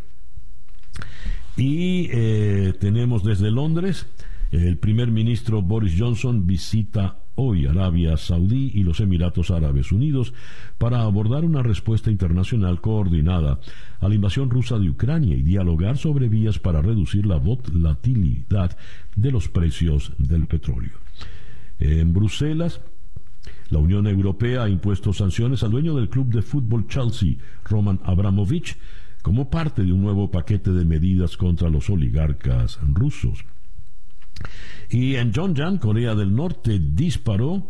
Y 1.55 2.09
eh, 2.11 2.73
tenemos 2.79 3.23
desde 3.23 3.51
Londres, 3.51 4.07
el 4.51 4.77
primer 4.77 5.11
ministro 5.11 5.61
Boris 5.61 5.95
Johnson 5.97 6.45
visita 6.45 7.20
hoy 7.35 7.65
Arabia 7.65 8.17
Saudí 8.17 8.71
y 8.73 8.83
los 8.83 8.99
Emiratos 8.99 9.51
Árabes 9.51 9.91
Unidos 9.91 10.33
para 10.77 11.01
abordar 11.01 11.45
una 11.45 11.63
respuesta 11.63 12.11
internacional 12.11 12.81
coordinada 12.81 13.59
a 13.99 14.09
la 14.09 14.15
invasión 14.15 14.49
rusa 14.49 14.77
de 14.79 14.89
Ucrania 14.89 15.35
y 15.35 15.41
dialogar 15.41 15.97
sobre 15.97 16.29
vías 16.29 16.59
para 16.59 16.81
reducir 16.81 17.25
la 17.25 17.37
volatilidad 17.37 18.77
de 19.15 19.31
los 19.31 19.47
precios 19.47 20.13
del 20.17 20.47
petróleo. 20.47 20.97
En 21.79 22.13
Bruselas, 22.13 22.81
la 23.69 23.79
Unión 23.79 24.05
Europea 24.05 24.63
ha 24.63 24.69
impuesto 24.69 25.13
sanciones 25.13 25.63
al 25.63 25.71
dueño 25.71 25.95
del 25.95 26.09
club 26.09 26.27
de 26.27 26.41
fútbol 26.41 26.87
Chelsea, 26.87 27.35
Roman 27.63 27.99
Abramovich, 28.03 28.77
como 29.21 29.49
parte 29.49 29.83
de 29.83 29.93
un 29.93 30.01
nuevo 30.01 30.29
paquete 30.29 30.71
de 30.71 30.85
medidas 30.85 31.37
contra 31.37 31.69
los 31.69 31.89
oligarcas 31.89 32.79
rusos. 32.81 33.45
Y 34.89 35.15
en 35.15 35.33
Zhongyan, 35.33 35.77
Corea 35.77 36.15
del 36.15 36.35
Norte, 36.35 36.79
disparó 36.79 37.69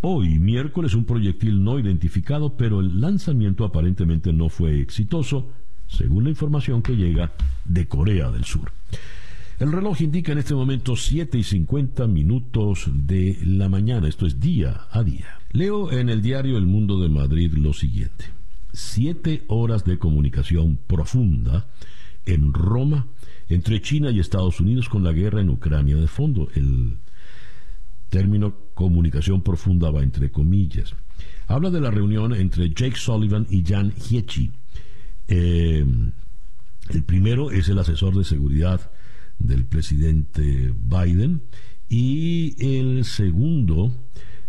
hoy, 0.00 0.38
miércoles, 0.38 0.94
un 0.94 1.04
proyectil 1.04 1.62
no 1.62 1.78
identificado, 1.78 2.56
pero 2.56 2.80
el 2.80 3.00
lanzamiento 3.00 3.64
aparentemente 3.64 4.32
no 4.32 4.48
fue 4.48 4.80
exitoso, 4.80 5.50
según 5.86 6.24
la 6.24 6.30
información 6.30 6.82
que 6.82 6.96
llega 6.96 7.32
de 7.64 7.86
Corea 7.86 8.30
del 8.30 8.44
Sur. 8.44 8.72
El 9.58 9.72
reloj 9.72 10.00
indica 10.02 10.30
en 10.30 10.38
este 10.38 10.54
momento 10.54 10.94
7 10.94 11.36
y 11.36 11.42
50 11.42 12.06
minutos 12.06 12.88
de 12.92 13.38
la 13.44 13.68
mañana, 13.68 14.06
esto 14.06 14.24
es 14.24 14.38
día 14.38 14.82
a 14.92 15.02
día. 15.02 15.38
Leo 15.50 15.90
en 15.90 16.08
el 16.10 16.22
diario 16.22 16.58
El 16.58 16.66
Mundo 16.66 17.00
de 17.00 17.08
Madrid 17.08 17.52
lo 17.54 17.72
siguiente. 17.72 18.26
Siete 18.72 19.44
horas 19.48 19.84
de 19.84 19.98
comunicación 19.98 20.78
profunda 20.86 21.66
en 22.24 22.52
Roma 22.52 23.06
entre 23.48 23.80
China 23.80 24.10
y 24.10 24.20
Estados 24.20 24.60
Unidos 24.60 24.88
con 24.88 25.02
la 25.02 25.12
guerra 25.12 25.40
en 25.40 25.50
Ucrania 25.50 25.96
de 25.96 26.06
fondo. 26.06 26.48
El 26.54 26.98
término 28.08 28.54
comunicación 28.74 29.42
profunda 29.42 29.90
va 29.90 30.02
entre 30.02 30.30
comillas. 30.30 30.94
Habla 31.46 31.70
de 31.70 31.80
la 31.80 31.90
reunión 31.90 32.34
entre 32.34 32.68
Jake 32.70 32.96
Sullivan 32.96 33.46
y 33.50 33.64
Jan 33.64 33.92
Hiechi. 33.92 34.50
Eh, 35.28 35.84
el 36.90 37.02
primero 37.04 37.50
es 37.50 37.68
el 37.68 37.78
asesor 37.78 38.16
de 38.16 38.24
seguridad 38.24 38.90
del 39.38 39.64
presidente 39.64 40.72
Biden 40.74 41.42
y 41.88 42.54
el 42.58 43.04
segundo 43.04 43.94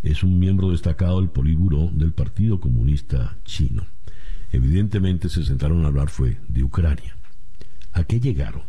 es 0.03 0.23
un 0.23 0.39
miembro 0.39 0.71
destacado 0.71 1.19
del 1.19 1.29
Políburo 1.29 1.89
del 1.93 2.13
Partido 2.13 2.59
Comunista 2.59 3.37
Chino. 3.43 3.85
Evidentemente 4.51 5.29
se 5.29 5.43
sentaron 5.43 5.83
a 5.83 5.87
hablar 5.87 6.09
fue 6.09 6.37
de 6.47 6.63
Ucrania. 6.63 7.15
¿A 7.93 8.03
qué 8.03 8.19
llegaron? 8.19 8.63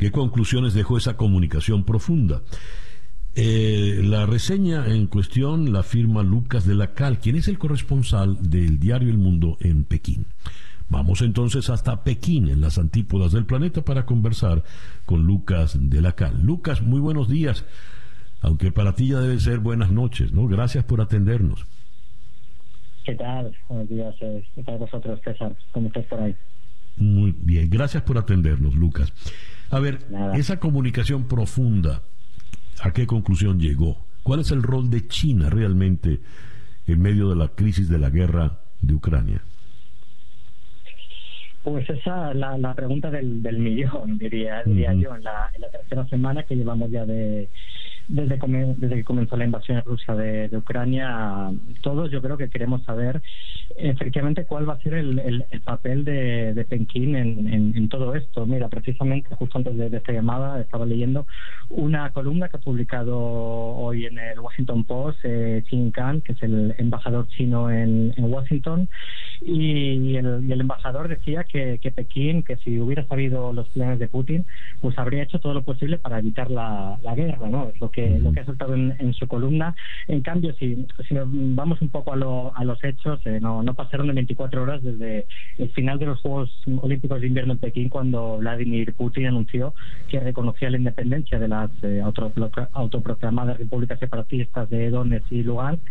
¿Qué 0.00 0.10
conclusiones 0.10 0.72
dejó 0.72 0.96
esa 0.96 1.18
comunicación 1.18 1.84
profunda? 1.84 2.40
Eh, 3.34 4.00
la 4.02 4.24
reseña 4.24 4.86
en 4.86 5.06
cuestión 5.06 5.74
la 5.74 5.82
firma 5.82 6.22
Lucas 6.22 6.66
de 6.66 6.74
la 6.74 6.94
Cal, 6.94 7.18
quien 7.18 7.36
es 7.36 7.48
el 7.48 7.58
corresponsal 7.58 8.38
del 8.40 8.80
diario 8.80 9.10
El 9.10 9.18
Mundo 9.18 9.58
en 9.60 9.84
Pekín. 9.84 10.24
Vamos 10.88 11.20
entonces 11.20 11.68
hasta 11.68 12.02
Pekín, 12.02 12.48
en 12.48 12.62
las 12.62 12.78
antípodas 12.78 13.32
del 13.32 13.44
planeta, 13.44 13.82
para 13.82 14.06
conversar 14.06 14.64
con 15.04 15.26
Lucas 15.26 15.76
de 15.78 16.00
la 16.00 16.12
Cal. 16.12 16.42
Lucas, 16.42 16.80
muy 16.80 16.98
buenos 16.98 17.28
días, 17.28 17.66
aunque 18.40 18.72
para 18.72 18.94
ti 18.94 19.08
ya 19.08 19.20
deben 19.20 19.38
ser 19.38 19.58
buenas 19.58 19.90
noches, 19.90 20.32
¿no? 20.32 20.46
Gracias 20.46 20.82
por 20.82 21.02
atendernos. 21.02 21.66
¿Qué 23.04 23.16
tal? 23.16 23.54
Buenos 23.68 23.90
días, 23.90 24.14
eh, 24.22 24.42
¿qué 24.54 24.62
tal 24.62 24.78
vosotros, 24.78 25.20
César? 25.22 25.54
¿Cómo 25.72 25.88
estás 25.88 26.06
por 26.06 26.20
ahí? 26.20 26.34
Muy 27.00 27.34
bien, 27.36 27.70
gracias 27.70 28.02
por 28.02 28.18
atendernos, 28.18 28.74
Lucas. 28.74 29.12
A 29.70 29.80
ver, 29.80 30.00
esa 30.34 30.60
comunicación 30.60 31.26
profunda, 31.26 32.02
¿a 32.82 32.92
qué 32.92 33.06
conclusión 33.06 33.58
llegó? 33.58 34.04
¿Cuál 34.22 34.40
es 34.40 34.50
el 34.50 34.62
rol 34.62 34.90
de 34.90 35.08
China 35.08 35.48
realmente 35.48 36.20
en 36.86 37.00
medio 37.00 37.30
de 37.30 37.36
la 37.36 37.48
crisis 37.48 37.88
de 37.88 37.98
la 37.98 38.10
guerra 38.10 38.60
de 38.82 38.94
Ucrania? 38.94 39.40
Pues 41.62 41.88
esa 41.88 42.32
es 42.32 42.36
la, 42.36 42.74
pregunta 42.74 43.10
del, 43.10 43.58
millón, 43.58 44.18
diría, 44.18 44.62
diría 44.64 44.92
yo, 44.92 45.14
en 45.14 45.24
la, 45.24 45.50
en 45.54 45.62
la 45.62 45.70
tercera 45.70 46.06
semana 46.08 46.42
que 46.42 46.54
llevamos 46.54 46.90
ya 46.90 47.06
de, 47.06 47.48
desde, 48.10 48.38
desde 48.76 48.96
que 48.96 49.04
comenzó 49.04 49.36
la 49.36 49.44
invasión 49.44 49.80
rusa 49.84 50.16
de, 50.16 50.48
de, 50.48 50.56
Ucrania, 50.56 51.50
todos 51.80 52.10
yo 52.10 52.20
creo 52.20 52.36
que 52.36 52.50
queremos 52.50 52.82
saber 52.82 53.22
efectivamente 53.76 54.46
cuál 54.46 54.68
va 54.68 54.74
a 54.74 54.80
ser 54.80 54.94
el, 54.94 55.18
el, 55.18 55.60
papel 55.60 56.04
de, 56.04 56.52
de 56.54 56.64
Pekín 56.64 57.14
en, 57.14 57.88
todo 57.88 58.14
esto. 58.14 58.46
Mira, 58.46 58.68
precisamente 58.68 59.34
justo 59.36 59.58
antes 59.58 59.76
de, 59.76 59.96
esta 59.96 60.12
llamada 60.12 60.60
estaba 60.60 60.86
leyendo 60.86 61.26
una 61.68 62.10
columna 62.10 62.48
que 62.48 62.56
ha 62.56 62.60
publicado 62.60 63.16
hoy 63.18 64.06
en 64.06 64.18
el 64.18 64.40
Washington 64.40 64.84
Post 64.84 65.20
eh, 65.24 65.62
Kan, 65.92 66.20
que 66.20 66.32
es 66.32 66.42
el 66.42 66.74
embajador 66.78 67.28
chino 67.28 67.70
en, 67.70 68.12
en 68.16 68.24
Washington, 68.24 68.88
y 69.40 70.16
el, 70.16 70.44
y 70.44 70.52
el, 70.52 70.60
embajador 70.60 71.08
decía 71.08 71.44
que, 71.44 71.78
que 71.80 71.90
Pekín, 71.90 72.42
que 72.42 72.56
si 72.56 72.78
hubiera 72.80 73.06
sabido 73.06 73.52
los 73.52 73.68
planes 73.68 73.98
de 73.98 74.08
Putin, 74.08 74.44
pues 74.80 74.98
habría 74.98 75.22
hecho 75.22 75.38
todo 75.38 75.54
lo 75.54 75.62
posible 75.62 75.98
para 75.98 76.18
evitar 76.18 76.50
la, 76.50 76.98
la 77.02 77.14
guerra, 77.14 77.48
¿no? 77.48 77.68
Es 77.68 77.80
lo 77.80 77.90
que 77.90 77.99
lo 78.20 78.32
que 78.32 78.40
ha 78.40 78.44
soltado 78.44 78.74
en, 78.74 79.14
su 79.14 79.26
columna. 79.26 79.74
En 80.08 80.20
cambio, 80.22 80.54
si, 80.54 80.86
si 81.08 81.14
vamos 81.14 81.80
un 81.82 81.88
poco 81.88 82.12
a, 82.12 82.60
a 82.60 82.64
los 82.64 82.82
hechos, 82.84 83.20
eh, 83.24 83.38
no, 83.40 83.62
no 83.62 83.74
pasaron 83.74 84.06
de 84.06 84.12
24 84.14 84.62
horas 84.62 84.82
desde 84.82 85.26
el 85.58 85.70
final 85.70 85.98
de 85.98 86.06
los 86.06 86.20
Juegos 86.20 86.50
Olímpicos 86.80 87.20
de 87.20 87.26
Invierno 87.26 87.52
en 87.54 87.58
Pekín, 87.58 87.88
cuando 87.88 88.38
Vladimir 88.38 88.94
Putin 88.94 89.26
anunció 89.26 89.74
que 90.08 90.20
reconocía 90.20 90.70
la 90.70 90.78
independencia 90.78 91.38
de 91.38 91.48
las 91.48 91.70
eh, 91.82 92.02
autoproclamadas 92.72 93.58
repúblicas 93.58 93.98
separatistas 93.98 94.68
de 94.70 94.90
Donetsk 94.90 95.32
y 95.32 95.42
Lugansk. 95.42 95.82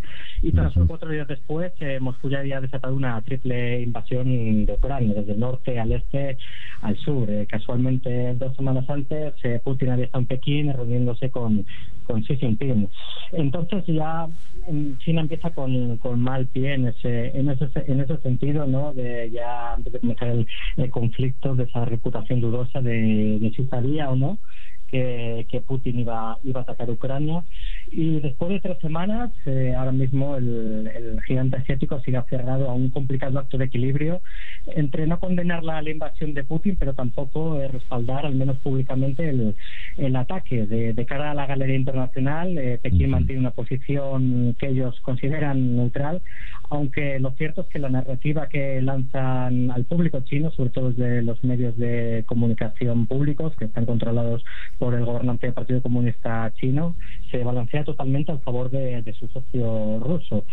Y 0.42 0.52
tras 0.52 0.74
cuatro 0.88 1.10
días 1.10 1.28
después, 1.28 1.72
eh, 1.80 2.00
Moscú 2.00 2.30
ya 2.30 2.40
había 2.40 2.62
desatado 2.62 2.96
una 2.96 3.22
triple 3.22 3.82
invasión 3.82 4.66
de 4.66 4.74
Ucrania, 4.74 5.14
desde 5.14 5.34
el 5.34 5.40
norte 5.40 5.80
al 5.80 5.92
este 5.92 6.38
al 6.82 6.98
sur. 6.98 7.28
casualmente, 7.48 8.36
dos 8.36 8.56
semanas 8.56 8.90
antes, 8.90 9.34
Putin 9.64 9.90
había 9.90 10.06
estado 10.06 10.22
en 10.22 10.28
Pekín 10.28 10.74
reuniéndose 10.74 11.30
con 11.30 11.66
con 12.10 12.24
Xi 12.24 12.38
Jinping. 12.38 12.90
Entonces 13.34 13.86
ya 13.86 14.28
China 15.06 15.22
empieza 15.22 15.52
con, 15.52 15.98
con 15.98 16.20
mal 16.20 16.48
pie 16.48 16.74
en 16.74 16.88
ese, 16.88 17.38
en 17.38 17.50
ese, 17.50 17.70
en 17.86 18.02
ese 18.02 18.18
sentido, 18.18 18.66
¿no? 18.66 18.94
De 18.94 19.30
ya 19.30 19.74
antes 19.76 19.94
de 19.94 20.00
comenzar 20.00 20.30
el, 20.30 20.90
conflicto, 20.90 21.56
de 21.56 21.66
esa 21.66 21.86
reputación 21.86 22.42
dudosa 22.42 22.82
de, 22.82 23.38
de 23.40 23.52
si 23.56 23.66
sabía 23.68 24.10
o 24.10 24.16
no 24.16 24.40
que, 24.88 25.46
que 25.50 25.62
Putin 25.62 26.00
iba, 26.00 26.38
iba 26.44 26.62
a 26.62 26.64
atacar 26.64 26.90
Ucrania 26.90 27.44
y 27.92 28.20
después 28.20 28.52
de 28.52 28.60
tres 28.60 28.78
semanas, 28.80 29.32
eh, 29.46 29.74
ahora 29.76 29.92
mismo 29.92 30.36
el, 30.36 30.90
el, 30.94 31.22
gigante 31.24 31.58
asiático 31.58 32.00
sigue 32.02 32.18
aferrado 32.18 32.70
a 32.70 32.74
un 32.74 32.90
complicado 32.90 33.40
acto 33.40 33.58
de 33.58 33.66
equilibrio 33.66 34.22
entre 34.68 35.08
no 35.08 35.20
condenar 35.20 35.64
la, 35.64 35.80
invasión 35.90 36.34
de 36.34 36.44
Putin, 36.44 36.76
pero 36.78 36.94
tampoco 36.94 37.60
eh, 37.60 37.68
respaldar, 37.68 38.26
al 38.26 38.36
menos 38.36 38.58
públicamente, 38.58 39.30
el, 39.30 39.56
el 39.98 40.16
ataque. 40.16 40.68
De, 40.68 40.94
de, 40.94 41.06
cara 41.06 41.32
a 41.32 41.34
la 41.34 41.48
galería 41.48 41.76
internacional, 41.76 42.58
eh, 42.58 42.80
Pekín 42.82 43.10
mantiene 43.10 43.42
una 43.42 43.52
posición 43.52 44.56
que 44.60 44.68
ellos 44.68 45.00
consideran 45.02 45.76
neutral, 45.76 46.22
aunque 46.70 47.20
lo 47.20 47.32
cierto 47.32 47.62
es 47.62 47.68
que 47.68 47.80
la 47.80 47.90
narrativa 47.90 48.48
que 48.48 48.82
lanzan 48.82 49.72
al 49.72 49.86
público 49.86 50.20
chino, 50.22 50.52
sobre 50.52 50.70
todo 50.70 50.92
desde 50.92 51.24
los 51.24 51.44
medios 51.44 51.76
de 51.78 52.24
comunicación 52.28 53.08
públicos, 53.08 53.56
que 53.58 53.66
están 53.66 53.86
controlados 53.86 54.44
por 54.78 54.94
el 54.94 55.06
gobernante 55.06 55.48
del 55.48 55.54
Partido 55.56 55.82
Comunista 55.82 56.54
Chino, 56.56 56.96
se 57.32 57.44
balancea 57.44 57.79
totalmente 57.84 58.32
a 58.32 58.38
favor 58.40 58.70
de, 58.70 59.14
su 59.20 59.28
socio 59.28 60.00
ruso. 60.00 60.44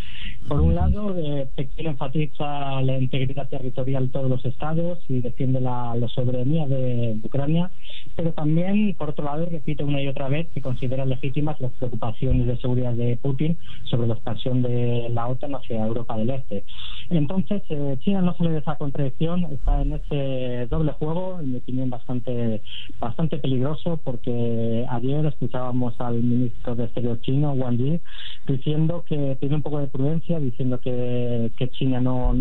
Por 0.48 0.60
un 0.60 0.74
lado, 0.74 1.14
eh, 1.16 1.48
Pekín 1.54 1.86
enfatiza 1.86 2.80
la 2.82 2.98
integridad 2.98 3.48
territorial 3.48 4.06
de 4.06 4.12
todos 4.12 4.30
los 4.30 4.44
estados 4.44 4.98
y 5.08 5.20
defiende 5.20 5.60
la, 5.60 5.94
soberanía 6.14 6.66
de 6.66 7.18
Ucrania, 7.22 7.70
pero 8.14 8.32
también, 8.32 8.94
por 8.94 9.10
otro 9.10 9.24
lado, 9.24 9.46
repite 9.46 9.84
una 9.84 10.00
y 10.00 10.08
otra 10.08 10.28
vez 10.28 10.46
que 10.54 10.62
considera 10.62 11.04
legítimas 11.04 11.60
las 11.60 11.72
preocupaciones 11.72 12.46
de 12.46 12.56
seguridad 12.58 12.92
de 12.92 13.16
Putin 13.16 13.58
sobre 13.84 14.06
la 14.06 14.14
expansión 14.14 14.62
de 14.62 15.08
la 15.10 15.26
OTAN 15.26 15.54
hacia 15.54 15.84
Europa 15.84 16.16
del 16.16 16.30
Este. 16.30 16.64
Entonces, 17.10 17.62
eh, 17.68 17.96
China 18.00 18.22
no 18.22 18.36
sale 18.36 18.50
de 18.50 18.58
esa 18.58 18.76
contradicción, 18.76 19.44
está 19.44 19.82
en 19.82 19.92
ese 19.92 20.66
doble 20.68 20.92
juego, 20.92 21.40
en 21.40 21.52
mi 21.52 21.58
opinión, 21.58 21.90
bastante, 21.90 22.62
bastante 22.98 23.38
peligroso, 23.38 24.00
porque 24.02 24.86
ayer 24.88 25.26
escuchábamos 25.26 26.00
al 26.00 26.22
ministro 26.22 26.74
de 26.74 26.88
Exterior 27.14 27.20
chino, 27.20 27.52
Wang 27.52 27.76
Yi, 27.76 28.00
diciendo 28.46 29.04
que 29.06 29.36
tiene 29.40 29.56
un 29.56 29.62
poco 29.62 29.78
de 29.78 29.86
prudencia, 29.86 30.38
diciendo 30.38 30.80
que, 30.80 31.50
que 31.56 31.70
China 31.70 32.00
no, 32.00 32.34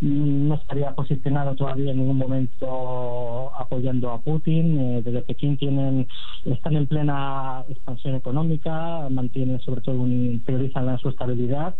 no 0.00 0.54
estaría 0.54 0.94
posicionado 0.94 1.54
todavía 1.54 1.92
en 1.92 1.98
ningún 1.98 2.18
momento 2.18 3.52
apoyando 3.58 4.10
a 4.10 4.20
Putin. 4.20 4.78
Eh, 4.78 5.02
desde 5.02 5.22
Pekín 5.22 5.56
tienen, 5.56 6.06
están 6.44 6.76
en 6.76 6.86
plena 6.86 7.64
expansión 7.68 8.14
económica, 8.14 9.08
mantienen 9.10 9.60
sobre 9.60 9.80
todo 9.80 10.00
un, 10.00 10.42
priorizan 10.44 10.98
su 10.98 11.08
estabilidad 11.08 11.74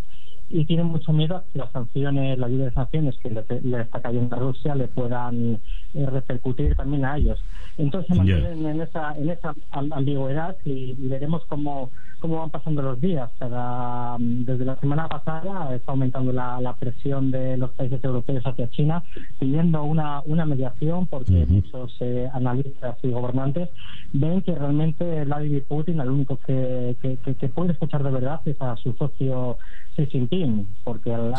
y 0.49 0.65
tienen 0.65 0.87
mucho 0.87 1.13
miedo 1.13 1.37
a 1.37 1.45
que 1.53 1.59
las 1.59 1.73
sanciones, 1.73 2.39
la 2.39 2.49
lluvia 2.49 2.67
de 2.67 2.73
sanciones 2.73 3.17
que 3.19 3.31
le, 3.31 3.81
está 3.81 4.01
cayendo 4.01 4.37
a 4.37 4.39
Rusia 4.39 4.75
le 4.75 4.87
puedan 4.87 5.61
eh, 5.95 6.07
repercutir 6.07 6.77
también 6.77 7.05
a 7.05 7.17
ellos. 7.17 7.41
Entonces 7.79 8.09
se 8.09 8.15
mantienen 8.15 8.65
en 8.65 8.81
esa, 8.81 9.17
en 9.17 9.31
esa 9.31 9.55
ambigüedad 9.71 10.57
y, 10.65 10.95
veremos 11.09 11.45
cómo, 11.49 11.91
cómo 12.27 12.41
van 12.41 12.51
pasando 12.51 12.83
los 12.83 13.01
días. 13.01 13.31
Cada, 13.39 14.17
desde 14.19 14.65
la 14.65 14.77
semana 14.81 15.09
pasada 15.09 15.75
está 15.75 15.93
aumentando 15.93 16.33
la, 16.33 16.61
la 16.61 16.75
presión 16.75 17.31
de 17.31 17.57
los 17.57 17.71
países 17.71 18.03
europeos 18.03 18.45
hacia 18.45 18.69
China, 18.71 19.05
pidiendo 19.39 19.85
una, 19.85 20.23
una 20.27 20.45
mediación 20.45 21.07
porque 21.07 21.47
muchos 21.47 21.97
eh, 22.01 22.29
analistas 22.33 22.97
y 23.05 23.11
gobernantes 23.11 23.69
ven 24.13 24.43
que 24.43 24.57
realmente 24.57 25.25
Vladimir 25.25 25.65
Putin, 25.69 26.01
el 26.01 26.11
único 26.11 26.39
que, 26.45 26.97
que, 27.01 27.17
que 27.17 27.49
puede 27.49 27.73
escuchar 27.73 28.03
de 28.03 28.11
verdad 28.11 28.41
es 28.45 28.61
a 28.61 28.77
su 28.77 28.93
socio 28.95 29.59
Xi 29.95 30.07
Jinping, 30.07 30.67
porque 30.83 31.15
al, 31.15 31.33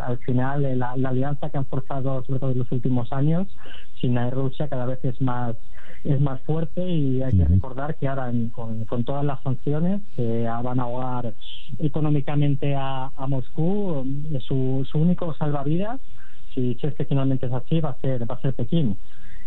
al, 0.00 0.18
final 0.18 0.64
eh, 0.64 0.76
la, 0.76 0.92
alianza 0.92 1.50
que 1.50 1.58
han 1.58 1.66
forzado, 1.66 2.22
sobre 2.24 2.38
todo 2.38 2.52
en 2.52 2.58
los 2.58 2.70
últimos 2.70 3.12
años, 3.12 3.48
China 4.00 4.28
y 4.28 4.30
Rusia, 4.30 4.68
cada 4.68 4.86
vez 4.86 5.04
es 5.04 5.20
más 5.20 5.56
es 6.04 6.20
más 6.20 6.40
fuerte 6.42 6.88
y 6.88 7.22
hay 7.22 7.36
que 7.36 7.44
recordar 7.44 7.96
que 7.96 8.06
ahora 8.06 8.30
con, 8.52 8.84
con, 8.84 9.04
todas 9.04 9.24
las 9.24 9.42
sanciones 9.42 10.00
que 10.28 10.44
van 10.62 10.78
a 10.78 10.82
ahogar 10.82 11.34
económicamente 11.78 12.74
a, 12.74 13.10
a 13.16 13.26
Moscú, 13.26 14.04
eh, 14.30 14.38
su, 14.46 14.86
su 14.90 14.98
único 14.98 15.34
salvavidas, 15.34 16.00
si, 16.54 16.76
es 16.80 16.94
que 16.94 17.04
finalmente 17.04 17.46
es 17.46 17.52
así, 17.52 17.80
va 17.80 17.90
a 17.90 18.00
ser, 18.00 18.30
va 18.30 18.34
a 18.34 18.40
ser 18.40 18.54
Pekín. 18.54 18.96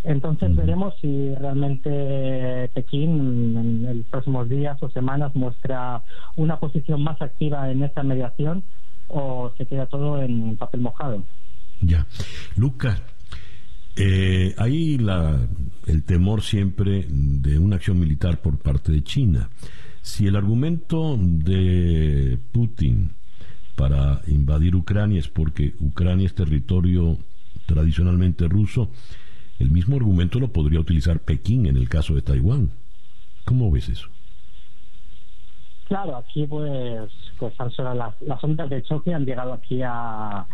Entonces 0.04 0.56
veremos 0.56 0.96
si 1.00 1.36
realmente 1.36 2.72
Pekín 2.74 3.56
en 3.58 3.98
los 3.98 4.06
próximos 4.08 4.50
días 4.50 4.82
o 4.82 4.90
semanas 4.90 5.36
muestra 5.36 6.02
una 6.36 6.58
posición 6.58 7.04
más 7.04 7.22
activa 7.22 7.70
en 7.70 7.84
esta 7.84 8.02
mediación 8.02 8.64
o 9.10 9.52
se 9.58 9.68
queda 9.68 9.86
todo 9.86 10.20
en 10.20 10.58
papel 10.58 10.82
mojado. 10.82 11.24
Ya. 11.82 12.08
Lucas, 12.56 13.00
eh, 13.96 14.56
hay 14.58 14.98
la, 14.98 15.38
el 15.86 16.04
temor 16.04 16.42
siempre 16.42 17.06
de 17.08 17.60
una 17.60 17.76
acción 17.76 18.00
militar 18.00 18.42
por 18.42 18.58
parte 18.58 18.92
de 18.92 19.04
China. 19.04 19.50
Si 20.02 20.28
el 20.28 20.36
argumento 20.36 21.16
de 21.18 22.38
Putin 22.52 23.12
para 23.76 24.22
invadir 24.28 24.76
Ucrania 24.76 25.20
es 25.20 25.28
porque 25.28 25.74
Ucrania 25.80 26.26
es 26.26 26.36
territorio 26.36 27.18
tradicionalmente 27.66 28.48
ruso, 28.48 28.90
el 29.60 29.70
mismo 29.70 29.96
argumento 29.96 30.40
lo 30.40 30.52
podría 30.52 30.80
utilizar 30.80 31.20
Pekín 31.20 31.68
en 31.68 31.78
el 31.78 31.88
caso 31.88 32.16
de 32.16 32.22
Taiwán. 32.22 32.72
¿Cómo 33.46 33.72
ves 33.72 33.90
eso? 33.90 34.10
Claro, 35.88 36.16
aquí 36.16 36.48
pues, 36.48 37.12
pues 37.38 37.54
las, 37.78 38.22
las 38.22 38.44
ondas 38.44 38.70
de 38.70 38.82
choque 38.84 39.14
han 39.14 39.26
llegado 39.26 39.54
aquí 39.54 39.82
a, 39.84 40.48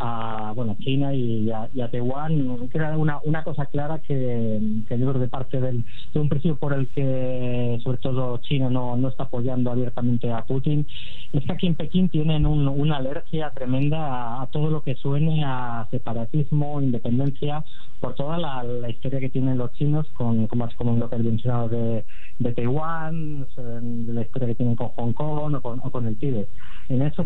a 0.00 0.52
bueno 0.56 0.76
China 0.80 1.14
y 1.14 1.50
a, 1.50 1.68
y 1.74 1.80
a 1.82 1.90
Taiwán. 1.90 2.68
Era 2.72 2.96
una, 2.96 3.20
una 3.24 3.44
cosa 3.44 3.66
clara 3.66 3.98
que, 3.98 4.60
que 4.88 4.98
yo 4.98 5.08
creo 5.10 5.20
de 5.20 5.28
parte 5.28 5.60
del, 5.60 5.84
de 6.12 6.20
un 6.20 6.28
precio 6.28 6.56
por 6.56 6.72
el 6.72 6.88
que 6.88 7.78
sobre 7.84 7.98
todo 7.98 8.38
China 8.38 8.70
no, 8.70 8.96
no 8.96 9.08
está 9.08 9.24
apoyando 9.24 9.70
abiertamente 9.70 10.32
a 10.32 10.44
Putin. 10.44 10.86
Es 11.32 11.44
que 11.44 11.52
aquí 11.52 11.66
en 11.66 11.74
Pekín 11.74 12.08
tienen 12.08 12.46
una 12.46 12.96
alergia 12.96 13.50
tremenda 13.50 14.40
a, 14.40 14.46
todo 14.46 14.70
lo 14.70 14.82
que 14.82 14.94
suene 14.96 15.44
a 15.44 15.86
separatismo, 15.90 16.80
independencia 16.80 17.64
por 18.00 18.14
toda 18.14 18.38
la, 18.38 18.88
historia 18.88 19.20
que 19.20 19.28
tienen 19.28 19.58
los 19.58 19.72
chinos 19.74 20.06
con 20.14 20.46
como, 20.46 20.68
como 20.76 20.96
lo 20.96 21.08
que 21.10 21.16
he 21.16 21.18
mencionado 21.18 21.68
de, 21.68 22.04
de 22.38 22.52
Taiwán, 22.52 23.46
de 23.56 24.12
la 24.14 24.22
historia 24.22 24.48
que 24.48 24.54
tienen 24.54 24.74
con 24.74 24.88
Hong 24.88 25.12
Kong 25.12 25.54
o 25.54 25.60
con, 25.60 25.80
o 25.82 25.90
con 25.90 26.06
el 26.06 26.16
Tíbet. 26.16 26.48
En 26.88 27.02
eso, 27.02 27.22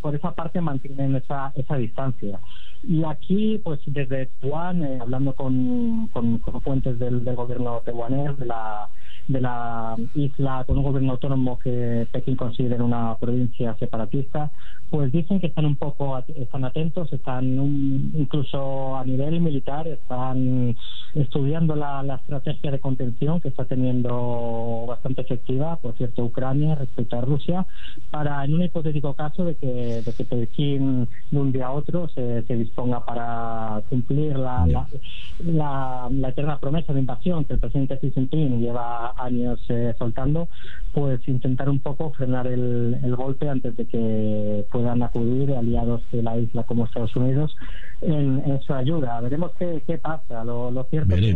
por, 0.00 0.14
esa 0.14 0.32
parte 0.32 0.60
mantienen 0.60 1.16
esa, 1.16 1.52
esa 1.54 1.76
distancia. 1.76 2.15
Y 2.82 3.04
aquí, 3.04 3.58
pues 3.58 3.80
desde 3.86 4.26
Taiwán, 4.40 4.84
eh, 4.84 4.98
hablando 5.00 5.34
con, 5.34 6.08
con, 6.08 6.40
fuentes 6.62 6.98
del, 6.98 7.24
del 7.24 7.34
gobierno 7.36 7.82
taiwanés, 7.84 8.36
de 8.38 8.46
la 8.46 8.88
de 9.28 9.40
la 9.40 9.96
isla 10.14 10.64
con 10.66 10.78
un 10.78 10.84
gobierno 10.84 11.12
autónomo 11.12 11.58
que 11.58 12.06
Pekín 12.12 12.36
considera 12.36 12.84
una 12.84 13.16
provincia 13.16 13.74
separatista, 13.78 14.50
pues 14.90 15.10
dicen 15.10 15.40
que 15.40 15.48
están 15.48 15.66
un 15.66 15.76
poco 15.76 16.16
están 16.18 16.64
atentos, 16.64 17.12
están 17.12 17.44
incluso 18.14 18.96
a 18.96 19.04
nivel 19.04 19.40
militar, 19.40 19.86
están 19.88 20.76
estudiando 21.14 21.74
la, 21.74 22.04
estrategia 22.16 22.70
de 22.70 22.80
contención 22.80 23.40
que 23.40 23.48
está 23.48 23.64
teniendo 23.64 24.84
bastante 24.86 25.22
efectiva, 25.22 25.76
por 25.76 25.96
cierto, 25.96 26.24
Ucrania 26.24 26.74
respecto 26.74 27.16
a 27.16 27.20
Rusia, 27.20 27.66
para 28.10 28.44
en 28.44 28.54
un 28.54 28.62
hipotético 28.62 29.14
caso 29.14 29.44
de 29.44 29.56
que, 29.56 30.02
de 30.02 30.12
que 30.12 30.24
Pekín 30.24 31.08
de 31.30 31.38
un 31.38 31.52
día 31.52 31.66
a 31.66 31.72
otro 31.72 32.08
se, 32.08 32.42
se 32.42 32.56
disponga 32.56 33.04
para 33.04 33.82
cumplir 33.88 34.36
la, 34.38 34.66
la, 35.38 36.08
la, 36.10 36.28
eterna 36.28 36.58
promesa 36.58 36.92
de 36.92 37.00
invasión 37.00 37.44
que 37.44 37.54
el 37.54 37.58
presidente 37.58 37.98
Xi 37.98 38.10
Jinping 38.12 38.60
lleva 38.60 39.14
años 39.18 39.60
eh, 39.68 39.94
soltando, 39.98 40.48
pues 40.92 41.26
intentar 41.28 41.68
un 41.68 41.80
poco 41.80 42.12
frenar 42.12 42.46
el, 42.46 42.98
el 43.02 43.16
golpe 43.16 43.48
antes 43.48 43.76
de 43.76 43.86
que 43.86 44.66
puedan 44.70 45.02
acudir 45.02 45.52
aliados 45.52 46.02
de 46.10 46.22
la 46.22 46.36
isla 46.38 46.62
como 46.64 46.84
Estados 46.84 47.14
Unidos 47.16 47.54
en, 48.00 48.60
su 48.62 48.74
ayuda. 48.74 49.20
Veremos 49.20 49.52
qué, 49.58 49.82
qué 49.86 49.98
pasa. 49.98 50.44
Lo, 50.44 50.70
lo 50.70 50.84
cierto 50.84 51.14
es 51.14 51.20
que 51.20 51.34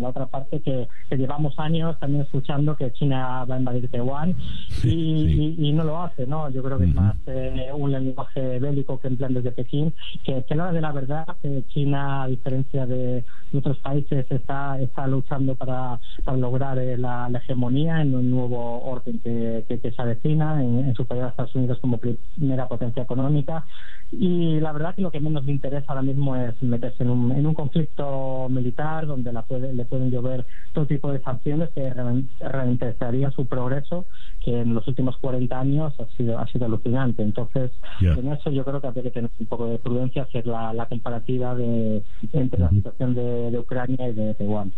la 0.00 0.08
otra 0.08 0.26
parte 0.26 0.60
que, 0.60 0.88
llevamos 1.16 1.58
años 1.58 1.98
también 2.00 2.22
escuchando 2.22 2.76
que 2.76 2.92
China 2.92 3.44
va 3.44 3.54
a 3.54 3.58
invadir 3.58 3.88
Taiwán 3.88 4.34
y, 4.82 5.54
y, 5.58 5.72
no 5.72 5.84
lo 5.84 6.02
hace, 6.02 6.26
¿no? 6.26 6.50
Yo 6.50 6.62
creo 6.62 6.78
que 6.78 6.84
es 6.84 6.94
más 6.94 7.16
eh, 7.26 7.70
un 7.72 7.92
lenguaje 7.92 8.58
bélico 8.58 8.98
que 8.98 9.08
emplean 9.08 9.34
desde 9.34 9.52
Pekín, 9.52 9.92
que, 10.24 10.42
que 10.44 10.54
la 10.54 10.72
de 10.72 10.80
la 10.80 10.92
verdad, 10.92 11.26
China, 11.68 12.24
a 12.24 12.26
diferencia 12.26 12.86
de 12.86 13.24
otros 13.52 13.78
países, 13.78 14.26
está, 14.30 14.78
está 14.80 15.06
luchando 15.06 15.54
para, 15.54 16.00
para 16.24 16.36
lograr 16.36 16.78
eh, 16.78 16.98
la, 17.04 17.38
hegemonía 17.38 18.02
en 18.02 18.14
un 18.14 18.30
nuevo 18.30 18.82
orden 18.82 19.20
que, 19.20 19.64
que, 19.68 19.90
se 19.90 20.02
avecina 20.02 20.62
en, 20.62 20.80
en 20.80 20.94
superior 20.94 21.26
a 21.26 21.30
Estados 21.30 21.54
Unidos 21.54 21.78
como 21.80 21.98
primera 21.98 22.66
potencia 22.66 23.02
económica. 23.02 23.64
Y 24.10 24.60
la 24.60 24.72
verdad 24.72 24.94
que 24.94 25.02
lo 25.02 25.10
que 25.10 25.20
menos 25.20 25.44
le 25.44 25.52
interesa 25.52 25.86
ahora 25.88 26.02
mismo 26.02 26.36
es 26.36 26.60
meterse 26.62 27.02
en 27.02 27.10
un, 27.10 27.32
en 27.32 27.46
un 27.46 27.54
conflicto 27.54 28.48
militar 28.48 29.06
donde 29.06 29.32
la 29.32 29.42
puede, 29.42 29.74
le 29.74 29.84
pueden 29.84 30.10
llover 30.10 30.46
todo 30.72 30.86
tipo 30.86 31.10
de 31.12 31.20
sanciones 31.20 31.70
que 31.70 31.92
ralentizaría 32.40 33.30
su 33.32 33.46
progreso 33.46 34.06
que 34.40 34.60
en 34.60 34.74
los 34.74 34.86
últimos 34.86 35.16
40 35.18 35.58
años 35.58 35.94
ha 35.98 36.06
sido 36.16 36.38
ha 36.38 36.46
sido 36.48 36.66
alucinante. 36.66 37.22
Entonces 37.22 37.72
en 38.00 38.32
eso 38.32 38.50
yo 38.50 38.64
creo 38.64 38.80
que 38.80 38.86
habría 38.86 39.04
que 39.04 39.10
tener 39.10 39.30
un 39.38 39.46
poco 39.46 39.66
de 39.66 39.78
prudencia 39.78 40.22
hacer 40.22 40.46
la, 40.46 40.72
la 40.72 40.86
comparativa 40.86 41.54
de 41.54 42.02
entre 42.32 42.60
la 42.60 42.70
situación 42.70 43.14
de, 43.14 43.50
de 43.50 43.58
Ucrania 43.58 44.08
y 44.08 44.12
de 44.12 44.34
Taiwán 44.34 44.72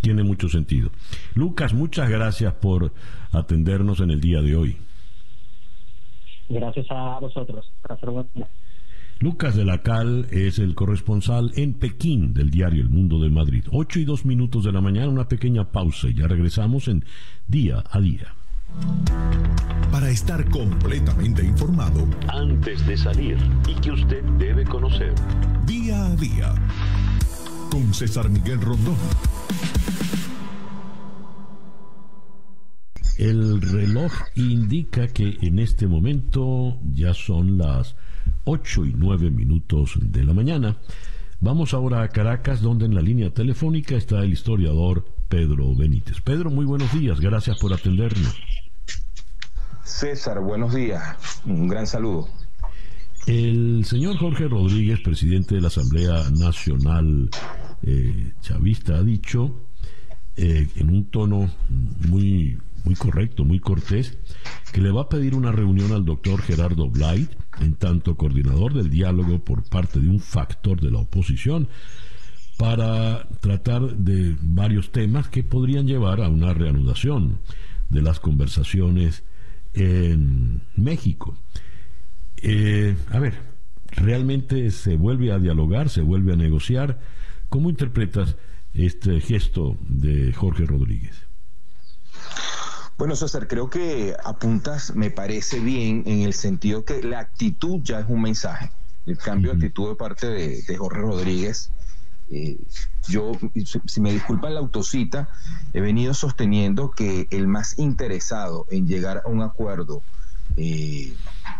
tiene 0.00 0.22
mucho 0.22 0.48
sentido. 0.48 0.90
Lucas, 1.34 1.74
muchas 1.74 2.08
gracias 2.08 2.54
por 2.54 2.92
atendernos 3.32 4.00
en 4.00 4.10
el 4.10 4.20
día 4.20 4.40
de 4.42 4.56
hoy. 4.56 4.76
Gracias 6.48 6.86
a 6.90 7.18
vosotros. 7.20 7.70
Lucas 9.20 9.56
de 9.56 9.64
la 9.64 9.82
Cal 9.82 10.28
es 10.30 10.60
el 10.60 10.74
corresponsal 10.74 11.50
en 11.56 11.74
Pekín 11.74 12.32
del 12.34 12.50
diario 12.50 12.82
El 12.82 12.88
Mundo 12.88 13.18
de 13.18 13.28
Madrid. 13.28 13.64
Ocho 13.72 13.98
y 13.98 14.04
dos 14.04 14.24
minutos 14.24 14.64
de 14.64 14.72
la 14.72 14.80
mañana, 14.80 15.08
una 15.08 15.28
pequeña 15.28 15.64
pausa 15.64 16.08
y 16.08 16.14
ya 16.14 16.28
regresamos 16.28 16.86
en 16.86 17.04
Día 17.48 17.82
a 17.90 18.00
Día. 18.00 18.34
Para 19.90 20.08
estar 20.10 20.48
completamente 20.50 21.44
informado, 21.44 22.06
antes 22.28 22.86
de 22.86 22.96
salir 22.96 23.38
y 23.66 23.74
que 23.80 23.90
usted 23.90 24.22
debe 24.38 24.64
conocer. 24.64 25.14
Día 25.66 26.06
a 26.06 26.16
Día, 26.16 26.54
con 27.70 27.94
César 27.94 28.28
Miguel 28.28 28.60
Rondón. 28.60 28.96
El 33.16 33.60
reloj 33.60 34.12
indica 34.36 35.08
que 35.08 35.38
en 35.42 35.58
este 35.58 35.86
momento 35.86 36.78
ya 36.94 37.14
son 37.14 37.58
las 37.58 37.96
8 38.44 38.86
y 38.86 38.94
9 38.96 39.30
minutos 39.30 39.98
de 40.00 40.24
la 40.24 40.32
mañana. 40.32 40.76
Vamos 41.40 41.74
ahora 41.74 42.02
a 42.02 42.08
Caracas, 42.08 42.60
donde 42.60 42.86
en 42.86 42.94
la 42.94 43.00
línea 43.00 43.30
telefónica 43.30 43.96
está 43.96 44.20
el 44.20 44.32
historiador 44.32 45.04
Pedro 45.28 45.74
Benítez. 45.74 46.20
Pedro, 46.20 46.50
muy 46.50 46.64
buenos 46.64 46.92
días, 46.92 47.20
gracias 47.20 47.58
por 47.58 47.72
atendernos. 47.72 48.40
César, 49.84 50.40
buenos 50.40 50.74
días, 50.74 51.42
un 51.44 51.66
gran 51.66 51.86
saludo. 51.86 52.28
El 53.26 53.84
señor 53.84 54.16
Jorge 54.16 54.48
Rodríguez, 54.48 55.00
presidente 55.00 55.56
de 55.56 55.60
la 55.60 55.68
Asamblea 55.68 56.30
Nacional 56.30 57.28
eh, 57.82 58.32
Chavista, 58.40 58.96
ha 58.96 59.02
dicho 59.02 59.66
eh, 60.36 60.68
en 60.76 60.90
un 60.90 61.10
tono 61.10 61.50
muy 62.08 62.58
muy 62.84 62.94
correcto, 62.94 63.44
muy 63.44 63.60
cortés, 63.60 64.16
que 64.72 64.80
le 64.80 64.90
va 64.90 65.02
a 65.02 65.08
pedir 65.08 65.34
una 65.34 65.52
reunión 65.52 65.92
al 65.92 66.04
doctor 66.04 66.40
Gerardo 66.40 66.88
Blight, 66.88 67.30
en 67.60 67.74
tanto 67.74 68.16
coordinador 68.16 68.72
del 68.72 68.88
diálogo 68.88 69.40
por 69.40 69.68
parte 69.68 70.00
de 70.00 70.08
un 70.08 70.20
factor 70.20 70.80
de 70.80 70.90
la 70.90 70.98
oposición, 70.98 71.68
para 72.56 73.28
tratar 73.40 73.96
de 73.96 74.36
varios 74.40 74.90
temas 74.90 75.28
que 75.28 75.42
podrían 75.42 75.86
llevar 75.86 76.20
a 76.20 76.28
una 76.28 76.54
reanudación 76.54 77.40
de 77.88 78.02
las 78.02 78.20
conversaciones 78.20 79.24
en 79.74 80.62
México. 80.74 81.36
Eh, 82.42 82.96
a 83.10 83.18
ver, 83.18 83.34
¿realmente 83.90 84.70
se 84.70 84.96
vuelve 84.96 85.32
a 85.32 85.38
dialogar, 85.38 85.88
se 85.88 86.02
vuelve 86.02 86.32
a 86.32 86.36
negociar? 86.36 87.00
¿Cómo 87.48 87.70
interpretas 87.70 88.36
este 88.74 89.20
gesto 89.20 89.76
de 89.88 90.32
Jorge 90.32 90.66
Rodríguez? 90.66 91.28
Bueno, 92.96 93.14
César, 93.14 93.46
creo 93.46 93.70
que 93.70 94.14
apuntas, 94.24 94.94
me 94.96 95.10
parece 95.10 95.60
bien, 95.60 96.02
en 96.06 96.22
el 96.22 96.34
sentido 96.34 96.84
que 96.84 97.02
la 97.02 97.20
actitud 97.20 97.80
ya 97.82 98.00
es 98.00 98.06
un 98.08 98.22
mensaje. 98.22 98.70
El 99.06 99.16
cambio 99.16 99.52
de 99.52 99.56
actitud 99.56 99.88
de 99.90 99.94
parte 99.94 100.26
de, 100.26 100.76
Jorge 100.76 101.00
Rodríguez. 101.00 101.70
Eh, 102.30 102.58
yo, 103.08 103.32
si 103.86 104.00
me 104.00 104.12
disculpan 104.12 104.54
la 104.54 104.60
autocita, 104.60 105.28
he 105.72 105.80
venido 105.80 106.12
sosteniendo 106.12 106.90
que 106.90 107.26
el 107.30 107.46
más 107.46 107.78
interesado 107.78 108.66
en 108.70 108.86
llegar 108.86 109.22
a 109.24 109.28
un 109.28 109.42
acuerdo 109.42 110.02
eh, 110.56 111.14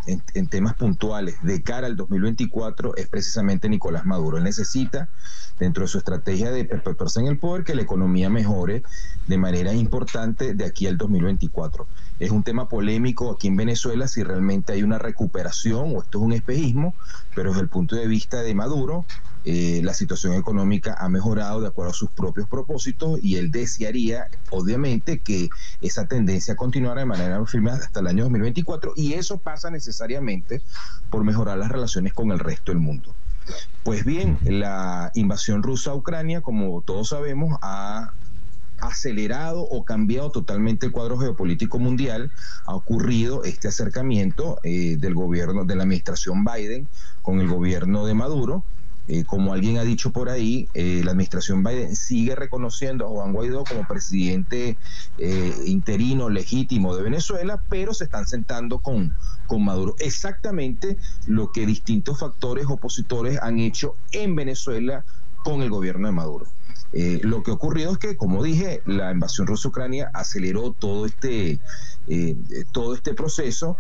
en, 0.07 0.49
temas 0.49 0.75
puntuales 0.75 1.37
de 1.43 1.63
cara 1.63 1.87
al 1.87 1.97
2024 1.97 2.97
es 2.97 3.09
precisamente 3.09 3.69
Nicolás 3.69 4.07
Maduro. 4.07 4.39
Él 4.39 4.45
necesita, 4.45 5.09
dentro 5.59 5.83
de 5.83 5.89
su 5.89 5.99
estrategia 5.99 6.51
de 6.51 6.65
perpetuarse 6.65 7.21
en 7.21 7.27
el 7.27 7.39
poder, 7.39 7.65
que 7.65 7.75
la 7.75 7.83
economía 7.83 8.31
mejore 8.31 8.83
de 9.27 9.39
manera 9.39 9.73
importante 9.73 10.55
de 10.55 10.65
aquí 10.65 10.87
al 10.87 10.97
2024. 10.97 11.87
Es 12.19 12.31
un 12.31 12.43
tema 12.43 12.69
polémico 12.69 13.31
aquí 13.31 13.49
en 13.49 13.57
Venezuela 13.57 14.09
si 14.09 14.23
realmente 14.23 14.73
hay 14.73 14.83
una 14.83 14.99
recuperación 14.99 15.95
o 15.95 16.03
esto 16.03 16.19
es 16.19 16.25
un 16.25 16.33
espejismo, 16.33 16.95
pero 17.35 17.51
desde 17.51 17.63
el 17.63 17.69
punto 17.69 17.97
de 17.97 18.07
vista 18.07 18.43
de 18.43 18.55
Maduro, 18.55 19.05
eh, 19.45 19.81
la 19.83 19.95
situación 19.95 20.35
económica 20.35 20.97
ha 20.99 21.09
mejorado 21.09 21.61
de 21.61 21.69
acuerdo 21.69 21.93
a 21.93 21.95
sus 21.95 22.11
propios 22.11 22.49
propósitos 22.49 23.19
y 23.23 23.37
él 23.37 23.51
desearía, 23.51 24.29
obviamente, 24.51 25.21
que 25.21 25.49
esa 25.81 26.07
tendencia 26.07 26.57
continuara 26.57 27.01
de 27.01 27.07
manera 27.07 27.45
firme 27.47 27.71
hasta 27.71 28.01
el 28.01 28.09
año 28.09 28.25
2024 28.25 28.93
y 28.97 29.15
eso 29.15 29.39
pasa 29.39 29.71
necesariamente 29.71 30.61
por 31.11 31.25
mejorar 31.25 31.59
las 31.59 31.71
relaciones 31.71 32.13
con 32.13 32.31
el 32.33 32.39
resto 32.39 32.73
del 32.73 32.81
mundo. 32.81 33.15
Pues 33.83 34.05
bien, 34.05 34.39
la 34.43 35.11
invasión 35.15 35.63
rusa 35.63 35.93
a 35.93 35.95
Ucrania, 35.95 36.43
como 36.43 36.83
todos 36.83 37.09
sabemos, 37.11 37.59
ha 37.63 38.13
acelerado 38.81 39.63
o 39.63 39.85
cambiado 39.85 40.31
totalmente 40.31 40.87
el 40.87 40.93
cuadro 40.93 41.19
geopolítico 41.19 41.79
mundial, 41.79 42.31
ha 42.67 42.75
ocurrido 42.75 43.45
este 43.45 43.69
acercamiento 43.69 44.59
eh, 44.63 44.97
del 44.99 45.15
gobierno, 45.15 45.65
de 45.65 45.77
la 45.77 45.83
administración 45.83 46.45
Biden 46.45 46.89
con 47.23 47.41
el 47.41 47.49
gobierno 47.49 48.07
de 48.07 48.15
Maduro. 48.15 48.65
Eh, 49.09 49.25
como 49.25 49.53
alguien 49.53 49.79
ha 49.79 49.85
dicho 49.85 50.13
por 50.13 50.29
ahí, 50.29 50.69
eh, 50.75 51.01
la 51.05 51.13
administración 51.13 51.65
Biden 51.65 51.97
sigue 51.97 52.37
reconociendo 52.37 53.07
a 53.07 53.09
Juan 53.09 53.33
Guaidó 53.33 53.65
como 53.65 53.87
presidente 53.87 54.77
interino 55.67 56.29
legítimo 56.29 56.95
de 56.95 57.03
Venezuela, 57.03 57.63
pero 57.69 57.93
se 57.95 58.05
están 58.05 58.27
sentando 58.27 58.79
con, 58.79 59.17
con 59.47 59.65
Maduro. 59.65 59.97
Exactamente 59.99 60.97
lo 61.27 61.51
que 61.51 61.67
distintos 61.67 62.21
factores 62.21 62.67
opositores 62.69 63.39
han 63.43 63.59
hecho 63.59 63.97
en 64.13 64.37
Venezuela 64.37 65.05
con 65.43 65.63
el 65.63 65.71
gobierno 65.71 66.09
de 66.09 66.13
Maduro. 66.13 66.47
Eh, 66.93 67.21
lo 67.23 67.43
que 67.43 67.51
ha 67.51 67.55
ocurrido 67.55 67.93
es 67.93 67.99
que, 67.99 68.17
como 68.17 68.43
dije, 68.43 68.83
la 68.87 69.11
invasión 69.13 69.47
rusa-ucrania 69.47 70.11
aceleró 70.15 70.73
todo 70.73 71.07
este, 71.07 71.61
eh, 72.07 72.37
todo 72.73 72.95
este 72.95 73.15
proceso. 73.15 73.77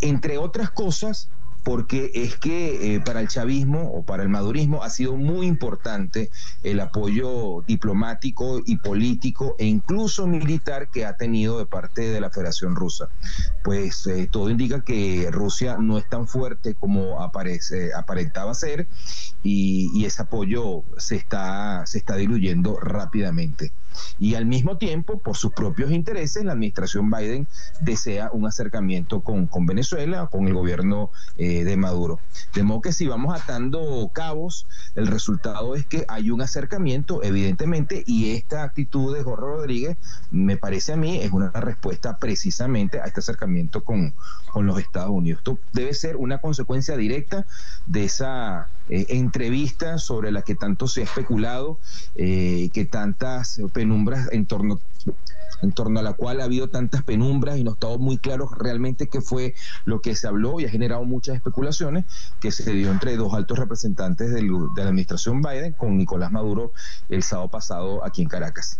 Entre 0.00 0.38
otras 0.38 0.70
cosas, 0.70 1.28
porque 1.68 2.10
es 2.14 2.34
que 2.36 2.94
eh, 2.94 3.00
para 3.00 3.20
el 3.20 3.28
chavismo 3.28 3.92
o 3.92 4.02
para 4.02 4.22
el 4.22 4.30
madurismo 4.30 4.82
ha 4.82 4.88
sido 4.88 5.16
muy 5.16 5.46
importante 5.46 6.30
el 6.62 6.80
apoyo 6.80 7.62
diplomático 7.66 8.62
y 8.64 8.78
político 8.78 9.54
e 9.58 9.66
incluso 9.66 10.26
militar 10.26 10.88
que 10.90 11.04
ha 11.04 11.18
tenido 11.18 11.58
de 11.58 11.66
parte 11.66 12.08
de 12.08 12.22
la 12.22 12.30
Federación 12.30 12.74
Rusa. 12.74 13.10
Pues 13.64 14.06
eh, 14.06 14.30
todo 14.32 14.48
indica 14.48 14.82
que 14.82 15.28
Rusia 15.30 15.76
no 15.78 15.98
es 15.98 16.08
tan 16.08 16.26
fuerte 16.26 16.74
como 16.74 17.20
aparece, 17.20 17.92
aparentaba 17.92 18.54
ser 18.54 18.88
y, 19.42 20.06
ese 20.06 20.22
apoyo 20.22 20.84
se 20.96 21.16
está, 21.16 21.84
se 21.84 21.98
está 21.98 22.16
diluyendo 22.16 22.80
rápidamente. 22.80 23.72
Y 24.18 24.34
al 24.34 24.46
mismo 24.46 24.78
tiempo, 24.78 25.18
por 25.18 25.36
sus 25.36 25.52
propios 25.52 25.90
intereses, 25.90 26.44
la 26.44 26.52
administración 26.52 27.10
Biden 27.10 27.46
desea 27.80 28.30
un 28.32 28.46
acercamiento 28.46 29.20
con, 29.22 29.46
con 29.46 29.66
Venezuela, 29.66 30.28
con 30.30 30.46
el 30.46 30.54
gobierno 30.54 31.10
eh, 31.36 31.57
de 31.64 31.76
Maduro. 31.76 32.20
De 32.54 32.62
modo 32.62 32.80
que 32.80 32.92
si 32.92 33.06
vamos 33.06 33.34
atando 33.34 34.10
cabos, 34.12 34.66
el 34.94 35.06
resultado 35.06 35.74
es 35.74 35.86
que 35.86 36.04
hay 36.08 36.30
un 36.30 36.40
acercamiento, 36.40 37.22
evidentemente, 37.22 38.02
y 38.06 38.32
esta 38.32 38.62
actitud 38.62 39.14
de 39.14 39.22
Jorge 39.22 39.44
Rodríguez, 39.44 39.96
me 40.30 40.56
parece 40.56 40.92
a 40.92 40.96
mí, 40.96 41.18
es 41.18 41.32
una 41.32 41.50
respuesta 41.50 42.18
precisamente 42.18 43.00
a 43.00 43.04
este 43.04 43.20
acercamiento 43.20 43.84
con, 43.84 44.14
con 44.50 44.66
los 44.66 44.78
Estados 44.78 45.10
Unidos. 45.10 45.40
Esto 45.40 45.58
debe 45.72 45.94
ser 45.94 46.16
una 46.16 46.38
consecuencia 46.38 46.96
directa 46.96 47.46
de 47.86 48.04
esa 48.04 48.68
eh, 48.88 49.06
entrevista 49.10 49.98
sobre 49.98 50.32
la 50.32 50.42
que 50.42 50.54
tanto 50.54 50.88
se 50.88 51.02
ha 51.02 51.04
especulado, 51.04 51.78
eh, 52.14 52.70
que 52.72 52.84
tantas 52.84 53.60
penumbras 53.72 54.28
en 54.32 54.46
torno 54.46 54.80
en 55.62 55.72
torno 55.72 56.00
a 56.00 56.02
la 56.02 56.12
cual 56.12 56.40
ha 56.40 56.44
habido 56.44 56.68
tantas 56.68 57.02
penumbras 57.02 57.58
y 57.58 57.64
no 57.64 57.72
estado 57.72 57.98
muy 57.98 58.18
claro 58.18 58.48
realmente 58.48 59.08
qué 59.08 59.20
fue 59.20 59.54
lo 59.84 60.00
que 60.00 60.14
se 60.14 60.28
habló 60.28 60.60
y 60.60 60.64
ha 60.64 60.70
generado 60.70 61.04
muchas 61.04 61.36
especulaciones 61.36 62.04
que 62.40 62.50
se 62.50 62.72
dio 62.72 62.90
entre 62.90 63.16
dos 63.16 63.34
altos 63.34 63.58
representantes 63.58 64.32
de 64.32 64.42
la 64.42 64.84
administración 64.84 65.42
Biden 65.42 65.72
con 65.72 65.96
Nicolás 65.96 66.30
Maduro 66.30 66.72
el 67.08 67.22
sábado 67.22 67.48
pasado 67.48 68.04
aquí 68.04 68.22
en 68.22 68.28
Caracas. 68.28 68.78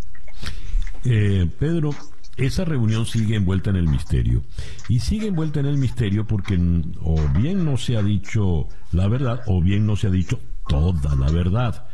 Eh, 1.05 1.51
Pedro, 1.59 1.91
esa 2.37 2.65
reunión 2.65 3.05
sigue 3.05 3.37
envuelta 3.37 3.71
en 3.71 3.77
el 3.77 3.89
misterio. 3.89 4.43
Y 4.89 5.01
sigue 5.01 5.29
envuelta 5.29 5.61
en 5.61 5.67
el 5.67 5.77
misterio 5.77 6.27
porque 6.27 6.55
o 7.03 7.17
bien 7.37 7.65
no 7.65 7.77
se 7.77 7.97
ha 7.97 8.03
dicho 8.03 8.69
la 8.93 9.09
verdad 9.09 9.43
o 9.47 9.61
bien 9.61 9.87
no 9.87 9.97
se 9.97 10.07
ha 10.07 10.11
dicho 10.11 10.39
toda 10.67 11.15
la 11.17 11.31
verdad. 11.31 11.87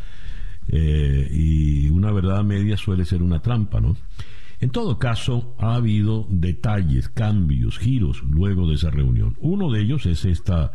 Eh, 0.68 1.28
y 1.30 1.88
una 1.90 2.12
verdad 2.12 2.42
media 2.44 2.76
suele 2.76 3.04
ser 3.04 3.22
una 3.22 3.40
trampa, 3.40 3.80
¿no? 3.80 3.96
En 4.60 4.70
todo 4.70 4.98
caso, 4.98 5.54
ha 5.58 5.74
habido 5.74 6.26
detalles, 6.30 7.08
cambios, 7.08 7.78
giros 7.78 8.22
luego 8.22 8.68
de 8.68 8.76
esa 8.76 8.90
reunión. 8.90 9.36
Uno 9.40 9.70
de 9.70 9.82
ellos 9.82 10.06
es 10.06 10.24
esta 10.24 10.72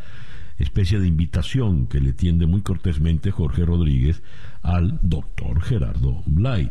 especie 0.59 0.99
de 0.99 1.07
invitación 1.07 1.87
que 1.87 2.01
le 2.01 2.13
tiende 2.13 2.45
muy 2.45 2.61
cortésmente 2.61 3.31
Jorge 3.31 3.65
Rodríguez 3.65 4.21
al 4.61 4.99
doctor 5.01 5.61
Gerardo 5.61 6.21
Blay. 6.25 6.69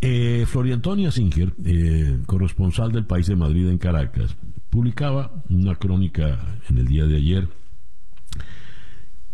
Eh, 0.00 0.46
Antonia 0.72 1.10
Singer, 1.10 1.54
eh, 1.64 2.20
corresponsal 2.26 2.92
del 2.92 3.06
País 3.06 3.26
de 3.26 3.34
Madrid 3.36 3.68
en 3.68 3.78
Caracas, 3.78 4.36
publicaba 4.70 5.42
una 5.48 5.74
crónica 5.74 6.38
en 6.68 6.78
el 6.78 6.86
día 6.86 7.06
de 7.06 7.16
ayer 7.16 7.48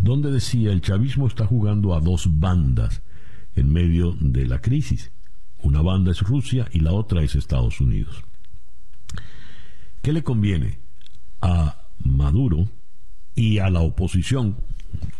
donde 0.04 0.30
decía 0.30 0.70
el 0.70 0.82
chavismo 0.82 1.26
está 1.26 1.46
jugando 1.46 1.94
a 1.94 2.00
dos 2.00 2.28
bandas 2.38 3.02
en 3.56 3.72
medio 3.72 4.14
de 4.20 4.46
la 4.46 4.60
crisis. 4.60 5.10
Una 5.62 5.80
banda 5.80 6.10
es 6.12 6.20
Rusia 6.20 6.68
y 6.72 6.80
la 6.80 6.92
otra 6.92 7.22
es 7.22 7.34
Estados 7.34 7.80
Unidos. 7.80 8.22
¿Qué 10.02 10.12
le 10.12 10.22
conviene 10.22 10.78
a 11.40 11.86
Maduro 12.04 12.68
y 13.34 13.58
a 13.60 13.70
la 13.70 13.80
oposición 13.80 14.58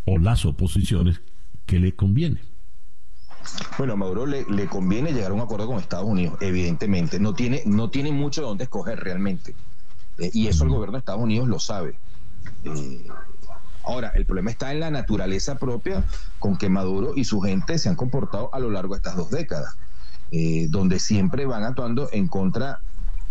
o 0.05 0.19
las 0.19 0.45
oposiciones? 0.45 1.19
¿Qué 1.65 1.79
le 1.79 1.95
conviene? 1.95 2.41
Bueno, 3.79 3.93
a 3.93 3.95
Maduro 3.95 4.27
le, 4.27 4.67
conviene 4.67 5.13
llegar 5.13 5.31
a 5.31 5.33
un 5.33 5.41
acuerdo 5.41 5.65
con 5.65 5.79
Estados 5.79 6.05
Unidos, 6.07 6.37
evidentemente. 6.41 7.19
No 7.19 7.33
tiene, 7.33 7.63
no 7.65 7.89
tiene 7.89 8.11
mucho 8.11 8.41
de 8.41 8.47
dónde 8.47 8.63
escoger 8.65 8.99
realmente. 8.99 9.55
Eh, 10.19 10.29
y 10.31 10.45
eso 10.45 10.63
el 10.63 10.69
gobierno 10.69 10.93
de 10.93 10.99
Estados 10.99 11.23
Unidos 11.23 11.47
lo 11.47 11.57
sabe. 11.57 11.95
Eh, 12.63 13.07
ahora, 13.85 14.11
el 14.15 14.25
problema 14.25 14.51
está 14.51 14.71
en 14.73 14.79
la 14.81 14.91
naturaleza 14.91 15.57
propia 15.59 16.05
con 16.39 16.57
que 16.57 16.69
Maduro 16.69 17.13
y 17.15 17.25
su 17.25 17.41
gente 17.41 17.77
se 17.79 17.89
han 17.89 17.95
comportado 17.95 18.53
a 18.53 18.59
lo 18.59 18.69
largo 18.71 18.93
de 18.95 18.97
estas 18.99 19.15
dos 19.17 19.29
décadas. 19.31 19.77
eh, 20.31 20.67
donde 20.69 20.99
siempre 20.99 21.45
van 21.45 21.63
actuando 21.63 22.09
en 22.11 22.27
contra 22.27 22.81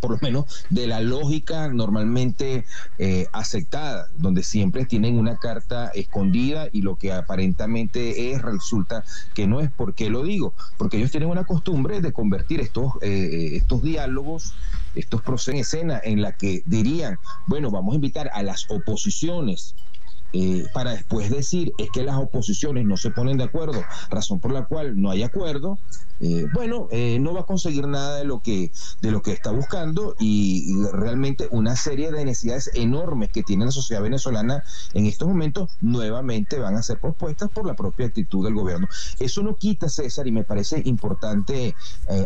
por 0.01 0.13
lo 0.13 0.19
menos 0.21 0.67
de 0.69 0.87
la 0.87 1.01
lógica 1.01 1.69
normalmente 1.69 2.67
eh, 2.99 3.27
aceptada, 3.33 4.09
donde 4.15 4.43
siempre 4.43 4.85
tienen 4.85 5.19
una 5.19 5.39
carta 5.39 5.89
escondida 5.95 6.69
y 6.73 6.83
lo 6.83 6.97
que 6.99 7.13
aparentemente 7.13 8.33
es 8.33 8.43
resulta 8.43 9.05
que 9.33 9.47
no 9.47 9.61
es. 9.61 9.73
¿Por 9.73 9.95
qué 9.95 10.11
lo 10.11 10.23
digo? 10.23 10.55
Porque 10.77 10.99
ellos 10.99 11.11
tienen 11.11 11.31
una 11.31 11.45
costumbre 11.47 12.03
de 12.03 12.13
convertir 12.13 12.61
estos, 12.61 12.93
eh, 13.01 13.57
estos 13.57 13.83
diálogos, 13.83 14.57
estos 14.93 15.23
procesos 15.23 15.55
en 15.55 15.61
escena 15.61 16.01
en 16.05 16.21
la 16.23 16.33
que 16.35 16.63
dirían, 16.67 17.19
bueno, 17.47 17.71
vamos 17.71 17.93
a 17.95 17.97
invitar 17.97 18.31
a 18.35 18.43
las 18.43 18.67
oposiciones 18.69 19.77
eh, 20.37 20.67
para 20.75 20.91
después 20.91 21.31
decir 21.31 21.73
es 21.79 21.89
que 21.93 22.03
las 22.03 22.17
oposiciones 22.17 22.85
no 22.85 22.97
se 22.97 23.13
ponen 23.13 23.39
de 23.39 23.45
acuerdo, 23.45 23.85
razón 24.11 24.41
por 24.41 24.51
la 24.51 24.65
cual 24.65 25.01
no 25.01 25.13
hay 25.13 25.23
acuerdo, 25.23 25.79
eh, 26.19 26.47
bueno, 26.53 26.89
eh, 26.91 27.19
no 27.21 27.35
va 27.35 27.43
a 27.43 27.47
conseguir 27.47 27.87
nada 27.87 28.17
de 28.19 28.25
lo 28.25 28.41
que 28.41 28.73
de 29.01 29.13
lo 29.13 29.23
que 29.23 29.31
está 29.31 29.53
buscando 29.53 30.17
y, 30.19 30.75
realmente 30.93 31.47
una 31.53 31.77
serie 31.77 32.11
de 32.11 32.25
necesidades 32.25 32.71
enormes 32.75 33.31
que 33.31 33.45
tiene 33.45 33.65
la 33.65 33.71
sociedad 33.71 34.03
venezolana 34.03 34.65
en 34.93 35.07
estos 35.07 35.29
momentos 35.29 35.71
nuevamente 35.81 36.59
van 36.59 36.77
a 36.77 36.83
ser 36.83 36.99
propuestas 36.99 37.51
por 37.51 37.65
la 37.65 37.75
propia 37.75 38.07
actitud 38.07 38.45
del 38.45 38.55
gobierno. 38.55 38.89
Eso 39.21 39.43
no 39.45 39.55
quita, 39.55 39.89
César, 39.89 40.27
y 40.27 40.33
me 40.33 40.43
parece 40.43 40.83
importante 40.85 41.77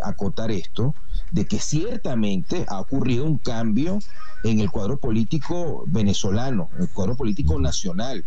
acotar 0.02 0.50
esto, 0.50 0.94
de 1.30 1.46
que 1.46 1.58
ciertamente 1.58 2.64
ha 2.68 2.80
ocurrido 2.80 3.24
un 3.24 3.38
cambio 3.38 3.98
en 4.44 4.60
el 4.60 4.70
cuadro 4.70 4.98
político 4.98 5.84
venezolano, 5.86 6.70
el 6.78 6.88
cuadro 6.88 7.16
político 7.16 7.58
nacional, 7.58 8.24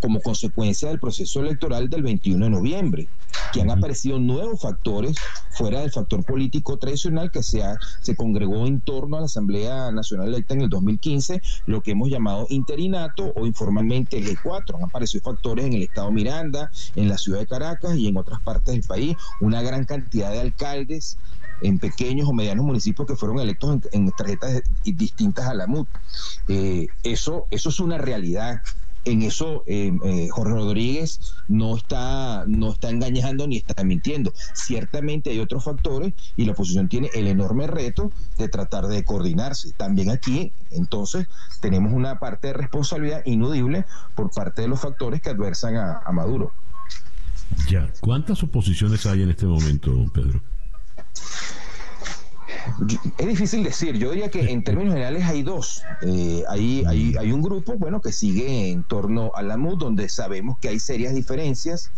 como 0.00 0.20
consecuencia 0.20 0.88
del 0.88 0.98
proceso 0.98 1.40
electoral 1.40 1.88
del 1.88 2.02
21 2.02 2.44
de 2.44 2.50
noviembre, 2.50 3.08
que 3.52 3.62
han 3.62 3.70
aparecido 3.70 4.18
nuevos 4.18 4.60
factores 4.60 5.16
fuera 5.50 5.80
del 5.80 5.90
factor 5.90 6.24
político 6.24 6.76
tradicional 6.76 7.30
que 7.30 7.42
se, 7.42 7.62
se 8.02 8.14
congregó 8.14 8.66
en 8.66 8.80
torno 8.80 9.16
a 9.16 9.20
la 9.20 9.26
Asamblea 9.26 9.90
Nacional 9.92 10.28
electa 10.28 10.54
en 10.54 10.62
el 10.62 10.68
2015, 10.68 11.40
lo 11.66 11.80
que 11.80 11.92
hemos 11.92 12.10
llamado 12.10 12.46
interinato 12.50 13.32
o 13.34 13.46
informalmente 13.46 14.18
el 14.18 14.36
G4. 14.36 14.76
Han 14.76 14.84
aparecido 14.84 15.24
factores 15.24 15.64
en 15.64 15.72
el 15.72 15.82
estado 15.82 16.10
Miranda, 16.10 16.70
en 16.96 17.08
la 17.08 17.16
ciudad 17.16 17.38
de 17.38 17.46
Caracas 17.46 17.96
y 17.96 18.08
en 18.08 18.16
otras 18.16 18.40
partes 18.40 18.74
del 18.74 18.82
país, 18.82 19.16
una 19.40 19.62
gran 19.62 19.84
cantidad 19.84 20.30
de 20.32 20.40
alcaldes 20.40 21.16
en 21.64 21.78
pequeños 21.78 22.28
o 22.28 22.32
medianos 22.32 22.64
municipios 22.66 23.08
que 23.08 23.16
fueron 23.16 23.40
electos 23.40 23.78
en, 23.92 24.10
tarjetas 24.10 24.62
distintas 24.84 25.46
a 25.46 25.54
la 25.54 25.66
MUT. 25.66 25.88
Eh, 26.48 26.88
eso, 27.02 27.46
eso 27.50 27.70
es 27.70 27.80
una 27.80 27.96
realidad. 27.96 28.60
En 29.06 29.22
eso 29.22 29.64
eh, 29.66 29.92
eh, 30.04 30.28
Jorge 30.30 30.54
Rodríguez 30.54 31.20
no 31.48 31.76
está, 31.76 32.44
no 32.46 32.72
está 32.72 32.90
engañando 32.90 33.46
ni 33.46 33.56
está 33.56 33.82
mintiendo. 33.82 34.32
Ciertamente 34.54 35.30
hay 35.30 35.40
otros 35.40 35.64
factores 35.64 36.12
y 36.36 36.44
la 36.44 36.52
oposición 36.52 36.88
tiene 36.88 37.10
el 37.14 37.26
enorme 37.26 37.66
reto 37.66 38.12
de 38.38 38.48
tratar 38.48 38.86
de 38.86 39.02
coordinarse. 39.02 39.72
También 39.72 40.10
aquí, 40.10 40.52
entonces, 40.70 41.26
tenemos 41.60 41.94
una 41.94 42.18
parte 42.18 42.48
de 42.48 42.52
responsabilidad 42.54 43.22
inudible 43.24 43.86
por 44.14 44.30
parte 44.30 44.62
de 44.62 44.68
los 44.68 44.80
factores 44.80 45.22
que 45.22 45.30
adversan 45.30 45.76
a, 45.76 46.12
Maduro. 46.12 46.52
Ya, 47.68 47.90
¿cuántas 48.00 48.42
oposiciones 48.42 49.06
hay 49.06 49.22
en 49.22 49.30
este 49.30 49.46
momento, 49.46 49.92
Pedro? 50.12 50.40
Es 53.18 53.26
difícil 53.26 53.62
decir, 53.62 53.96
yo 53.96 54.10
diría 54.10 54.30
que 54.30 54.50
en 54.50 54.64
términos 54.64 54.94
generales 54.94 55.24
hay 55.24 55.42
dos. 55.42 55.82
Eh, 56.00 56.42
hay, 56.48 56.84
hay, 56.86 57.14
hay, 57.18 57.32
un 57.32 57.42
grupo 57.42 57.76
bueno, 57.78 58.00
que 58.00 58.12
sigue 58.12 58.70
en 58.70 58.84
torno 58.84 59.32
a 59.34 59.42
la 59.42 59.56
MUD, 59.56 59.78
donde 59.78 60.08
sabemos 60.08 60.58
que 60.58 60.68
hay 60.68 60.78
serias 60.78 61.14
diferencias 61.14 61.90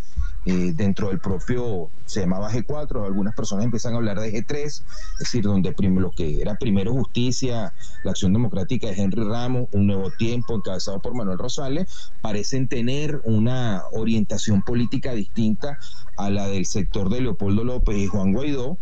eh, 0.46 0.72
dentro 0.72 1.08
del 1.08 1.18
propio, 1.18 1.90
se 2.04 2.20
llamaba 2.20 2.52
G4, 2.52 3.04
algunas 3.04 3.34
personas 3.34 3.64
empiezan 3.64 3.94
a 3.94 3.96
hablar 3.96 4.20
de 4.20 4.32
G3, 4.32 4.64
es 4.64 4.84
decir, 5.18 5.42
donde 5.42 5.74
lo 5.76 6.12
que 6.12 6.40
era 6.40 6.54
primero 6.54 6.92
justicia, 6.92 7.74
la 8.04 8.12
acción 8.12 8.32
democrática 8.32 8.86
de 8.86 8.94
Henry 8.94 9.24
Ramos, 9.24 9.68
un 9.72 9.88
nuevo 9.88 10.12
tiempo 10.12 10.54
encabezado 10.54 11.00
por 11.00 11.16
Manuel 11.16 11.38
Rosales, 11.38 12.12
parecen 12.22 12.68
tener 12.68 13.20
una 13.24 13.82
orientación 13.90 14.62
política 14.62 15.14
distinta 15.14 15.80
a 16.16 16.30
la 16.30 16.46
del 16.46 16.64
sector 16.64 17.10
de 17.10 17.22
Leopoldo 17.22 17.64
López 17.64 17.96
y 17.96 18.06
Juan 18.06 18.32
Guaidó. 18.32 18.78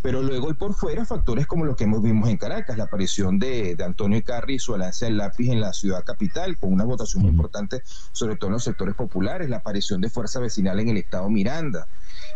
Pero 0.00 0.22
luego 0.22 0.50
y 0.50 0.54
por 0.54 0.74
fuera 0.74 1.04
factores 1.04 1.46
como 1.46 1.64
los 1.64 1.76
que 1.76 1.84
hemos 1.84 2.02
vimos 2.02 2.28
en 2.28 2.36
Caracas, 2.36 2.76
la 2.76 2.84
aparición 2.84 3.38
de, 3.38 3.76
Antonio 3.84 4.22
Carri 4.24 4.54
y 4.54 4.58
su 4.58 4.74
alance 4.74 5.06
del 5.06 5.16
lápiz 5.16 5.50
en 5.50 5.60
la 5.60 5.72
ciudad 5.72 6.04
capital, 6.04 6.56
con 6.56 6.72
una 6.72 6.84
votación 6.84 7.22
muy 7.22 7.32
importante, 7.32 7.82
sobre 8.12 8.36
todo 8.36 8.48
en 8.48 8.54
los 8.54 8.64
sectores 8.64 8.94
populares, 8.94 9.50
la 9.50 9.56
aparición 9.56 10.00
de 10.00 10.08
Fuerza 10.08 10.38
Vecinal 10.38 10.78
en 10.78 10.90
el 10.90 10.98
estado 10.98 11.28
Miranda, 11.28 11.88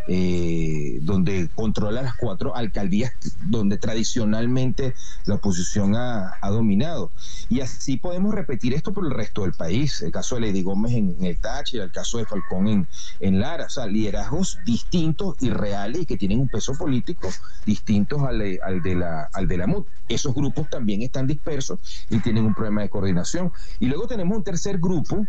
eh, 0.09 0.99
donde 1.03 1.49
controla 1.55 2.03
las 2.03 2.15
cuatro 2.17 2.55
alcaldías 2.55 3.13
donde 3.47 3.79
tradicionalmente 3.79 4.95
la 5.27 5.37
oposición 5.37 5.95
ha, 5.97 6.39
dominado. 6.43 7.11
Y 7.49 7.61
así 7.61 7.97
podemos 7.97 8.35
repetir 8.35 8.75
esto 8.75 8.93
por 8.93 9.07
el 9.07 9.13
resto 9.13 9.43
del 9.43 9.53
país. 9.53 10.03
El 10.03 10.13
caso 10.13 10.35
de 10.35 10.43
Lady 10.43 10.63
Gómez 10.63 10.93
en, 10.93 11.17
el 11.25 11.39
Táchira, 11.39 11.85
el 11.85 11.93
caso 11.93 12.19
de 12.19 12.27
Falcón 12.27 12.69
en, 12.69 12.87
en 13.21 13.41
Lara, 13.41 13.67
o 13.67 13.71
sea, 13.71 13.87
liderazgos 13.87 14.59
distintos 14.67 15.37
y 15.41 15.49
reales 15.49 16.03
y 16.03 16.07
que 16.07 16.19
tienen 16.19 16.41
un 16.41 16.49
peso 16.49 16.75
político 16.75 17.31
distintos 17.65 18.23
al 18.23 18.43
al 18.63 18.83
de 18.83 18.95
la, 18.95 19.29
al 19.33 19.49
de 19.49 19.57
la 19.57 19.67
MUD. 19.67 19.85
Esos 20.09 20.35
grupos 20.35 20.69
también 20.69 21.03
están 21.03 21.27
dispersos 21.27 21.79
y 22.11 22.19
tienen 22.21 22.45
un 22.45 22.55
problema 22.55 22.83
de 22.83 22.91
coordinación. 22.91 23.53
Y 23.81 23.87
luego 23.87 24.07
tenemos 24.07 24.37
un 24.37 24.45
tercer 24.45 24.79
grupo 24.79 25.27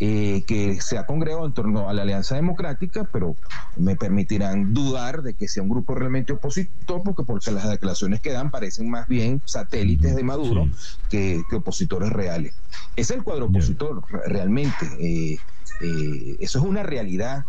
eh, 0.00 0.44
que 0.46 0.80
se 0.80 0.98
ha 0.98 1.06
congregado 1.06 1.46
en 1.46 1.52
torno 1.52 1.88
a 1.88 1.92
la 1.92 2.02
Alianza 2.02 2.34
Democrática, 2.34 3.08
pero 3.12 3.36
me 3.76 3.94
permitirán 3.94 4.74
dudar 4.74 5.22
de 5.22 5.34
que 5.34 5.46
sea 5.46 5.62
un 5.62 5.68
grupo 5.68 5.94
realmente 5.94 6.32
opositor, 6.32 7.02
porque, 7.04 7.22
porque 7.22 7.52
las 7.52 7.68
declaraciones 7.68 8.20
que 8.20 8.32
dan 8.32 8.50
parecen 8.50 8.90
más 8.90 9.06
bien 9.06 9.40
satélites 9.44 10.16
de 10.16 10.24
Maduro 10.24 10.68
que, 11.08 11.44
opositores 11.52 12.10
reales. 12.10 12.56
Es 12.96 13.10
el 13.10 13.22
cuadro 13.22 13.46
opositor, 13.46 14.02
realmente. 14.26 14.86
Eh, 14.98 15.38
eh, 15.80 16.36
eso 16.40 16.58
es 16.58 16.64
una 16.64 16.82
realidad. 16.82 17.44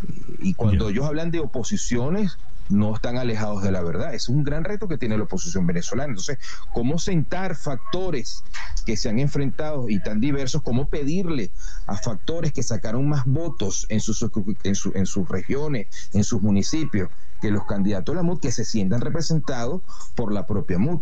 Y 0.00 0.54
cuando 0.54 0.90
ellos 0.90 1.04
hablan 1.04 1.32
de 1.32 1.40
oposiciones, 1.40 2.38
no 2.68 2.94
están 2.94 3.16
alejados 3.16 3.62
de 3.62 3.72
la 3.72 3.82
verdad. 3.82 4.14
Es 4.14 4.28
un 4.28 4.44
gran 4.44 4.64
reto 4.64 4.88
que 4.88 4.98
tiene 4.98 5.16
la 5.16 5.24
oposición 5.24 5.66
venezolana. 5.66 6.10
Entonces, 6.10 6.38
¿cómo 6.72 6.98
sentar 6.98 7.56
factores 7.56 8.42
que 8.84 8.96
se 8.96 9.08
han 9.08 9.18
enfrentado 9.18 9.88
y 9.88 10.00
tan 10.00 10.20
diversos? 10.20 10.62
¿Cómo 10.62 10.88
pedirle 10.88 11.50
a 11.86 11.96
factores 11.96 12.52
que 12.52 12.62
sacaron 12.62 13.08
más 13.08 13.24
votos 13.26 13.86
en 13.88 14.00
sus, 14.00 14.24
en, 14.64 15.06
sus 15.06 15.28
regiones, 15.28 15.86
en 16.12 16.24
sus 16.24 16.42
municipios, 16.42 17.10
que 17.40 17.50
los 17.50 17.64
candidatos 17.66 18.14
a 18.14 18.16
la 18.16 18.22
MUD 18.22 18.40
que 18.40 18.52
se 18.52 18.64
sientan 18.64 19.00
representados 19.00 19.82
por 20.14 20.32
la 20.32 20.46
propia 20.46 20.78
MUD? 20.78 21.00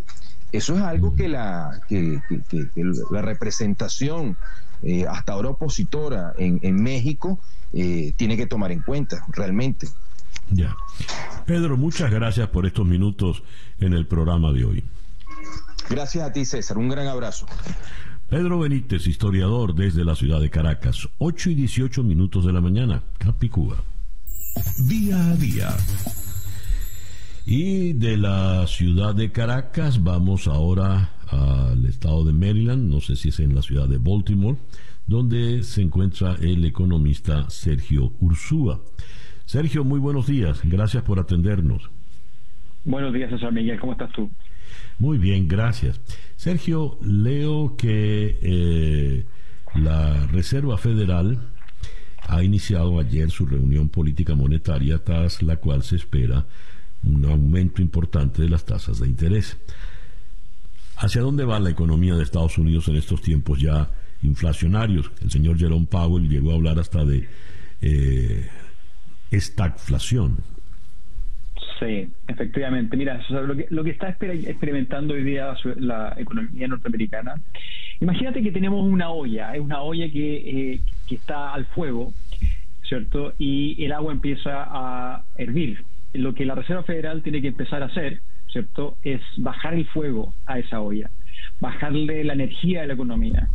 Eso 0.52 0.76
es 0.76 0.82
algo 0.82 1.14
que 1.16 1.28
la, 1.28 1.80
que, 1.88 2.20
la 3.10 3.22
representación 3.22 4.36
eh, 4.82 5.06
hasta 5.08 5.32
ahora 5.32 5.50
opositora 5.50 6.34
en, 6.38 6.82
México 6.82 7.40
eh, 7.72 8.12
tiene 8.16 8.36
que 8.36 8.46
tomar 8.46 8.72
en 8.72 8.80
cuenta 8.80 9.24
realmente. 9.28 9.88
Ya. 10.50 10.76
Pedro, 11.46 11.76
muchas 11.76 12.10
gracias 12.10 12.48
por 12.48 12.66
estos 12.66 12.86
minutos 12.86 13.42
en 13.78 13.92
el 13.92 14.06
programa 14.06 14.52
de 14.52 14.64
hoy. 14.64 14.84
Gracias 15.88 16.24
a 16.24 16.32
ti, 16.32 16.44
César. 16.44 16.78
Un 16.78 16.88
gran 16.88 17.06
abrazo. 17.06 17.46
Pedro 18.28 18.58
Benítez, 18.58 19.06
historiador 19.06 19.74
desde 19.74 20.04
la 20.04 20.16
ciudad 20.16 20.40
de 20.40 20.50
Caracas. 20.50 21.08
8 21.18 21.50
y 21.50 21.54
18 21.54 22.02
minutos 22.02 22.44
de 22.44 22.52
la 22.52 22.60
mañana, 22.60 23.02
Capicúa. 23.18 23.76
Día 24.78 25.30
a 25.30 25.36
día. 25.36 25.76
Y 27.44 27.92
de 27.92 28.16
la 28.16 28.66
ciudad 28.66 29.14
de 29.14 29.30
Caracas 29.30 30.02
vamos 30.02 30.48
ahora 30.48 31.12
al 31.28 31.84
estado 31.84 32.24
de 32.24 32.32
Maryland, 32.32 32.90
no 32.90 33.00
sé 33.00 33.14
si 33.14 33.28
es 33.28 33.38
en 33.38 33.54
la 33.54 33.62
ciudad 33.62 33.86
de 33.86 33.98
Baltimore, 33.98 34.58
donde 35.06 35.62
se 35.62 35.82
encuentra 35.82 36.34
el 36.40 36.64
economista 36.64 37.48
Sergio 37.48 38.12
Ursúa. 38.18 38.80
Sergio, 39.46 39.84
muy 39.84 40.00
buenos 40.00 40.26
días. 40.26 40.60
Gracias 40.64 41.04
por 41.04 41.20
atendernos. 41.20 41.88
Buenos 42.84 43.14
días, 43.14 43.30
César 43.30 43.52
Miguel. 43.52 43.78
¿Cómo 43.78 43.92
estás 43.92 44.10
tú? 44.12 44.28
Muy 44.98 45.18
bien, 45.18 45.46
gracias. 45.46 46.00
Sergio, 46.34 46.98
leo 47.00 47.76
que 47.76 48.38
eh, 48.42 49.24
la 49.74 50.26
Reserva 50.26 50.76
Federal 50.78 51.38
ha 52.28 52.42
iniciado 52.42 52.98
ayer 52.98 53.30
su 53.30 53.46
reunión 53.46 53.88
política 53.88 54.34
monetaria, 54.34 54.98
tras 55.04 55.42
la 55.42 55.56
cual 55.56 55.84
se 55.84 55.96
espera 55.96 56.44
un 57.04 57.24
aumento 57.24 57.80
importante 57.80 58.42
de 58.42 58.48
las 58.48 58.64
tasas 58.64 58.98
de 58.98 59.06
interés. 59.06 59.56
¿Hacia 60.96 61.22
dónde 61.22 61.44
va 61.44 61.60
la 61.60 61.70
economía 61.70 62.16
de 62.16 62.24
Estados 62.24 62.58
Unidos 62.58 62.88
en 62.88 62.96
estos 62.96 63.20
tiempos 63.20 63.60
ya 63.60 63.90
inflacionarios? 64.22 65.12
El 65.22 65.30
señor 65.30 65.56
Jerome 65.56 65.86
Powell 65.86 66.28
llegó 66.28 66.50
a 66.50 66.54
hablar 66.54 66.80
hasta 66.80 67.04
de 67.04 67.28
eh, 67.80 68.48
estagflación. 69.30 70.38
Sí, 71.78 72.08
efectivamente. 72.28 72.96
Mira, 72.96 73.20
lo, 73.28 73.54
que, 73.54 73.66
lo 73.70 73.84
que 73.84 73.90
está 73.90 74.08
experimentando 74.08 75.14
hoy 75.14 75.24
día 75.24 75.54
la 75.76 76.14
economía 76.16 76.68
norteamericana, 76.68 77.34
imagínate 78.00 78.42
que 78.42 78.50
tenemos 78.50 78.82
una 78.84 79.10
olla, 79.10 79.54
es 79.54 79.60
una 79.60 79.82
olla 79.82 80.10
que, 80.10 80.36
eh, 80.36 80.80
que 81.06 81.16
está 81.16 81.52
al 81.52 81.66
fuego, 81.66 82.12
¿cierto? 82.88 83.34
Y 83.38 83.84
el 83.84 83.92
agua 83.92 84.12
empieza 84.12 84.64
a 84.64 85.24
hervir. 85.36 85.84
lo 86.14 86.34
que 86.34 86.46
la 86.46 86.54
Reserva 86.54 86.82
Federal 86.82 87.22
tiene 87.22 87.42
que 87.42 87.48
empezar 87.48 87.82
a 87.82 87.86
hacer, 87.86 88.22
¿cierto?, 88.50 88.96
es 89.02 89.20
bajar 89.36 89.74
el 89.74 89.86
fuego 89.86 90.32
a 90.46 90.58
esa 90.58 90.80
olla, 90.80 91.10
bajarle 91.60 92.24
la 92.24 92.32
energía 92.32 92.80
de 92.80 92.86
la 92.86 92.94
economía, 92.94 93.48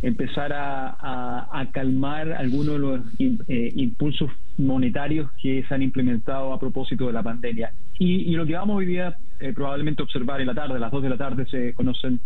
empezar 0.00 0.50
a, 0.54 1.68
calmar 1.72 2.32
algunos 2.32 2.72
de 2.74 2.78
los 2.78 3.00
eh, 3.48 3.72
impulsos 3.76 4.30
monetarios 4.58 5.30
que 5.40 5.64
se 5.68 5.74
han 5.74 5.82
implementado 5.82 6.52
a 6.52 6.58
propósito 6.58 7.06
de 7.06 7.12
la 7.12 7.22
pandemia. 7.22 7.72
Y, 7.98 8.32
lo 8.32 8.46
que 8.46 8.54
vamos 8.54 8.76
hoy 8.76 8.86
día 8.86 9.14
eh, 9.40 9.52
probablemente 9.54 10.02
observar 10.02 10.40
en 10.40 10.48
la 10.48 10.54
tarde, 10.54 10.76
a 10.76 10.78
las 10.78 10.92
2 10.92 11.02
de 11.02 11.08
la 11.08 11.16
tarde 11.16 11.46
se 11.46 11.74
conocen 11.74 12.20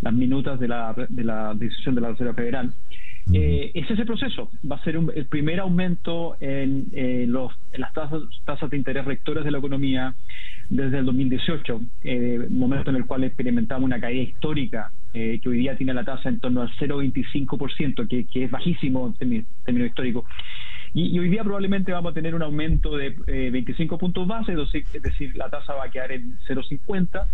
las 0.00 0.12
minutas 0.12 0.58
de 0.58 0.68
la, 0.68 0.94
de 1.08 1.24
la 1.24 1.54
decisión 1.54 1.94
de 1.94 2.00
la 2.00 2.08
Reserva 2.10 2.34
Federal. 2.34 2.72
Eh, 3.32 3.70
es 3.74 3.88
ese 3.88 4.04
proceso. 4.04 4.50
Va 4.68 4.76
a 4.76 4.84
ser 4.84 4.98
el 5.14 5.26
primer 5.26 5.60
aumento 5.60 6.36
en, 6.40 6.88
los, 7.30 7.52
las 7.74 7.92
tasas, 7.92 8.22
tasas 8.44 8.68
de 8.70 8.76
interés 8.76 9.04
rectores 9.04 9.44
de 9.44 9.50
la 9.50 9.58
economía 9.58 10.14
desde 10.68 10.98
el 10.98 11.04
2018, 11.04 11.80
eh, 12.02 12.46
momento 12.50 12.90
en 12.90 12.96
el 12.96 13.04
cual 13.04 13.24
experimentamos 13.24 13.84
una 13.84 14.00
caída 14.00 14.22
histórica 14.22 14.90
eh, 15.12 15.38
que 15.42 15.48
hoy 15.48 15.58
día 15.58 15.76
tiene 15.76 15.92
la 15.92 16.04
tasa 16.04 16.28
en 16.28 16.40
torno 16.40 16.62
al 16.62 16.70
0,25%, 16.78 18.08
que, 18.08 18.24
que 18.24 18.44
es 18.44 18.50
bajísimo 18.50 19.14
en 19.20 19.46
términos 19.64 19.88
históricos. 19.88 20.24
Y, 20.94 21.18
hoy 21.18 21.30
día 21.30 21.42
probablemente 21.42 21.92
vamos 21.92 22.12
a 22.12 22.14
tener 22.14 22.34
un 22.34 22.42
aumento 22.42 22.96
de 22.96 23.10
25 23.50 23.98
puntos 23.98 24.26
base, 24.26 24.52
es 24.52 25.02
decir, 25.02 25.36
la 25.36 25.48
tasa 25.48 25.74
va 25.74 25.84
a 25.84 25.90
quedar 25.90 26.12
en 26.12 26.36
0,50 26.46 27.26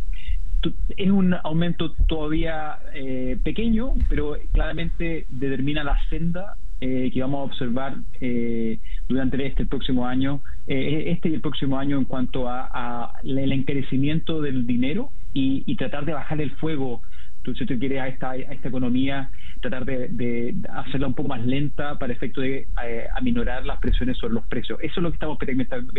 es 0.97 1.11
un 1.11 1.35
aumento 1.45 1.93
todavía 2.07 2.79
eh, 2.95 3.39
pequeño, 3.43 3.95
pero 4.09 4.37
claramente 4.53 5.27
determina 5.29 5.85
la 5.85 5.99
senda 6.09 6.57
eh, 6.81 7.11
que 7.13 7.21
vamos 7.21 7.41
a 7.41 7.45
observar 7.45 7.97
eh, 8.21 8.79
durante 9.09 9.45
este 9.47 9.67
próximo 9.67 10.07
año, 10.07 10.41
este 10.67 11.29
y 11.29 11.35
el 11.35 11.41
próximo 11.41 11.79
año 11.79 11.99
en 11.99 12.05
cuanto 12.05 12.49
a, 12.49 13.15
el 13.23 13.53
encarecimiento 13.53 14.41
del 14.41 14.67
dinero 14.67 15.11
y, 15.33 15.75
tratar 15.77 16.05
de 16.05 16.13
bajar 16.13 16.41
el 16.41 16.51
fuego, 16.53 17.03
si 17.45 17.99
a 17.99 18.09
esta, 18.09 18.31
a 18.31 18.37
esta 18.37 18.69
economía, 18.69 19.31
tratar 19.61 19.85
de, 19.85 20.55
hacerla 20.71 21.07
un 21.07 21.15
poco 21.15 21.29
más 21.29 21.45
lenta 21.45 21.99
para 21.99 22.13
efecto 22.13 22.41
de 22.41 22.67
aminorar 23.15 23.65
las 23.65 23.79
presiones 23.79 24.17
sobre 24.19 24.35
los 24.35 24.47
precios. 24.47 24.79
Eso 24.83 24.95
es 24.97 25.03
lo 25.03 25.11
que 25.11 25.15
estamos 25.15 25.39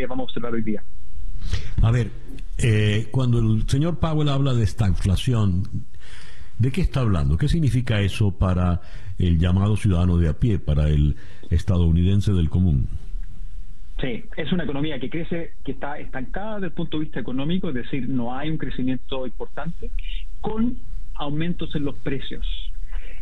vamos 0.07 0.19
a 0.19 0.23
observar 0.23 0.53
hoy 0.53 0.63
día. 0.63 0.83
A 1.81 1.91
ver, 1.91 2.11
eh, 2.57 3.07
cuando 3.11 3.39
el 3.39 3.67
señor 3.67 3.99
Powell 3.99 4.29
habla 4.29 4.53
de 4.53 4.63
esta 4.63 4.87
inflación, 4.87 5.63
¿de 6.57 6.71
qué 6.71 6.81
está 6.81 7.01
hablando? 7.01 7.37
¿Qué 7.37 7.47
significa 7.47 8.01
eso 8.01 8.37
para 8.37 8.81
el 9.17 9.39
llamado 9.39 9.77
ciudadano 9.77 10.17
de 10.17 10.29
a 10.29 10.33
pie, 10.33 10.59
para 10.59 10.89
el 10.89 11.15
estadounidense 11.49 12.33
del 12.33 12.49
común? 12.49 12.87
Sí, 14.01 14.23
es 14.37 14.51
una 14.53 14.63
economía 14.63 14.99
que 14.99 15.09
crece, 15.09 15.53
que 15.63 15.73
está 15.73 15.99
estancada 15.99 16.55
desde 16.55 16.67
el 16.67 16.73
punto 16.73 16.97
de 16.97 17.05
vista 17.05 17.19
económico, 17.19 17.69
es 17.69 17.75
decir, 17.75 18.07
no 18.07 18.35
hay 18.35 18.49
un 18.49 18.57
crecimiento 18.57 19.25
importante, 19.25 19.91
con 20.39 20.77
aumentos 21.15 21.75
en 21.75 21.83
los 21.83 21.95
precios. 21.95 22.45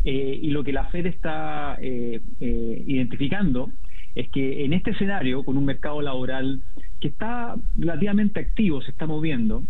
Eh, 0.04 0.38
y 0.42 0.50
lo 0.50 0.62
que 0.64 0.72
la 0.72 0.84
Fed 0.86 1.06
está 1.06 1.76
eh, 1.80 2.20
identificando 2.40 3.70
es 4.14 4.28
que 4.30 4.64
en 4.64 4.72
este 4.72 4.90
escenario, 4.90 5.44
con 5.44 5.56
un 5.56 5.64
mercado 5.64 6.00
laboral 6.02 6.62
que 7.00 7.08
está 7.08 7.56
relativamente 7.76 8.40
activo, 8.40 8.82
se 8.82 8.90
está 8.90 9.06
moviendo, 9.06 9.64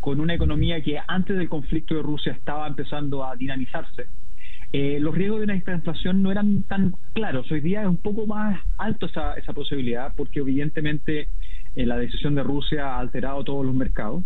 con 0.00 0.20
una 0.20 0.34
economía 0.34 0.82
que 0.82 0.98
antes 1.06 1.36
del 1.36 1.48
conflicto 1.48 1.94
de 1.94 2.02
Rusia 2.02 2.32
estaba 2.32 2.66
empezando 2.66 3.24
a 3.24 3.36
dinamizarse, 3.36 4.06
eh, 4.72 4.98
los 5.00 5.14
riesgos 5.14 5.40
de 5.40 5.44
una 5.44 5.56
inflación 5.56 6.22
no 6.22 6.30
eran 6.30 6.62
tan 6.62 6.94
claros. 7.12 7.50
Hoy 7.50 7.60
día 7.60 7.82
es 7.82 7.88
un 7.88 7.96
poco 7.96 8.26
más 8.26 8.60
alto 8.78 9.06
esa, 9.06 9.34
esa 9.34 9.52
posibilidad 9.52 10.12
porque 10.16 10.40
evidentemente 10.40 11.28
eh, 11.76 11.86
la 11.86 11.96
decisión 11.96 12.34
de 12.34 12.42
Rusia 12.42 12.94
ha 12.94 12.98
alterado 12.98 13.44
todos 13.44 13.64
los 13.64 13.74
mercados. 13.74 14.22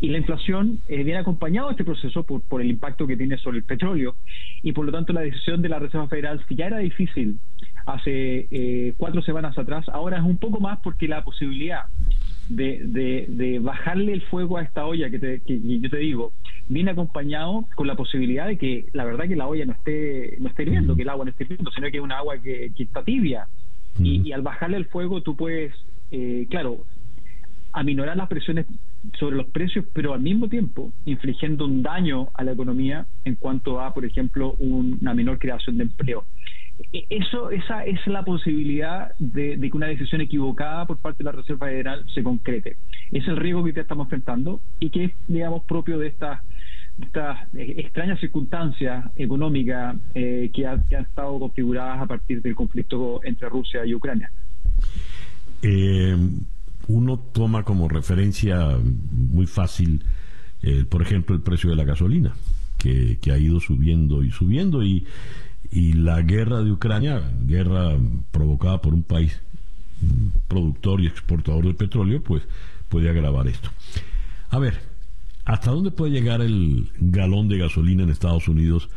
Y 0.00 0.08
la 0.08 0.18
inflación 0.18 0.80
eh, 0.88 1.02
viene 1.02 1.20
acompañado 1.20 1.68
de 1.68 1.72
este 1.72 1.84
proceso 1.84 2.24
por, 2.24 2.42
por 2.42 2.60
el 2.60 2.70
impacto 2.70 3.06
que 3.06 3.16
tiene 3.16 3.38
sobre 3.38 3.58
el 3.58 3.64
petróleo. 3.64 4.16
Y 4.62 4.72
por 4.72 4.84
lo 4.84 4.92
tanto 4.92 5.12
la 5.12 5.22
decisión 5.22 5.62
de 5.62 5.68
la 5.68 5.78
Reserva 5.78 6.08
Federal, 6.08 6.44
si 6.48 6.56
ya 6.56 6.66
era 6.66 6.78
difícil 6.78 7.38
hace 7.86 8.46
eh, 8.50 8.94
cuatro 8.96 9.22
semanas 9.22 9.56
atrás, 9.58 9.88
ahora 9.88 10.18
es 10.18 10.24
un 10.24 10.38
poco 10.38 10.60
más 10.60 10.78
porque 10.82 11.08
la 11.08 11.22
posibilidad 11.22 11.82
de, 12.48 13.26
de, 13.28 13.58
bajarle 13.58 14.12
el 14.12 14.22
fuego 14.22 14.58
a 14.58 14.62
esta 14.62 14.86
olla 14.86 15.08
que, 15.10 15.18
te, 15.18 15.40
que, 15.40 15.60
yo 15.80 15.88
te 15.88 15.98
digo, 15.98 16.32
viene 16.68 16.90
acompañado 16.90 17.66
con 17.74 17.86
la 17.86 17.94
posibilidad 17.94 18.46
de 18.46 18.58
que 18.58 18.86
la 18.92 19.04
verdad 19.04 19.26
que 19.26 19.36
la 19.36 19.46
olla 19.46 19.64
no 19.64 19.72
esté, 19.72 20.36
no 20.40 20.48
esté 20.48 20.62
hirviendo, 20.64 20.94
que 20.96 21.02
el 21.02 21.08
agua 21.08 21.24
no 21.24 21.30
esté 21.30 21.44
hirviendo, 21.44 21.70
sino 21.72 21.90
que 21.90 21.96
es 21.96 22.02
una 22.02 22.18
agua 22.18 22.38
que, 22.38 22.70
está 22.76 23.02
tibia. 23.02 23.48
y, 23.98 24.32
al 24.32 24.42
bajarle 24.42 24.76
el 24.76 24.86
fuego 24.86 25.22
tú 25.22 25.36
puedes, 25.36 25.72
eh, 26.16 26.46
claro, 26.48 26.84
aminorar 27.72 28.16
las 28.16 28.28
presiones 28.28 28.66
sobre 29.18 29.34
los 29.34 29.46
precios, 29.46 29.84
pero 29.92 30.14
al 30.14 30.20
mismo 30.20 30.48
tiempo 30.48 30.92
infligiendo 31.06 31.64
un 31.64 31.82
daño 31.82 32.28
a 32.34 32.44
la 32.44 32.52
economía 32.52 33.06
en 33.24 33.34
cuanto 33.34 33.80
a, 33.80 33.92
por 33.92 34.04
ejemplo, 34.04 34.54
una 34.60 35.12
menor 35.12 35.40
creación 35.40 35.76
de 35.76 35.82
empleo. 35.82 36.24
E, 36.92 37.04
eso, 37.10 37.50
esa 37.50 37.84
es 37.84 38.06
la 38.06 38.24
posibilidad 38.24 39.10
de, 39.18 39.58
que 39.58 39.76
una 39.76 39.88
decisión 39.88 40.20
equivocada 40.20 40.86
por 40.86 40.98
parte 40.98 41.18
de 41.18 41.24
la 41.24 41.32
Reserva 41.32 41.66
Federal 41.66 42.04
se 42.14 42.22
concrete. 42.22 42.76
Es 43.10 43.26
el 43.26 43.36
riesgo 43.36 43.64
que 43.64 43.72
ya 43.72 43.82
estamos 43.82 44.06
enfrentando 44.06 44.60
y 44.78 44.90
que 44.90 45.04
es, 45.06 45.12
digamos, 45.26 45.64
propio 45.64 45.98
de 45.98 46.08
estas 46.08 46.42
estas 47.02 47.52
extrañas 47.54 48.20
circunstancias 48.20 49.04
económicas 49.16 49.96
eh, 50.14 50.48
que, 50.54 50.64
han 50.64 50.84
estado 50.90 51.40
configuradas 51.40 52.02
a 52.02 52.06
partir 52.06 52.40
del 52.40 52.54
conflicto 52.54 53.20
entre 53.24 53.48
Rusia 53.48 53.84
y 53.84 53.94
Ucrania. 53.94 54.30
Eh, 55.66 56.16
uno 56.88 57.18
toma 57.18 57.64
como 57.64 57.88
referencia 57.88 58.78
muy 59.10 59.46
fácil, 59.46 60.04
eh, 60.62 60.84
por 60.86 61.00
ejemplo, 61.00 61.34
el 61.34 61.40
precio 61.40 61.70
de 61.70 61.76
la 61.76 61.84
gasolina, 61.84 62.34
que, 62.76 63.18
ha 63.32 63.38
ido 63.38 63.60
subiendo 63.60 64.22
y 64.22 64.30
subiendo 64.30 64.82
y 64.82 65.06
y 65.70 65.94
la 65.94 66.22
guerra 66.22 66.62
de 66.62 66.70
Ucrania, 66.70 67.20
guerra 67.46 67.96
provocada 68.30 68.80
por 68.80 68.94
un 68.94 69.02
país 69.02 69.40
productor 70.46 71.00
y 71.00 71.06
exportador 71.06 71.66
de 71.66 71.74
petróleo, 71.74 72.22
pues 72.22 72.42
puede 72.88 73.08
agravar 73.08 73.48
esto. 73.48 73.70
A 74.50 74.58
ver, 74.58 74.80
¿hasta 75.44 75.70
dónde 75.70 75.90
puede 75.90 76.12
llegar 76.12 76.42
el 76.42 76.90
galón 76.98 77.48
de 77.48 77.58
gasolina 77.58 78.02
en 78.02 78.10
Estados 78.10 78.46
Unidos 78.46 78.88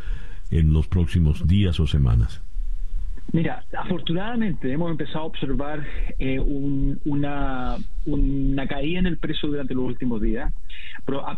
en 0.51 0.71
los 0.71 0.87
próximos 0.87 1.47
días 1.47 1.79
o 1.79 1.87
semanas? 1.87 2.41
Mira, 3.33 3.63
afortunadamente 3.77 4.71
hemos 4.71 4.89
empezado 4.89 5.19
a 5.19 5.23
observar 5.23 5.85
eh, 6.17 6.39
una, 6.39 7.75
una 8.05 8.67
caída 8.67 8.99
en 8.99 9.05
el 9.05 9.17
precio 9.17 9.49
durante 9.49 9.73
los 9.73 9.83
últimos 9.83 10.21
días. 10.21 10.53
A, 11.23 11.35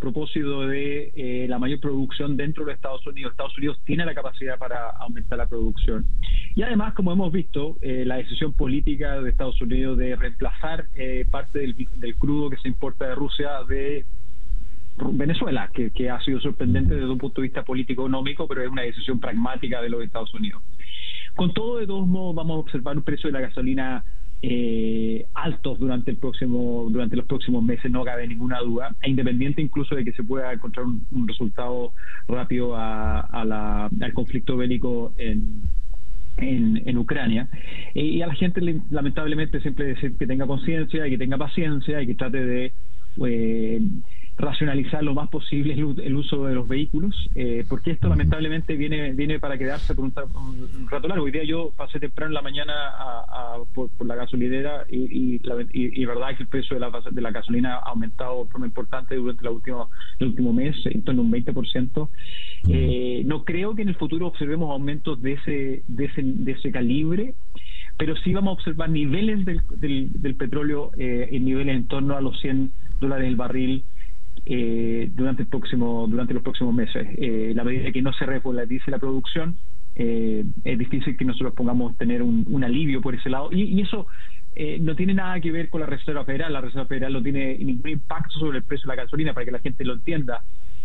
propósito 0.00 0.66
de 0.68 1.12
eh, 1.16 1.46
la 1.48 1.58
mayor 1.58 1.80
producción 1.80 2.36
dentro 2.36 2.64
de 2.64 2.72
Estados 2.72 3.06
Unidos, 3.06 3.32
Estados 3.32 3.56
Unidos 3.56 3.80
tiene 3.84 4.04
la 4.04 4.14
capacidad 4.14 4.58
para 4.58 4.90
aumentar 4.90 5.38
la 5.38 5.46
producción. 5.46 6.06
Y 6.54 6.62
además, 6.62 6.94
como 6.94 7.12
hemos 7.12 7.32
visto, 7.32 7.76
eh, 7.82 8.04
la 8.04 8.16
decisión 8.16 8.52
política 8.52 9.20
de 9.20 9.30
Estados 9.30 9.60
Unidos 9.60 9.96
de 9.96 10.16
reemplazar 10.16 10.86
parte 11.30 11.60
del, 11.60 11.74
del 11.96 12.16
crudo 12.16 12.50
que 12.50 12.56
se 12.58 12.68
importa 12.68 13.08
de 13.08 13.14
Rusia 13.14 13.62
de 13.68 14.04
Venezuela, 15.12 15.70
que, 15.72 15.90
que, 15.90 16.10
ha 16.10 16.20
sido 16.20 16.40
sorprendente 16.40 16.94
desde 16.94 17.08
un 17.08 17.18
punto 17.18 17.40
de 17.40 17.46
vista 17.48 17.62
político-económico, 17.62 18.48
pero 18.48 18.62
es 18.62 18.68
una 18.68 18.82
decisión 18.82 19.20
pragmática 19.20 19.80
de 19.80 19.90
los 19.90 20.02
Estados 20.02 20.32
Unidos. 20.34 20.62
Con 21.38 21.54
todo, 21.54 21.78
de 21.78 21.86
todos 21.86 22.04
modos, 22.04 22.34
vamos 22.34 22.56
a 22.56 22.58
observar 22.58 22.96
un 22.96 23.04
precio 23.04 23.28
de 23.28 23.32
la 23.32 23.46
gasolina 23.46 24.02
eh, 24.42 25.24
altos 25.34 25.78
durante 25.78 26.10
el 26.10 26.16
próximo 26.16 26.88
durante 26.90 27.14
los 27.14 27.26
próximos 27.26 27.62
meses 27.62 27.92
no 27.92 28.02
cabe 28.02 28.26
ninguna 28.26 28.58
duda. 28.58 28.92
E 29.00 29.08
independiente 29.08 29.62
incluso 29.62 29.94
de 29.94 30.04
que 30.04 30.10
se 30.14 30.24
pueda 30.24 30.52
encontrar 30.52 30.84
un, 30.84 31.28
resultado 31.28 31.92
rápido 32.26 32.74
al 32.76 34.12
conflicto 34.14 34.56
bélico 34.56 35.12
en, 35.16 35.62
en, 36.38 36.98
Ucrania. 36.98 37.48
Eh, 37.94 38.02
y 38.02 38.22
a 38.22 38.26
la 38.26 38.34
gente 38.34 38.60
lamentablemente 38.90 39.60
siempre 39.60 39.84
decir 39.84 40.18
que 40.18 40.26
tenga 40.26 40.44
conciencia 40.44 41.06
y 41.06 41.10
que 41.10 41.18
tenga 41.18 41.38
paciencia 41.38 42.02
y 42.02 42.08
que 42.08 42.16
trate 42.16 42.44
de 42.44 42.72
eh, 43.28 43.80
racionalizar 44.38 45.02
lo 45.02 45.14
más 45.14 45.28
posible 45.28 45.74
el, 45.74 46.16
uso 46.16 46.44
de 46.46 46.54
los 46.54 46.68
vehículos, 46.68 47.28
eh, 47.34 47.64
porque 47.68 47.90
esto 47.90 48.08
lamentablemente 48.08 48.76
viene 48.76 49.12
viene 49.12 49.40
para 49.40 49.58
quedarse 49.58 49.94
por 49.94 50.04
un, 50.04 50.88
rato 50.88 51.08
largo. 51.08 51.24
Hoy 51.24 51.32
día 51.32 51.42
yo 51.42 51.72
pasé 51.76 51.98
temprano 51.98 52.30
en 52.30 52.34
la 52.34 52.42
mañana 52.42 52.72
por, 53.74 53.90
la 54.06 54.14
gasolinera 54.14 54.84
y, 54.88 55.40
la, 55.40 55.56
y, 55.72 56.04
verdad 56.04 56.36
que 56.36 56.44
el 56.44 56.48
precio 56.48 56.74
de 56.74 56.80
la, 56.80 56.90
de 57.10 57.20
la 57.20 57.32
gasolina 57.32 57.76
ha 57.76 57.90
aumentado 57.90 58.44
de 58.44 58.50
forma 58.50 58.66
importante 58.66 59.16
durante 59.16 59.42
la 59.42 59.50
última, 59.50 59.86
el 60.20 60.28
último 60.28 60.52
mes, 60.52 60.76
en 60.86 61.02
torno 61.02 61.22
a 61.22 61.24
un 61.24 61.32
20%. 61.32 62.08
Eh, 62.68 63.22
no 63.26 63.44
creo 63.44 63.74
que 63.74 63.82
en 63.82 63.88
el 63.88 63.96
futuro 63.96 64.28
observemos 64.28 64.70
aumentos 64.70 65.20
de 65.20 65.32
ese, 65.32 65.82
de 65.88 66.04
ese, 66.04 66.22
de 66.22 66.52
ese 66.52 66.70
calibre 66.70 67.34
pero 67.96 68.14
sí 68.18 68.32
vamos 68.32 68.50
a 68.50 68.52
observar 68.52 68.90
niveles 68.90 69.44
del, 69.44 69.60
del, 69.70 70.34
petróleo 70.36 70.92
eh, 70.96 71.30
en 71.32 71.44
niveles 71.44 71.74
en 71.74 71.88
torno 71.88 72.16
a 72.16 72.20
los 72.20 72.38
100 72.40 72.70
dólares 73.00 73.26
el 73.26 73.34
barril 73.34 73.84
eh, 74.50 75.10
durante 75.12 75.42
el 75.42 75.48
próximo 75.48 76.06
durante 76.08 76.32
los 76.32 76.42
próximos 76.42 76.74
meses. 76.74 77.06
Eh, 77.18 77.52
la 77.54 77.64
medida 77.64 77.92
que 77.92 78.00
no 78.00 78.12
se 78.14 78.24
repolarice 78.24 78.90
la 78.90 78.98
producción, 78.98 79.58
eh, 79.94 80.44
es 80.64 80.78
difícil 80.78 81.16
que 81.16 81.24
nosotros 81.24 81.54
pongamos 81.54 81.96
tener 81.96 82.22
un, 82.22 82.64
alivio 82.64 83.00
por 83.00 83.14
ese 83.14 83.28
lado. 83.28 83.50
Y, 83.52 83.80
eso 83.80 84.06
eh, 84.54 84.78
no 84.80 84.94
tiene 84.94 85.12
nada 85.12 85.40
que 85.40 85.50
ver 85.50 85.68
con 85.68 85.80
la 85.80 85.86
Reserva 85.86 86.24
Federal. 86.24 86.52
La 86.52 86.60
Reserva 86.60 86.86
Federal 86.86 87.12
no 87.12 87.22
tiene 87.22 87.58
ningún 87.58 87.90
impacto 87.90 88.38
sobre 88.38 88.58
el 88.58 88.64
precio 88.64 88.88
de 88.88 88.96
la 88.96 89.02
gasolina, 89.02 89.34
para 89.34 89.44
que 89.44 89.52
la 89.52 89.58
gente 89.58 89.84
lo 89.84 89.94
entienda. 89.94 90.42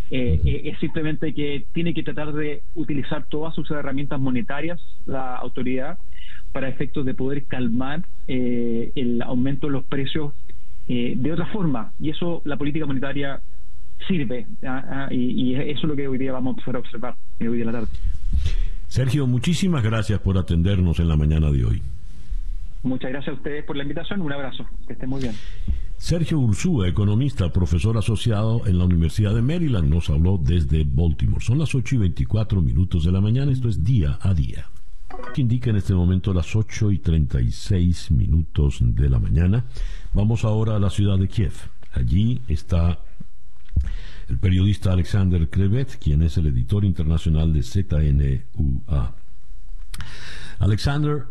Eh, 0.10 0.42
eh, 0.44 0.62
es 0.66 0.80
simplemente 0.80 1.34
que 1.34 1.66
tiene 1.74 1.94
que 1.94 2.04
tratar 2.04 2.34
de 2.34 2.64
utilizar 2.76 3.26
todas 3.30 3.56
sus 3.56 3.70
herramientas 3.72 4.20
monetarias, 4.20 4.82
la 5.06 5.36
autoridad, 5.36 5.98
para 6.52 6.68
efectos 6.68 7.06
de 7.06 7.14
poder 7.14 7.46
calmar 7.46 8.04
el 8.28 9.22
aumento 9.24 9.68
de 9.68 9.74
los 9.74 9.86
precios 9.86 10.34
de 10.88 11.32
otra 11.32 11.48
forma. 11.48 11.94
Y 12.00 12.12
eso 12.12 12.44
la 12.46 12.58
política 12.58 12.86
monetaria 12.86 13.42
sirve. 14.08 14.48
Ah, 14.64 14.86
ah, 14.90 15.08
y, 15.14 15.56
eso 15.56 15.82
es 15.82 15.84
lo 15.84 15.96
que 15.96 16.08
hoy 16.08 16.18
día 16.18 16.32
vamos 16.32 16.56
a 16.66 16.78
observar, 16.78 17.16
hoy 17.40 17.56
día 17.56 17.66
la 17.66 17.72
tarde. 17.72 17.88
Sergio, 18.88 19.26
muchísimas 19.28 19.84
gracias 19.84 20.20
por 20.20 20.38
atendernos 20.38 21.00
en 21.00 21.08
la 21.08 21.16
mañana 21.16 21.52
de 21.52 21.66
hoy. 21.66 21.82
Muchas 22.84 23.12
gracias 23.12 23.34
a 23.34 23.38
ustedes 23.38 23.64
por 23.64 23.78
la 23.78 23.84
invitación. 23.84 24.22
Un 24.22 24.34
abrazo. 24.34 24.66
Que 24.86 24.94
estén 24.94 25.10
muy 25.10 25.22
bien. 25.22 25.34
Sergio 25.98 26.38
Ursúa, 26.38 26.90
economista, 26.90 27.52
profesor 27.54 27.98
asociado 27.98 28.68
en 28.68 28.78
la 28.78 28.84
Universidad 28.84 29.34
de 29.34 29.42
Maryland, 29.42 29.90
nos 29.90 30.10
habló 30.10 30.38
desde 30.38 30.84
Baltimore. 30.86 31.42
Son 31.42 31.58
las 31.58 31.74
8 31.74 31.96
y 31.96 31.98
24 32.00 32.62
minutos 32.62 33.06
de 33.06 33.12
la 33.14 33.22
mañana, 33.22 33.54
esto 33.54 33.70
es 33.70 33.86
día 33.86 34.20
a 34.22 34.34
día. 34.34 34.68
Que 35.34 35.42
indica 35.42 35.70
en 35.70 35.78
este 35.78 35.94
momento 35.94 36.34
las 36.34 36.56
8 36.56 36.92
y 36.92 37.00
36 37.00 38.12
minutos 38.12 38.80
de 38.82 39.10
la 39.10 39.20
mañana. 39.20 39.64
Vamos 40.12 40.44
ahora 40.44 40.76
a 40.76 40.80
la 40.80 40.90
ciudad 40.90 41.18
de 41.18 41.30
Kiev. 41.30 41.54
Allí 41.94 42.42
está 42.50 43.00
el 44.34 44.40
periodista 44.40 44.92
Alexander 44.92 45.48
Krevet, 45.48 46.00
quien 46.00 46.24
es 46.24 46.38
el 46.38 46.48
editor 46.48 46.84
internacional 46.84 47.54
de 47.54 47.62
ZNUA. 47.62 49.14
Alexander, 50.60 51.28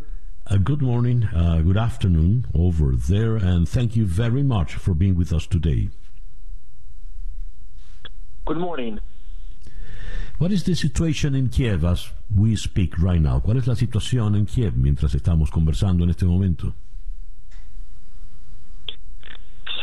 uh, 0.49 0.57
good 0.57 0.81
morning, 0.81 1.25
uh, 1.35 1.61
good 1.61 1.77
afternoon 1.77 2.45
over 2.53 2.95
there, 2.95 3.35
and 3.35 3.67
thank 3.67 3.97
you 3.97 4.05
very 4.05 4.41
much 4.41 4.75
for 4.75 4.95
being 4.95 5.17
with 5.17 5.33
us 5.33 5.45
today. 5.45 5.89
Good 8.45 8.57
morning. 8.57 8.99
What 10.37 10.53
is 10.53 10.63
the 10.63 10.73
situation 10.73 11.35
in 11.35 11.49
Kiev 11.49 11.83
as 11.83 12.09
we 12.33 12.55
speak 12.55 12.97
right 12.97 13.21
now? 13.21 13.41
¿Cuál 13.41 13.57
es 13.57 13.67
la 13.67 13.75
situación 13.75 14.35
en 14.35 14.45
Kiev 14.45 14.77
mientras 14.77 15.13
estamos 15.13 15.51
conversando 15.51 16.05
en 16.05 16.09
este 16.09 16.25
momento? 16.25 16.73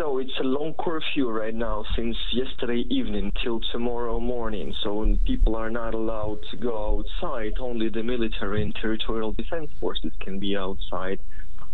So 0.01 0.17
it's 0.17 0.33
a 0.41 0.45
long 0.45 0.73
curfew 0.79 1.29
right 1.29 1.55
now 1.55 1.85
since 1.95 2.17
yesterday 2.33 2.87
evening 2.89 3.31
till 3.45 3.61
tomorrow 3.71 4.19
morning. 4.19 4.75
So 4.83 5.15
people 5.27 5.55
are 5.57 5.69
not 5.69 5.93
allowed 5.93 6.39
to 6.51 6.57
go 6.57 7.03
outside. 7.05 7.59
Only 7.61 7.91
the 7.91 8.03
military 8.03 8.63
and 8.63 8.75
territorial 8.75 9.33
defense 9.33 9.71
forces 9.79 10.13
can 10.21 10.39
be 10.39 10.57
outside. 10.57 11.21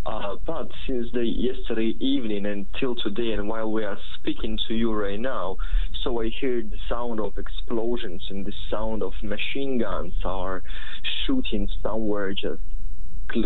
Uh, 0.04 0.34
but 0.44 0.68
since 0.88 1.06
the 1.12 1.24
yesterday 1.24 1.94
evening 2.00 2.46
until 2.46 2.96
today, 2.96 3.30
and 3.30 3.48
while 3.48 3.70
we 3.70 3.84
are 3.84 3.98
speaking 4.18 4.58
to 4.66 4.74
you 4.74 4.92
right 4.92 5.20
now, 5.20 5.56
so 6.02 6.20
I 6.20 6.30
hear 6.40 6.62
the 6.62 6.78
sound 6.88 7.20
of 7.20 7.38
explosions 7.38 8.26
and 8.28 8.44
the 8.44 8.54
sound 8.68 9.04
of 9.04 9.12
machine 9.22 9.78
guns 9.78 10.14
are 10.24 10.64
shooting 11.24 11.68
somewhere 11.80 12.34
just 12.34 12.60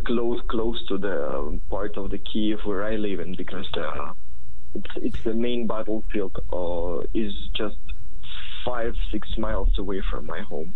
close 0.07 0.41
close 0.49 0.83
to 0.89 0.97
the 0.97 1.61
part 1.68 1.99
of 1.99 2.11
the 2.11 2.18
Kiev 2.18 2.61
where 2.64 2.83
I 2.83 2.97
live 2.97 3.20
in 3.20 3.35
because 3.37 3.66
the 3.74 4.14
it's, 4.74 4.90
it's 4.96 5.24
main 5.34 5.66
battlefield 5.66 6.32
uh, 6.52 7.02
just 7.54 7.78
five, 8.64 8.94
six 9.10 9.28
miles 9.38 9.78
away 9.78 10.02
from 10.10 10.26
my 10.26 10.40
home. 10.40 10.72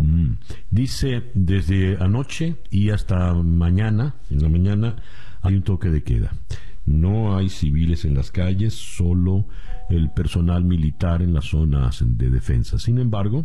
Mm. 0.00 0.38
Dice, 0.70 1.22
desde 1.34 1.96
anoche 1.98 2.56
y 2.70 2.90
hasta 2.90 3.34
mañana, 3.34 4.14
en 4.30 4.42
la 4.42 4.48
mañana, 4.48 4.96
hay 5.42 5.56
un 5.56 5.62
toque 5.62 5.90
de 5.90 6.02
queda. 6.02 6.32
No 6.86 7.36
hay 7.36 7.48
civiles 7.48 8.04
en 8.04 8.14
las 8.14 8.30
calles, 8.30 8.74
solo 8.74 9.46
el 9.90 10.10
personal 10.10 10.64
militar 10.64 11.20
en 11.22 11.34
las 11.34 11.46
zonas 11.46 12.02
de 12.02 12.30
defensa. 12.30 12.78
Sin 12.78 12.98
embargo, 12.98 13.44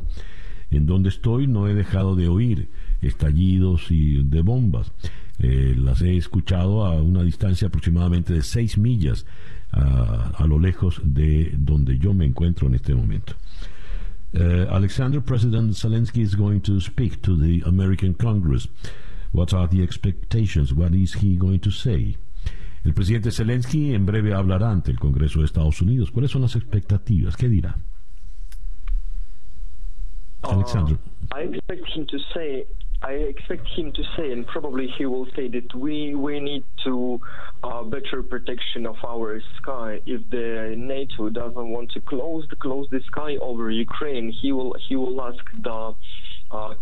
en 0.71 0.85
donde 0.85 1.09
estoy 1.09 1.47
no 1.47 1.67
he 1.67 1.73
dejado 1.73 2.15
de 2.15 2.27
oír 2.27 2.69
estallidos 3.01 3.91
y 3.91 4.23
de 4.23 4.41
bombas. 4.41 4.91
Eh, 5.39 5.75
las 5.77 6.01
he 6.01 6.15
escuchado 6.15 6.85
a 6.85 7.01
una 7.01 7.23
distancia 7.23 7.67
aproximadamente 7.67 8.33
de 8.33 8.43
seis 8.43 8.77
millas 8.77 9.25
a 9.71 10.45
lo 10.45 10.59
lejos 10.59 11.01
de 11.03 11.51
donde 11.57 11.97
yo 11.97 12.13
me 12.13 12.25
encuentro 12.25 12.67
en 12.67 12.75
este 12.75 12.93
momento. 12.93 13.33
Uh, 14.35 14.65
Alexander, 14.71 15.21
President 15.21 15.75
Zelensky 15.75 16.21
is 16.21 16.35
going 16.35 16.59
to 16.59 16.79
speak 16.79 17.21
to 17.21 17.35
the 17.35 17.61
American 17.67 18.15
Congress. 18.15 18.67
What 19.31 19.53
are 19.53 19.67
the 19.67 19.83
expectations? 19.83 20.73
What 20.73 20.93
is 20.95 21.13
he 21.13 21.35
going 21.35 21.59
to 21.59 21.71
say? 21.71 22.17
El 22.83 22.93
presidente 22.93 23.31
Zelensky 23.31 23.93
en 23.93 24.05
breve 24.05 24.33
hablará 24.33 24.71
ante 24.71 24.91
el 24.91 24.99
Congreso 24.99 25.39
de 25.39 25.45
Estados 25.45 25.81
Unidos. 25.81 26.11
¿Cuáles 26.11 26.31
son 26.31 26.41
las 26.41 26.55
expectativas? 26.55 27.37
¿Qué 27.37 27.47
dirá? 27.47 27.77
Uh, 30.43 30.51
Alexander. 30.51 30.97
I 31.31 31.43
expect 31.43 31.87
him 31.95 32.05
to 32.07 32.17
say 32.33 32.65
I 33.03 33.11
expect 33.11 33.67
him 33.75 33.91
to 33.91 34.03
say, 34.15 34.31
and 34.31 34.47
probably 34.47 34.87
he 34.97 35.05
will 35.05 35.27
say 35.35 35.49
that 35.49 35.75
we 35.75 36.15
we 36.15 36.39
need 36.39 36.63
to 36.85 37.19
uh, 37.63 37.83
better 37.83 38.23
protection 38.23 38.85
of 38.85 38.95
our 39.05 39.41
sky. 39.61 39.99
If 40.05 40.21
the 40.29 40.75
NATO 40.77 41.29
doesn't 41.29 41.69
want 41.69 41.91
to 41.91 42.01
close 42.01 42.45
the, 42.49 42.55
close 42.55 42.87
the 42.91 43.01
sky 43.11 43.35
over 43.41 43.69
Ukraine, 43.69 44.31
he 44.41 44.53
will 44.53 44.73
he 44.87 44.95
will 44.95 45.21
ask 45.21 45.43
the 45.61 45.93
uh, 46.51 46.73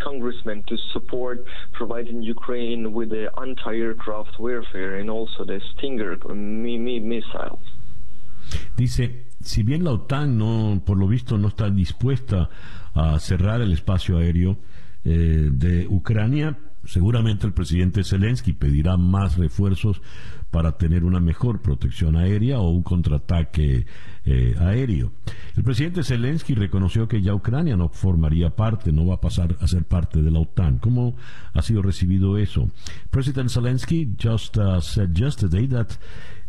to 0.67 0.78
support 0.93 1.45
providing 1.74 2.22
Ukraine 2.22 2.93
with 2.93 3.09
the 3.09 3.32
anti-aircraft 3.39 4.38
warfare 4.39 4.97
and 4.99 5.09
also 5.09 5.45
the 5.45 5.59
Stinger 5.74 6.17
missiles. 6.28 7.59
Dice, 8.76 9.28
si 9.39 9.63
bien 9.63 9.84
la 9.84 9.91
OTAN 9.91 10.38
no, 10.38 10.82
por 10.86 10.97
lo 10.97 11.07
visto 11.07 11.38
no 11.38 11.47
está 11.47 11.69
dispuesta 11.69 12.49
a 12.93 13.17
cerrar 13.19 13.61
el 13.61 13.72
espacio 13.72 14.17
aéreo, 14.17 14.57
Eh, 15.03 15.49
de 15.51 15.87
Ucrania, 15.87 16.57
seguramente 16.85 17.47
el 17.47 17.53
presidente 17.53 18.03
Zelensky 18.03 18.53
pedirá 18.53 18.97
más 18.97 19.37
refuerzos 19.37 20.01
para 20.51 20.77
tener 20.77 21.05
una 21.05 21.19
mejor 21.19 21.61
protección 21.61 22.17
aérea 22.17 22.59
o 22.59 22.69
un 22.69 22.83
contraataque 22.83 23.85
eh, 24.25 24.55
aéreo. 24.59 25.13
El 25.55 25.63
presidente 25.63 26.03
Zelensky 26.03 26.53
reconoció 26.53 27.07
que 27.07 27.21
ya 27.21 27.33
Ucrania 27.33 27.77
no 27.77 27.89
formaría 27.89 28.55
parte, 28.55 28.91
no 28.91 29.05
va 29.05 29.15
a 29.15 29.21
pasar 29.21 29.55
a 29.59 29.67
ser 29.67 29.85
parte 29.85 30.21
de 30.21 30.29
la 30.29 30.39
OTAN. 30.39 30.79
¿Cómo 30.79 31.15
ha 31.53 31.61
sido 31.61 31.81
recibido 31.81 32.37
eso? 32.37 32.69
President 33.09 33.49
Zelensky 33.49 34.13
just 34.17 34.57
uh, 34.57 34.81
said 34.81 35.17
yesterday 35.17 35.67
that 35.67 35.97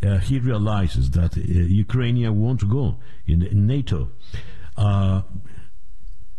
uh, 0.03 0.19
he 0.19 0.41
realizes 0.41 1.11
that 1.13 1.37
uh, 1.37 1.41
Ukraine 1.41 2.29
won't 2.29 2.69
go 2.69 2.99
in 3.27 3.49
NATO. 3.67 4.11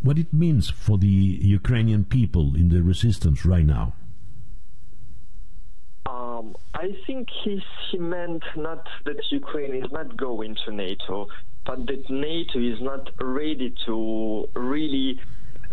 What 0.03 0.19
it 0.19 0.33
means 0.33 0.69
for 0.69 0.97
the 0.97 1.07
Ukrainian 1.07 2.03
people 2.03 2.55
in 2.55 2.67
the 2.67 2.83
resistance 2.83 3.45
right 3.45 3.65
now? 3.65 3.93
Um, 6.05 6.57
I 6.73 6.89
think 7.07 7.29
he 7.43 7.61
meant 7.97 8.43
not 8.57 8.85
that 9.05 9.19
Ukraine 9.31 9.73
is 9.81 9.89
not 9.93 10.17
going 10.17 10.57
to 10.65 10.73
NATO, 10.73 11.27
but 11.65 11.87
that 11.87 12.09
NATO 12.09 12.59
is 12.59 12.81
not 12.81 13.11
ready 13.21 13.73
to 13.85 14.49
really 14.55 15.21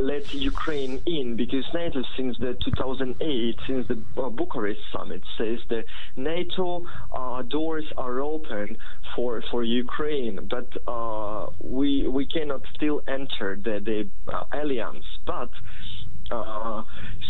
let 0.03 0.35
Ukraine 0.35 1.01
in 1.07 1.37
because 1.37 1.65
NATO, 1.75 2.03
since 2.17 2.37
the 2.39 2.57
2008, 2.65 3.59
since 3.67 3.89
the 3.89 4.03
uh, 4.21 4.29
Bucharest 4.31 4.81
summit, 4.93 5.23
says 5.39 5.59
that 5.69 5.85
NATO 6.17 6.85
uh, 7.15 7.43
doors 7.43 7.85
are 7.97 8.21
open 8.21 8.77
for 9.15 9.43
for 9.51 9.63
Ukraine, 9.65 10.49
but 10.49 10.69
uh, 10.89 11.47
we 11.61 12.07
we 12.09 12.27
cannot 12.27 12.63
still 12.75 13.03
enter 13.09 13.59
the 13.63 13.81
the 13.81 14.33
uh, 14.33 14.45
alliance, 14.53 15.05
but. 15.27 15.51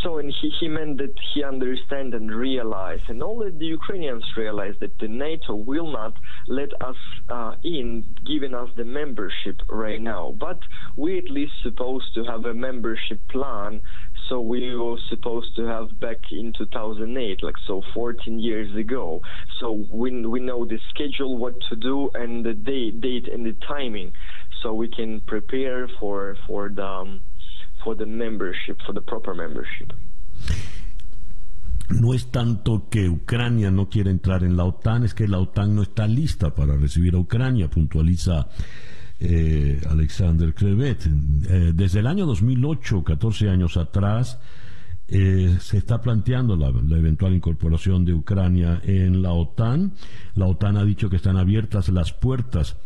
So 0.03 0.19
and 0.19 0.33
he, 0.41 0.51
he 0.61 0.69
meant 0.69 0.99
that 0.99 1.15
he 1.35 1.45
understand 1.45 2.15
and 2.15 2.31
realize, 2.35 3.01
and 3.09 3.23
all 3.23 3.39
the 3.39 3.67
Ukrainians 3.67 4.25
realize 4.37 4.75
that 4.81 4.99
the 4.99 5.09
NATO 5.09 5.55
will 5.55 5.93
not 5.93 6.15
let 6.49 6.71
us 6.81 6.97
uh, 7.29 7.55
in, 7.65 8.05
giving 8.27 8.55
us 8.55 8.71
the 8.77 8.85
membership 8.85 9.61
right 9.69 10.01
now. 10.01 10.35
But 10.39 10.59
we 10.97 11.19
at 11.19 11.31
least 11.31 11.53
supposed 11.63 12.15
to 12.15 12.25
have 12.25 12.47
a 12.47 12.55
membership 12.55 13.21
plan. 13.29 13.81
So 14.29 14.41
we 14.41 14.75
were 14.75 14.97
supposed 15.09 15.57
to 15.57 15.67
have 15.67 15.89
back 16.01 16.19
in 16.31 16.53
2008, 16.57 17.43
like 17.43 17.57
so 17.67 17.83
14 17.93 18.39
years 18.39 18.75
ago. 18.77 19.21
So 19.59 19.87
we 19.93 20.25
we 20.27 20.41
know 20.41 20.65
the 20.65 20.79
schedule, 20.91 21.37
what 21.37 21.55
to 21.69 21.77
do, 21.77 22.11
and 22.15 22.45
the 22.45 22.55
date, 22.55 23.01
date 23.01 23.29
and 23.29 23.45
the 23.45 23.57
timing, 23.67 24.13
so 24.63 24.73
we 24.73 24.89
can 24.89 25.21
prepare 25.23 25.89
for 25.99 26.37
for 26.47 26.69
the. 26.69 26.85
Um, 26.85 27.21
for 27.83 27.97
the 27.97 28.07
membership, 28.07 28.79
for 28.87 28.95
the 28.95 29.03
proper 29.03 29.35
membership. 29.35 29.93
No 31.91 32.15
es 32.15 32.31
tanto 32.31 32.89
que 32.89 33.09
Ucrania 33.09 33.71
no 33.71 33.89
quiere 33.89 34.11
entrar 34.11 34.45
en 34.45 34.57
la 34.57 34.65
OTAN, 34.65 35.05
es 35.05 35.15
que 35.15 35.27
la 35.27 35.39
OTAN 35.39 35.75
no 35.75 35.83
está 35.83 36.07
lista 36.07 36.55
para 36.55 36.77
recibir 36.77 37.15
a 37.15 37.19
Ucrania, 37.19 37.69
puntualiza 37.69 38.47
eh, 39.19 39.81
Alexander 39.89 40.55
Krevet. 40.55 41.07
Eh, 41.07 41.73
desde 41.75 41.99
el 41.99 42.07
año 42.07 42.27
2008, 42.27 43.03
14 43.03 43.51
años 43.51 43.77
atrás, 43.77 44.39
eh, 45.09 45.57
se 45.59 45.79
está 45.79 46.01
planteando 46.01 46.55
la, 46.57 46.69
eventual 46.69 47.35
incorporación 47.35 48.05
de 48.05 48.15
Ucrania 48.15 48.81
en 48.85 49.21
la 49.21 49.33
OTAN. 49.33 49.93
La 50.37 50.47
OTAN 50.47 50.77
ha 50.77 50.85
dicho 50.85 51.11
que 51.11 51.17
están 51.17 51.37
abiertas 51.37 51.89
las 51.89 52.13
puertas 52.13 52.77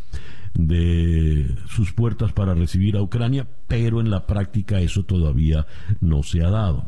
de 0.55 1.55
sus 1.67 1.93
puertas 1.93 2.33
para 2.33 2.53
recibir 2.53 2.97
a 2.97 3.01
Ucrania, 3.01 3.47
pero 3.67 4.01
en 4.01 4.09
la 4.09 4.25
práctica 4.25 4.79
eso 4.79 5.03
todavía 5.03 5.65
no 6.01 6.23
se 6.23 6.43
ha 6.43 6.49
dado. 6.49 6.87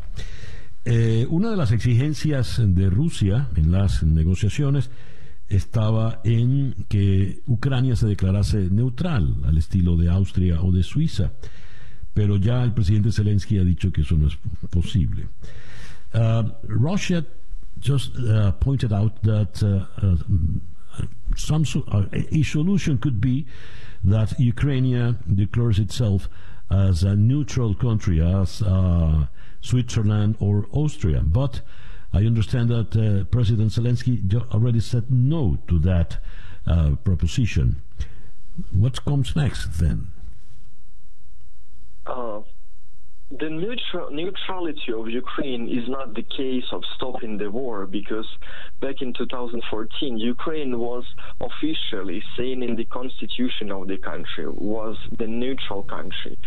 Eh, 0.85 1.27
una 1.29 1.51
de 1.51 1.57
las 1.57 1.71
exigencias 1.71 2.61
de 2.63 2.89
Rusia 2.89 3.49
en 3.55 3.71
las 3.71 4.03
negociaciones 4.03 4.89
estaba 5.49 6.21
en 6.23 6.75
que 6.87 7.41
Ucrania 7.45 7.95
se 7.95 8.07
declarase 8.07 8.69
neutral 8.69 9.37
al 9.45 9.57
estilo 9.57 9.95
de 9.95 10.09
Austria 10.09 10.61
o 10.61 10.71
de 10.71 10.83
Suiza 10.83 11.31
pero 12.17 12.35
ya 12.37 12.63
el 12.63 12.73
presidente 12.73 13.11
Zelensky 13.11 13.59
ha 13.59 13.63
dicho 13.63 13.91
que 13.91 14.01
eso 14.01 14.17
no 14.17 14.27
es 14.27 14.35
posible. 14.71 15.27
Uh, 16.15 16.49
Russia 16.63 17.23
just 17.79 18.17
uh, 18.17 18.51
pointed 18.53 18.91
out 18.91 19.21
that 19.21 19.61
uh, 19.61 19.85
uh 20.03 20.17
some 21.35 21.63
uh, 21.91 22.05
a 22.13 22.43
solution 22.43 22.97
could 22.97 23.19
be 23.21 23.45
that 24.03 24.39
Ukraine 24.39 25.17
declares 25.33 25.79
itself 25.79 26.29
as 26.69 27.03
a 27.03 27.15
neutral 27.15 27.73
country, 27.75 28.21
as 28.21 28.61
uh, 28.61 29.27
Switzerland 29.61 30.35
or 30.39 30.67
Austria. 30.71 31.21
But 31.21 31.61
I 32.13 32.19
understand 32.19 32.69
that 32.69 33.27
President 33.31 33.71
Zelensky 33.71 34.33
already 34.53 34.79
said 34.79 35.11
no 35.11 35.57
to 35.67 35.79
that 35.79 36.17
proposition. 37.03 37.81
What 38.71 39.03
comes 39.05 39.35
next 39.35 39.79
then? 39.79 40.07
The 43.29 43.49
neutral, 43.49 44.09
neutrality 44.09 44.93
of 44.95 45.09
Ukraine 45.09 45.67
is 45.67 45.89
not 45.89 46.13
the 46.15 46.23
case 46.23 46.63
of 46.71 46.81
stopping 46.95 47.37
the 47.37 47.51
war 47.51 47.85
because 47.85 48.25
back 48.79 49.01
in 49.01 49.13
2014, 49.13 50.17
Ukraine 50.17 50.79
was 50.79 51.03
officially 51.41 52.23
saying 52.37 52.63
in 52.63 52.77
the 52.77 52.85
constitution 52.85 53.69
of 53.69 53.89
the 53.89 53.97
country 53.97 54.47
was 54.47 54.95
the 55.19 55.27
neutral 55.27 55.83
country. 55.83 56.39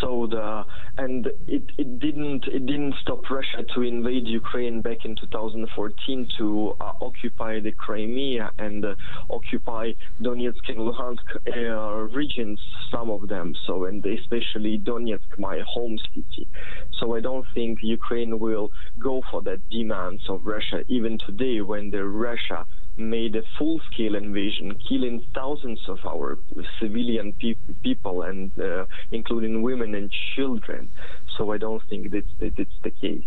So 0.00 0.26
the 0.28 0.64
and 0.98 1.26
it, 1.46 1.70
it 1.78 2.00
didn't 2.00 2.46
it 2.48 2.66
didn't 2.66 2.94
stop 3.00 3.30
Russia 3.30 3.64
to 3.74 3.82
invade 3.82 4.26
Ukraine 4.26 4.80
back 4.80 5.04
in 5.04 5.14
2014 5.14 6.28
to 6.38 6.76
uh, 6.80 6.92
occupy 7.00 7.60
the 7.60 7.70
Crimea 7.70 8.50
and 8.58 8.84
uh, 8.84 8.94
occupy 9.30 9.92
Donetsk 10.20 10.68
and 10.68 10.78
Luhansk 10.78 11.26
uh, 11.46 12.12
regions, 12.12 12.58
some 12.90 13.08
of 13.08 13.28
them. 13.28 13.54
So 13.68 13.84
and 13.84 14.04
especially 14.04 14.80
Donetsk, 14.80 15.38
my 15.38 15.62
home 15.66 15.96
city 16.12 16.23
so 16.98 17.14
I 17.16 17.20
don't 17.20 17.46
think 17.54 17.78
Ukraine 17.82 18.38
will 18.38 18.70
go 18.98 19.22
for 19.30 19.42
that 19.42 19.60
demands 19.70 20.22
of 20.28 20.46
Russia 20.46 20.84
even 20.88 21.18
today 21.18 21.60
when 21.60 21.90
the 21.90 22.04
Russia 22.04 22.66
made 22.96 23.34
a 23.34 23.42
full-scale 23.58 24.14
invasion, 24.14 24.78
killing 24.88 25.24
thousands 25.34 25.80
of 25.88 25.98
our 26.06 26.38
civilian 26.78 27.32
pe 27.32 27.54
people 27.82 28.22
and 28.22 28.50
uh, 28.58 28.84
including 29.10 29.62
women 29.62 29.94
and 29.94 30.10
children. 30.36 30.88
So 31.36 31.52
I 31.52 31.58
don't 31.58 31.82
think 31.90 32.12
that, 32.12 32.24
that 32.38 32.58
it's 32.58 32.78
the 32.82 32.90
case. 32.90 33.24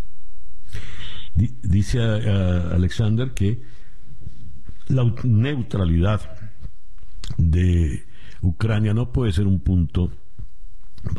Dice 1.36 2.00
uh, 2.00 2.74
Alexander 2.74 3.34
que 3.34 3.62
la 4.88 5.04
neutralidad 5.24 6.22
de 7.38 8.06
Ucrania 8.42 8.94
no 8.94 9.12
puede 9.12 9.32
ser 9.34 9.46
un 9.46 9.60
punto 9.60 10.12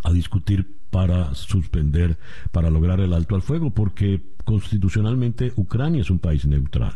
a 0.04 0.12
discutir 0.12 0.77
para 0.90 1.34
suspender, 1.34 2.18
para 2.52 2.70
lograr 2.70 3.00
el 3.00 3.12
alto 3.12 3.34
al 3.34 3.42
fuego, 3.42 3.70
porque 3.70 4.22
constitucionalmente 4.44 5.52
Ucrania 5.56 6.00
es 6.00 6.10
un 6.10 6.18
país 6.18 6.46
neutral. 6.46 6.94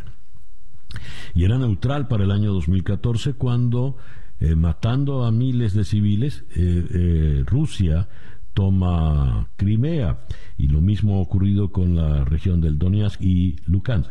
Y 1.34 1.44
era 1.44 1.58
neutral 1.58 2.08
para 2.08 2.24
el 2.24 2.30
año 2.30 2.52
2014 2.52 3.34
cuando, 3.34 3.96
eh, 4.40 4.54
matando 4.54 5.24
a 5.24 5.30
miles 5.30 5.74
de 5.74 5.84
civiles, 5.84 6.44
eh, 6.56 6.86
eh, 6.90 7.44
Rusia 7.46 8.08
toma 8.54 9.48
Crimea. 9.56 10.20
Y 10.58 10.68
lo 10.68 10.80
mismo 10.80 11.16
ha 11.16 11.22
ocurrido 11.22 11.72
con 11.72 11.96
la 11.96 12.24
región 12.24 12.60
del 12.60 12.78
Donetsk 12.78 13.20
y 13.20 13.56
Lukansk. 13.66 14.10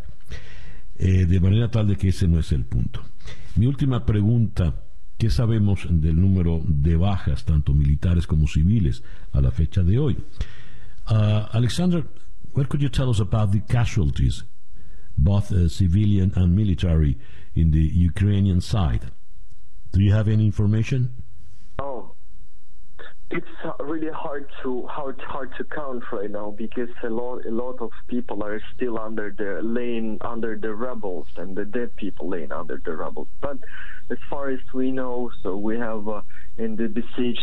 de 1.01 1.39
manera 1.39 1.71
tal 1.71 1.87
de 1.87 1.95
que 1.95 2.09
ese 2.09 2.27
no 2.27 2.37
es 2.37 2.51
el 2.51 2.63
punto. 2.63 3.01
Mi 3.55 3.65
última 3.65 4.05
pregunta 4.05 4.83
¿Qué 5.21 5.29
sabemos 5.29 5.85
del 5.87 6.19
número 6.19 6.63
de 6.65 6.95
bajas, 6.95 7.45
tanto 7.45 7.75
militares 7.75 8.25
como 8.25 8.47
civiles, 8.47 9.03
a 9.33 9.39
la 9.39 9.51
fecha 9.51 9.83
de 9.83 9.99
hoy? 9.99 10.17
Uh, 11.07 11.45
Alexander, 11.53 12.07
what 12.55 12.69
could 12.69 12.81
you 12.81 12.89
tell 12.89 13.07
us 13.07 13.19
about 13.19 13.51
the 13.51 13.59
casualties, 13.59 14.45
both 15.15 15.51
uh, 15.51 15.69
civilian 15.69 16.33
and 16.35 16.55
military, 16.55 17.19
in 17.53 17.69
the 17.69 17.87
Ukrainian 17.93 18.61
side? 18.61 19.11
Do 19.91 20.01
you 20.01 20.11
have 20.11 20.27
any 20.27 20.43
information? 20.43 21.13
Oh, 21.77 22.10
it's 23.31 23.47
really 23.79 24.11
hard 24.13 24.45
to 24.63 24.85
hard 24.87 25.19
hard 25.25 25.51
to 25.57 25.63
count 25.63 26.03
right 26.11 26.29
now 26.29 26.53
because 26.57 26.89
a 27.03 27.09
lot 27.09 27.45
a 27.45 27.51
lot 27.51 27.77
of 27.79 27.89
people 28.07 28.43
are 28.43 28.61
still 28.75 28.99
under 28.99 29.33
the 29.37 29.61
laying 29.63 30.17
under 30.21 30.57
the 30.57 30.73
rebels 30.73 31.27
and 31.37 31.55
the 31.55 31.65
dead 31.65 31.95
people 31.95 32.29
laying 32.29 32.51
under 32.51 32.81
the 32.85 32.95
rebels. 32.95 33.27
But 33.41 33.57
as 34.09 34.17
far 34.29 34.49
as 34.49 34.59
we 34.73 34.91
know, 34.91 35.31
so 35.43 35.55
we 35.55 35.77
have 35.77 36.07
uh, 36.07 36.21
in 36.57 36.75
the 36.75 36.87
besieged 36.87 37.39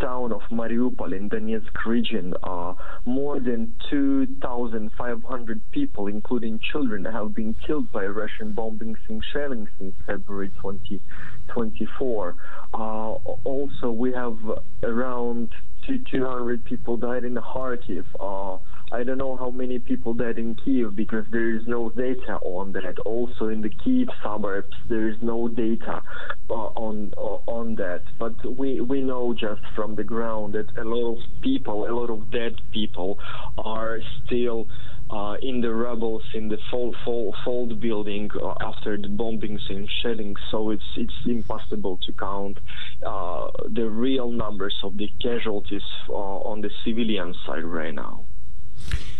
town 0.00 0.32
of 0.32 0.42
Mariupol 0.50 1.16
in 1.16 1.28
Donetsk 1.28 1.84
region, 1.86 2.34
uh, 2.42 2.74
more 3.04 3.40
than 3.40 3.74
2,500 3.90 5.60
people, 5.70 6.06
including 6.06 6.60
children, 6.72 7.04
have 7.04 7.34
been 7.34 7.54
killed 7.66 7.90
by 7.92 8.04
Russian 8.06 8.52
bombings 8.52 8.96
and 9.08 9.22
shelling 9.32 9.68
since 9.78 9.94
February 10.06 10.50
2024. 10.62 12.34
uh, 12.74 12.78
also, 12.78 13.90
we 13.90 14.12
have 14.12 14.36
around 14.82 15.50
200 15.86 16.64
people 16.64 16.96
died 16.96 17.24
in 17.24 17.34
Kharkiv. 17.34 18.04
Uh, 18.18 18.58
I 18.92 19.02
don't 19.02 19.18
know 19.18 19.36
how 19.36 19.50
many 19.50 19.80
people 19.80 20.14
died 20.14 20.38
in 20.38 20.54
Kiev 20.54 20.94
because 20.94 21.24
there 21.32 21.50
is 21.50 21.66
no 21.66 21.90
data 21.90 22.38
on 22.42 22.72
that. 22.72 23.00
Also 23.00 23.48
in 23.48 23.60
the 23.60 23.68
Kiev 23.68 24.08
suburbs, 24.22 24.72
there 24.88 25.08
is 25.08 25.16
no 25.20 25.48
data 25.48 26.02
uh, 26.48 26.52
on 26.54 27.12
uh, 27.18 27.50
on 27.50 27.74
that. 27.76 28.02
But 28.18 28.34
we 28.56 28.80
we 28.80 29.00
know 29.02 29.34
just 29.34 29.62
from 29.74 29.96
the 29.96 30.04
ground 30.04 30.54
that 30.54 30.68
a 30.78 30.84
lot 30.84 31.16
of 31.16 31.42
people, 31.42 31.88
a 31.88 31.92
lot 31.92 32.10
of 32.10 32.30
dead 32.30 32.54
people, 32.72 33.18
are 33.58 33.98
still 34.24 34.68
uh, 35.10 35.34
in 35.42 35.60
the 35.60 35.72
rebels 35.72 36.22
in 36.34 36.48
the 36.48 36.58
fold, 36.70 36.96
fold, 37.04 37.34
fold 37.44 37.80
building 37.80 38.30
uh, 38.40 38.54
after 38.60 38.96
the 38.96 39.08
bombings 39.08 39.68
and 39.68 39.88
shelling. 40.00 40.36
So 40.52 40.70
it's 40.70 40.90
it's 40.96 41.26
impossible 41.26 41.98
to 42.06 42.12
count 42.12 42.58
uh, 43.04 43.48
the 43.68 43.88
real 43.90 44.30
numbers 44.30 44.76
of 44.84 44.96
the 44.96 45.08
casualties 45.20 45.82
uh, 46.08 46.12
on 46.12 46.60
the 46.60 46.70
civilian 46.84 47.34
side 47.44 47.64
right 47.64 47.94
now. 47.94 48.26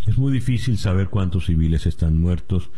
Es 0.06 0.18
muy 0.18 0.32
difícil 0.32 0.78
saber 0.78 1.09
cuántos 1.09 1.47
civiles 1.47 1.86
están 1.86 2.20
muertos. 2.20 2.70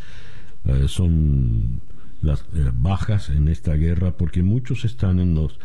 Eh, 0.64 0.86
son 0.88 1.80
las 2.22 2.40
eh, 2.54 2.70
bajas 2.74 3.28
en 3.30 3.48
esta 3.48 3.74
guerra 3.74 4.16
porque 4.16 4.42
muchos 4.42 4.84
están 4.84 5.20
en 5.20 5.34
los... 5.34 5.58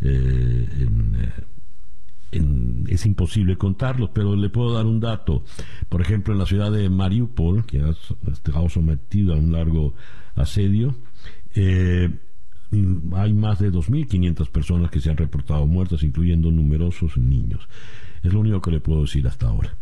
Eh, 0.00 0.88
es 2.88 3.06
imposible 3.06 3.56
contarlos, 3.56 4.10
pero 4.12 4.36
le 4.36 4.50
puedo 4.50 4.74
dar 4.74 4.84
un 4.84 5.00
dato. 5.00 5.42
Por 5.88 6.02
ejemplo, 6.02 6.34
en 6.34 6.38
la 6.38 6.46
ciudad 6.46 6.70
de 6.70 6.90
Mariupol, 6.90 7.64
que 7.64 7.80
ha 7.80 7.94
estado 8.30 8.68
sometido 8.68 9.32
a 9.32 9.38
un 9.38 9.52
largo 9.52 9.94
asedio, 10.34 10.94
hay 11.54 13.32
más 13.32 13.58
de 13.60 13.72
2.500 13.72 14.50
personas 14.50 14.90
que 14.90 15.00
se 15.00 15.08
han 15.08 15.16
reportado 15.16 15.66
muertas, 15.66 16.02
incluyendo 16.02 16.50
numerosos 16.50 17.16
niños. 17.16 17.68
Es 18.22 18.34
lo 18.34 18.40
único 18.40 18.60
que 18.60 18.72
le 18.72 18.80
puedo 18.80 19.02
decir 19.02 19.26
hasta 19.26 19.46
ahora. 19.46 19.74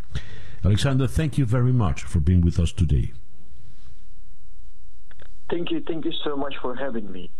Alexander, 0.64 1.06
thank 1.06 1.36
you 1.36 1.44
very 1.44 1.72
much 1.72 2.04
for 2.04 2.20
being 2.20 2.40
with 2.40 2.58
us 2.58 2.72
today. 2.72 3.12
Thank 5.50 5.70
you, 5.70 5.82
thank 5.86 6.06
you 6.06 6.12
so 6.24 6.36
much 6.36 6.54
for 6.62 6.74
having 6.74 7.12
me. 7.12 7.30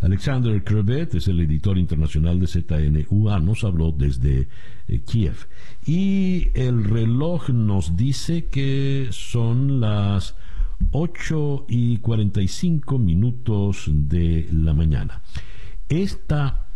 Alexander 0.00 0.62
Krevet 0.62 1.14
es 1.14 1.26
el 1.26 1.40
editor 1.40 1.76
internacional 1.76 2.38
de 2.38 2.46
ZNUA, 2.46 3.40
nos 3.40 3.64
habló 3.64 3.90
desde 3.90 4.48
eh, 4.86 5.00
Kiev. 5.00 5.48
Y 5.86 6.50
el 6.54 6.84
reloj 6.84 7.48
nos 7.48 7.96
dice 7.96 8.46
que 8.46 9.08
son 9.10 9.80
las 9.80 10.36
8 10.92 11.64
y 11.68 11.96
45 11.98 12.98
minutos 12.98 13.86
de 13.88 14.48
la 14.52 14.74
mañana. 14.74 15.22
Esta 15.88 16.66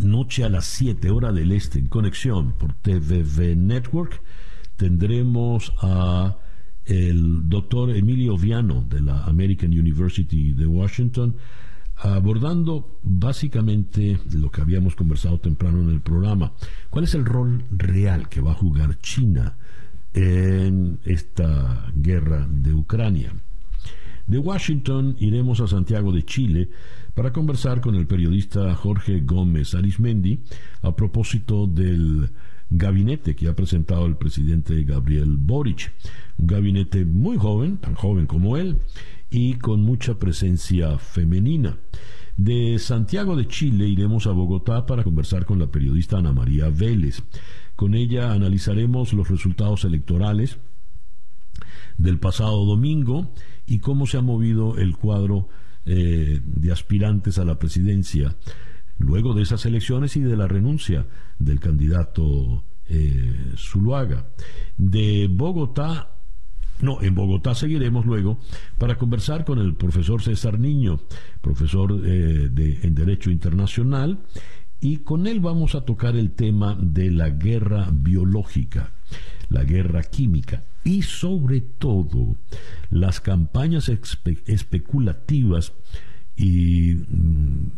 noche 0.00 0.44
a 0.44 0.48
las 0.48 0.66
7 0.66 1.10
hora 1.10 1.32
del 1.32 1.50
este 1.52 1.80
en 1.80 1.88
conexión 1.88 2.52
por 2.52 2.74
TVV 2.74 3.56
Network 3.56 4.22
tendremos 4.78 5.74
a 5.82 6.38
el 6.86 7.50
doctor 7.50 7.90
Emilio 7.90 8.38
Viano 8.38 8.82
de 8.88 9.02
la 9.02 9.24
American 9.24 9.70
University 9.70 10.54
de 10.54 10.66
Washington 10.66 11.36
abordando 11.96 12.98
básicamente 13.02 14.18
lo 14.32 14.50
que 14.50 14.62
habíamos 14.62 14.94
conversado 14.94 15.38
temprano 15.38 15.82
en 15.82 15.90
el 15.90 16.00
programa. 16.00 16.52
¿Cuál 16.88 17.04
es 17.04 17.14
el 17.14 17.26
rol 17.26 17.64
real 17.70 18.30
que 18.30 18.40
va 18.40 18.52
a 18.52 18.54
jugar 18.54 18.98
China 19.00 19.56
en 20.14 20.98
esta 21.04 21.90
guerra 21.94 22.46
de 22.48 22.74
Ucrania. 22.74 23.32
De 24.26 24.38
Washington 24.38 25.16
iremos 25.20 25.60
a 25.60 25.66
Santiago 25.66 26.12
de 26.12 26.24
Chile 26.24 26.68
para 27.14 27.32
conversar 27.32 27.80
con 27.80 27.94
el 27.94 28.06
periodista 28.06 28.74
Jorge 28.74 29.20
Gómez 29.20 29.74
Arismendi 29.74 30.40
a 30.82 30.94
propósito 30.94 31.66
del 31.66 32.30
gabinete 32.70 33.34
que 33.34 33.48
ha 33.48 33.54
presentado 33.54 34.06
el 34.06 34.16
presidente 34.16 34.82
Gabriel 34.84 35.36
Boric. 35.36 35.92
Un 36.38 36.46
gabinete 36.46 37.04
muy 37.04 37.36
joven, 37.36 37.78
tan 37.78 37.94
joven 37.94 38.26
como 38.26 38.56
él, 38.56 38.78
y 39.30 39.54
con 39.54 39.82
mucha 39.82 40.18
presencia 40.18 40.98
femenina. 40.98 41.78
De 42.36 42.78
Santiago 42.78 43.36
de 43.36 43.48
Chile 43.48 43.88
iremos 43.88 44.26
a 44.26 44.32
Bogotá 44.32 44.86
para 44.86 45.02
conversar 45.02 45.44
con 45.44 45.58
la 45.58 45.70
periodista 45.70 46.18
Ana 46.18 46.32
María 46.32 46.68
Vélez. 46.68 47.22
Con 47.74 47.94
ella 47.94 48.32
analizaremos 48.32 49.12
los 49.12 49.28
resultados 49.28 49.84
electorales 49.84 50.58
del 51.96 52.18
pasado 52.18 52.64
domingo 52.64 53.32
y 53.66 53.80
cómo 53.80 54.06
se 54.06 54.18
ha 54.18 54.22
movido 54.22 54.78
el 54.78 54.96
cuadro 54.96 55.48
eh, 55.84 56.40
de 56.44 56.72
aspirantes 56.72 57.38
a 57.38 57.44
la 57.44 57.58
presidencia 57.58 58.36
luego 58.98 59.34
de 59.34 59.42
esas 59.42 59.64
elecciones 59.66 60.16
y 60.16 60.20
de 60.20 60.36
la 60.36 60.48
renuncia 60.48 61.06
del 61.38 61.60
candidato 61.60 62.64
eh, 62.88 63.52
Zuluaga. 63.56 64.26
De 64.76 65.28
Bogotá, 65.30 66.16
no, 66.80 67.02
en 67.02 67.14
Bogotá 67.14 67.54
seguiremos 67.54 68.06
luego 68.06 68.38
para 68.78 68.96
conversar 68.96 69.44
con 69.44 69.58
el 69.58 69.74
profesor 69.74 70.22
César 70.22 70.58
Niño, 70.58 71.00
profesor 71.40 71.92
eh, 72.04 72.48
de, 72.50 72.80
en 72.82 72.94
Derecho 72.94 73.30
Internacional, 73.30 74.20
y 74.80 74.98
con 74.98 75.26
él 75.26 75.40
vamos 75.40 75.74
a 75.74 75.80
tocar 75.82 76.16
el 76.16 76.32
tema 76.32 76.76
de 76.80 77.10
la 77.10 77.30
guerra 77.30 77.88
biológica, 77.92 78.92
la 79.48 79.64
guerra 79.64 80.02
química 80.02 80.64
y 80.84 81.02
sobre 81.02 81.60
todo 81.60 82.36
las 82.90 83.20
campañas 83.20 83.88
especulativas 83.88 85.72
y 86.36 86.94
mm, 86.94 87.70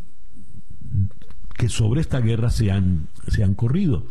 que 1.57 1.69
sobre 1.69 2.01
esta 2.01 2.21
guerra 2.21 2.51
se 2.51 2.71
han, 2.71 3.09
se 3.29 3.45
han 3.45 3.55
corrido. 3.55 4.07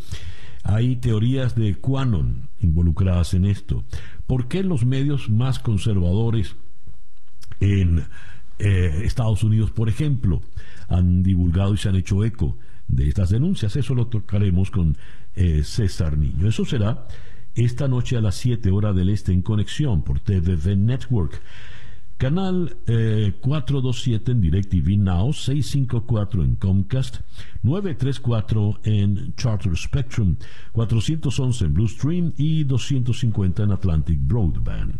Hay 0.64 0.98
teorías 0.98 1.56
de 1.56 1.76
Quanon 1.76 2.50
involucradas 2.60 3.34
en 3.34 3.46
esto. 3.46 3.84
¿Por 4.28 4.48
qué 4.48 4.64
los 4.64 4.86
medios 4.86 5.30
más 5.30 5.60
conservadores 5.60 6.56
en 7.60 8.06
eh, 8.60 9.02
Estados 9.04 9.44
Unidos, 9.44 9.72
por 9.72 9.90
ejemplo, 9.90 10.42
han 10.88 11.24
divulgado 11.24 11.74
y 11.74 11.78
se 11.78 11.90
han 11.90 11.96
hecho 11.96 12.24
eco 12.24 12.58
de 12.88 13.08
estas 13.08 13.30
denuncias? 13.30 13.76
Eso 13.76 13.96
lo 13.96 14.08
tocaremos 14.08 14.70
con 14.70 14.98
eh, 15.36 15.64
César 15.64 16.18
Niño. 16.18 16.48
Eso 16.48 16.66
será 16.66 17.08
esta 17.56 17.88
noche 17.88 18.18
a 18.18 18.22
las 18.22 18.36
7 18.36 18.70
horas 18.70 18.96
del 18.96 19.10
este 19.10 19.32
en 19.32 19.42
conexión 19.42 20.04
por 20.04 20.20
TVV 20.20 20.76
Network. 20.78 21.42
Canal 22.20 22.76
427 22.86 24.30
eh, 24.30 24.36
en 24.36 24.42
DirecTV 24.42 24.98
Now, 24.98 25.32
654 25.32 26.44
en 26.44 26.56
Comcast, 26.56 27.22
934 27.64 28.82
en 28.84 29.34
Charter 29.38 29.78
Spectrum, 29.78 30.36
411 30.74 31.64
en 31.64 31.74
Bluestream 31.74 32.34
y 32.36 32.66
250 32.66 33.64
en 33.64 33.72
Atlantic 33.72 34.20
Broadband. 34.22 35.00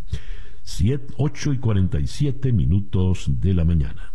7, 0.64 1.14
8 1.18 1.54
y 1.54 1.58
47 1.58 2.54
minutos 2.54 3.26
de 3.28 3.54
la 3.54 3.66
mañana. 3.66 4.14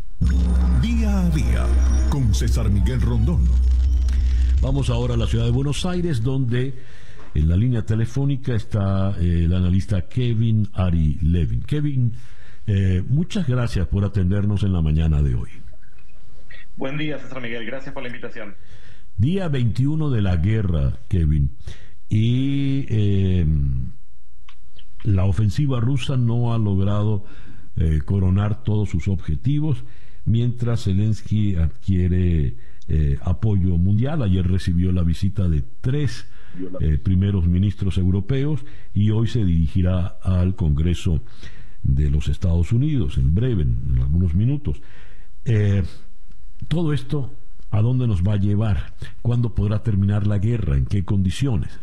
Día 0.81 1.26
a 1.26 1.28
día 1.28 1.66
con 2.09 2.32
César 2.32 2.70
Miguel 2.70 3.02
Rondón. 3.02 3.44
Vamos 4.62 4.89
ahora 4.89 5.12
a 5.12 5.18
la 5.18 5.26
ciudad 5.26 5.44
de 5.44 5.51
Buenos 5.51 5.85
Aires, 5.85 6.22
donde 6.22 6.74
en 7.35 7.48
la 7.51 7.56
línea 7.56 7.85
telefónica 7.85 8.55
está 8.55 9.14
eh, 9.20 9.44
el 9.44 9.52
analista 9.52 10.09
Kevin 10.09 10.70
Ari 10.72 11.18
Levin. 11.20 11.60
Kevin, 11.60 12.14
eh, 12.66 13.03
muchas 13.09 13.47
gracias 13.47 13.86
por 13.89 14.05
atendernos 14.05 14.62
en 14.62 14.73
la 14.73 14.81
mañana 14.81 15.23
de 15.23 15.35
hoy. 15.35 15.51
Buen 16.77 16.97
día, 16.97 17.19
César 17.19 17.41
Miguel. 17.41 17.66
Gracias 17.66 17.93
por 17.93 18.03
la 18.03 18.09
invitación. 18.09 18.55
Día 19.16 19.49
21 19.49 20.11
de 20.11 20.23
la 20.23 20.36
guerra, 20.36 20.99
Kevin. 21.09 21.57
Y 22.09 22.86
eh, 22.89 23.47
la 25.03 25.24
ofensiva 25.24 25.81
rusa 25.81 26.16
no 26.16 26.53
ha 26.53 26.59
logrado 26.59 27.24
eh, 27.77 28.01
coronar 28.05 28.62
todos 28.62 28.91
sus 28.91 29.09
objetivos, 29.09 29.85
mientras 30.24 30.85
Zelensky 30.85 31.57
adquiere 31.57 32.57
apoyo 33.23 33.78
mundial. 33.78 34.23
Ayer 34.23 34.47
recibió 34.47 34.93
la 34.93 35.03
visita 35.03 35.49
de 35.49 35.65
tres 35.81 36.28
primeros 37.03 37.47
ministros 37.47 37.97
europeos 37.97 38.65
y 38.93 39.11
hoy 39.11 39.27
se 39.27 39.43
dirigirá 39.43 40.19
al 40.23 40.55
Congreso 40.55 41.23
de 41.85 42.11
los 42.11 42.28
Estados 42.28 42.73
Unidos, 42.73 43.19
en 43.19 43.35
breve, 43.35 43.62
en, 43.62 43.98
algunos 44.01 44.35
minutos. 44.35 44.82
Eh, 45.44 45.82
todo 46.69 46.93
esto, 46.93 47.31
¿a 47.70 47.81
dónde 47.82 48.06
nos 48.06 48.23
va 48.23 48.35
a 48.35 48.39
llevar? 48.39 48.94
¿Cuándo 49.23 49.55
podrá 49.55 49.82
terminar 49.82 50.27
la 50.27 50.39
guerra? 50.39 50.77
¿En 50.77 50.86
qué 50.86 51.05
condiciones? 51.05 51.78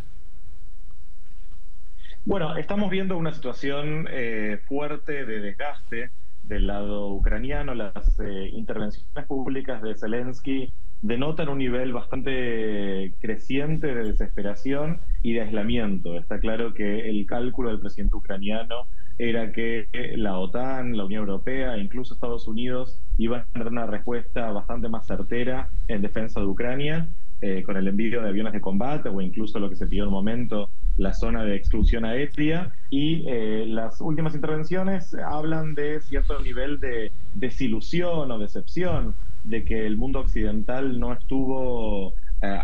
Bueno, 2.25 2.55
estamos 2.55 2.91
viendo 2.91 3.17
una 3.17 3.33
situación 3.33 4.07
eh, 4.09 4.59
fuerte 4.67 5.25
de 5.25 5.39
desgaste 5.39 6.11
del 6.43 6.67
lado 6.67 7.07
ucraniano. 7.09 7.73
Las 7.73 8.19
eh, 8.19 8.49
intervenciones 8.53 9.25
públicas 9.27 9.81
de 9.81 9.95
Zelensky 9.95 10.71
denotan 11.01 11.49
un 11.49 11.57
nivel 11.57 11.93
bastante 11.93 13.13
creciente 13.19 13.87
de 13.87 14.03
desesperación 14.03 14.99
y 15.23 15.33
de 15.33 15.41
aislamiento. 15.41 16.17
Está 16.17 16.39
claro 16.39 16.73
que 16.73 17.09
el 17.09 17.25
cálculo 17.25 17.69
del 17.69 17.79
presidente 17.79 18.15
ucraniano 18.15 18.87
era 19.21 19.51
que 19.51 19.87
la 20.15 20.39
OTAN, 20.39 20.97
la 20.97 21.05
Unión 21.05 21.21
Europea 21.21 21.77
incluso 21.77 22.15
Estados 22.15 22.47
Unidos 22.47 22.99
iban 23.19 23.45
a 23.53 23.59
dar 23.59 23.67
una 23.67 23.85
respuesta 23.85 24.51
bastante 24.51 24.89
más 24.89 25.05
certera 25.05 25.69
en 25.87 26.01
defensa 26.01 26.39
de 26.39 26.47
Ucrania, 26.47 27.07
eh, 27.39 27.61
con 27.63 27.77
el 27.77 27.87
envío 27.87 28.23
de 28.23 28.29
aviones 28.29 28.53
de 28.53 28.61
combate 28.61 29.09
o 29.09 29.21
incluso 29.21 29.59
lo 29.59 29.69
que 29.69 29.75
se 29.75 29.85
pidió 29.85 30.03
en 30.03 30.07
un 30.07 30.15
momento, 30.15 30.71
la 30.97 31.13
zona 31.13 31.43
de 31.43 31.55
exclusión 31.55 32.03
aérea. 32.03 32.73
Y 32.89 33.23
eh, 33.27 33.65
las 33.67 34.01
últimas 34.01 34.33
intervenciones 34.33 35.13
hablan 35.13 35.75
de 35.75 36.01
cierto 36.01 36.39
nivel 36.39 36.79
de 36.79 37.11
desilusión 37.35 38.31
o 38.31 38.39
decepción 38.39 39.13
de 39.43 39.63
que 39.63 39.85
el 39.85 39.97
mundo 39.97 40.19
occidental 40.19 40.99
no 40.99 41.13
estuvo, 41.13 42.13
eh, 42.41 42.59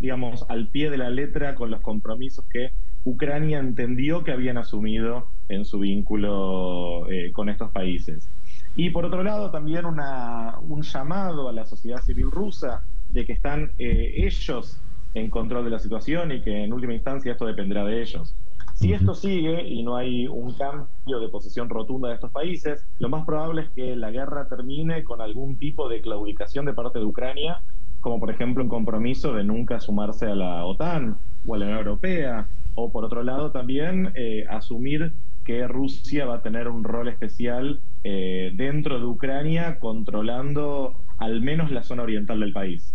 digamos, 0.00 0.46
al 0.48 0.68
pie 0.68 0.88
de 0.88 0.96
la 0.96 1.10
letra 1.10 1.54
con 1.54 1.70
los 1.70 1.82
compromisos 1.82 2.46
que 2.50 2.70
Ucrania 3.04 3.58
entendió 3.58 4.24
que 4.24 4.32
habían 4.32 4.56
asumido 4.56 5.28
en 5.48 5.64
su 5.64 5.78
vínculo 5.78 7.10
eh, 7.10 7.32
con 7.32 7.48
estos 7.48 7.70
países. 7.70 8.28
Y 8.76 8.90
por 8.90 9.04
otro 9.04 9.22
lado, 9.22 9.50
también 9.50 9.84
un 9.86 10.82
llamado 10.82 11.48
a 11.48 11.52
la 11.52 11.64
sociedad 11.64 12.00
civil 12.00 12.30
rusa 12.30 12.82
de 13.08 13.26
que 13.26 13.32
están 13.32 13.72
eh, 13.78 14.14
ellos 14.16 14.80
en 15.14 15.30
control 15.30 15.64
de 15.64 15.70
la 15.70 15.78
situación 15.78 16.32
y 16.32 16.42
que 16.42 16.64
en 16.64 16.72
última 16.72 16.94
instancia 16.94 17.32
esto 17.32 17.46
dependerá 17.46 17.84
de 17.84 18.02
ellos. 18.02 18.34
Si 18.74 18.92
esto 18.92 19.14
sigue 19.14 19.66
y 19.66 19.82
no 19.82 19.96
hay 19.96 20.28
un 20.28 20.54
cambio 20.54 21.18
de 21.18 21.28
posición 21.28 21.68
rotunda 21.68 22.10
de 22.10 22.14
estos 22.14 22.30
países, 22.30 22.86
lo 23.00 23.08
más 23.08 23.26
probable 23.26 23.62
es 23.62 23.70
que 23.70 23.96
la 23.96 24.12
guerra 24.12 24.46
termine 24.46 25.02
con 25.02 25.20
algún 25.20 25.58
tipo 25.58 25.88
de 25.88 26.00
claudicación 26.00 26.64
de 26.64 26.74
parte 26.74 27.00
de 27.00 27.04
Ucrania, 27.04 27.60
como 28.00 28.20
por 28.20 28.30
ejemplo 28.30 28.62
un 28.62 28.68
compromiso 28.68 29.32
de 29.32 29.42
nunca 29.42 29.80
sumarse 29.80 30.26
a 30.26 30.36
la 30.36 30.64
OTAN 30.64 31.18
o 31.44 31.54
a 31.54 31.58
la 31.58 31.64
Unión 31.64 31.78
Europea, 31.78 32.46
o 32.76 32.92
por 32.92 33.04
otro 33.04 33.24
lado 33.24 33.50
también 33.50 34.12
eh, 34.14 34.44
asumir 34.48 35.12
que 35.48 35.66
Rusia 35.66 36.26
va 36.26 36.36
a 36.36 36.42
tener 36.42 36.68
un 36.68 36.84
rol 36.84 37.08
especial 37.08 37.80
eh, 38.04 38.52
dentro 38.54 38.98
de 38.98 39.06
Ucrania, 39.06 39.78
controlando 39.78 41.06
al 41.16 41.40
menos 41.40 41.70
la 41.70 41.82
zona 41.82 42.02
oriental 42.02 42.40
del 42.40 42.52
país. 42.52 42.94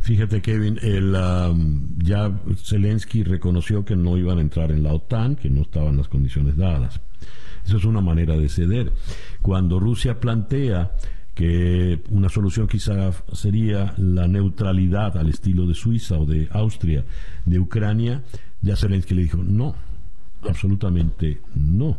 Fíjate, 0.00 0.42
Kevin, 0.42 0.80
el, 0.82 1.14
um, 1.14 1.96
ya 1.98 2.32
Zelensky 2.56 3.22
reconoció 3.22 3.84
que 3.84 3.94
no 3.94 4.16
iban 4.16 4.38
a 4.38 4.40
entrar 4.40 4.72
en 4.72 4.82
la 4.82 4.92
OTAN, 4.92 5.36
que 5.36 5.50
no 5.50 5.62
estaban 5.62 5.96
las 5.96 6.08
condiciones 6.08 6.56
dadas. 6.56 7.00
Eso 7.64 7.76
es 7.76 7.84
una 7.84 8.00
manera 8.00 8.36
de 8.36 8.48
ceder. 8.48 8.90
Cuando 9.40 9.78
Rusia 9.78 10.18
plantea 10.18 10.90
que 11.32 12.00
una 12.10 12.28
solución 12.28 12.66
quizá 12.66 13.12
sería 13.32 13.94
la 13.98 14.26
neutralidad 14.26 15.16
al 15.16 15.28
estilo 15.28 15.68
de 15.68 15.74
Suiza 15.74 16.18
o 16.18 16.26
de 16.26 16.48
Austria 16.50 17.04
de 17.46 17.60
Ucrania, 17.60 18.24
ya 18.62 18.74
Zelensky 18.74 19.14
le 19.14 19.22
dijo, 19.22 19.36
no, 19.36 19.76
absolutamente 20.48 21.40
no. 21.54 21.98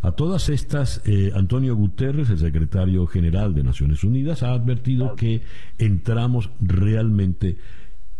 A 0.00 0.12
todas 0.12 0.48
estas, 0.48 1.02
eh, 1.06 1.32
Antonio 1.34 1.74
Guterres, 1.74 2.30
el 2.30 2.38
secretario 2.38 3.06
general 3.06 3.54
de 3.54 3.64
Naciones 3.64 4.04
Unidas, 4.04 4.42
ha 4.42 4.52
advertido 4.52 5.16
que 5.16 5.42
entramos 5.76 6.50
realmente 6.60 7.58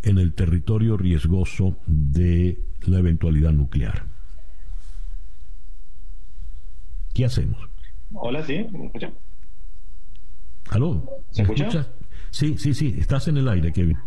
en 0.02 0.18
el 0.18 0.34
territorio 0.34 0.96
riesgoso 0.96 1.76
de 1.86 2.58
la 2.86 2.98
eventualidad 2.98 3.52
nuclear. 3.52 4.06
¿Qué 7.14 7.24
hacemos? 7.24 7.68
Hola, 8.12 8.42
sí, 8.44 8.66
¿me 8.72 8.86
escucha? 8.86 9.12
¿Aló? 10.70 11.08
¿Se 11.30 11.42
escucha? 11.42 11.86
Sí, 12.30 12.58
sí, 12.58 12.74
sí, 12.74 12.96
estás 12.98 13.28
en 13.28 13.38
el 13.38 13.48
aire, 13.48 13.72
Kevin. 13.72 13.98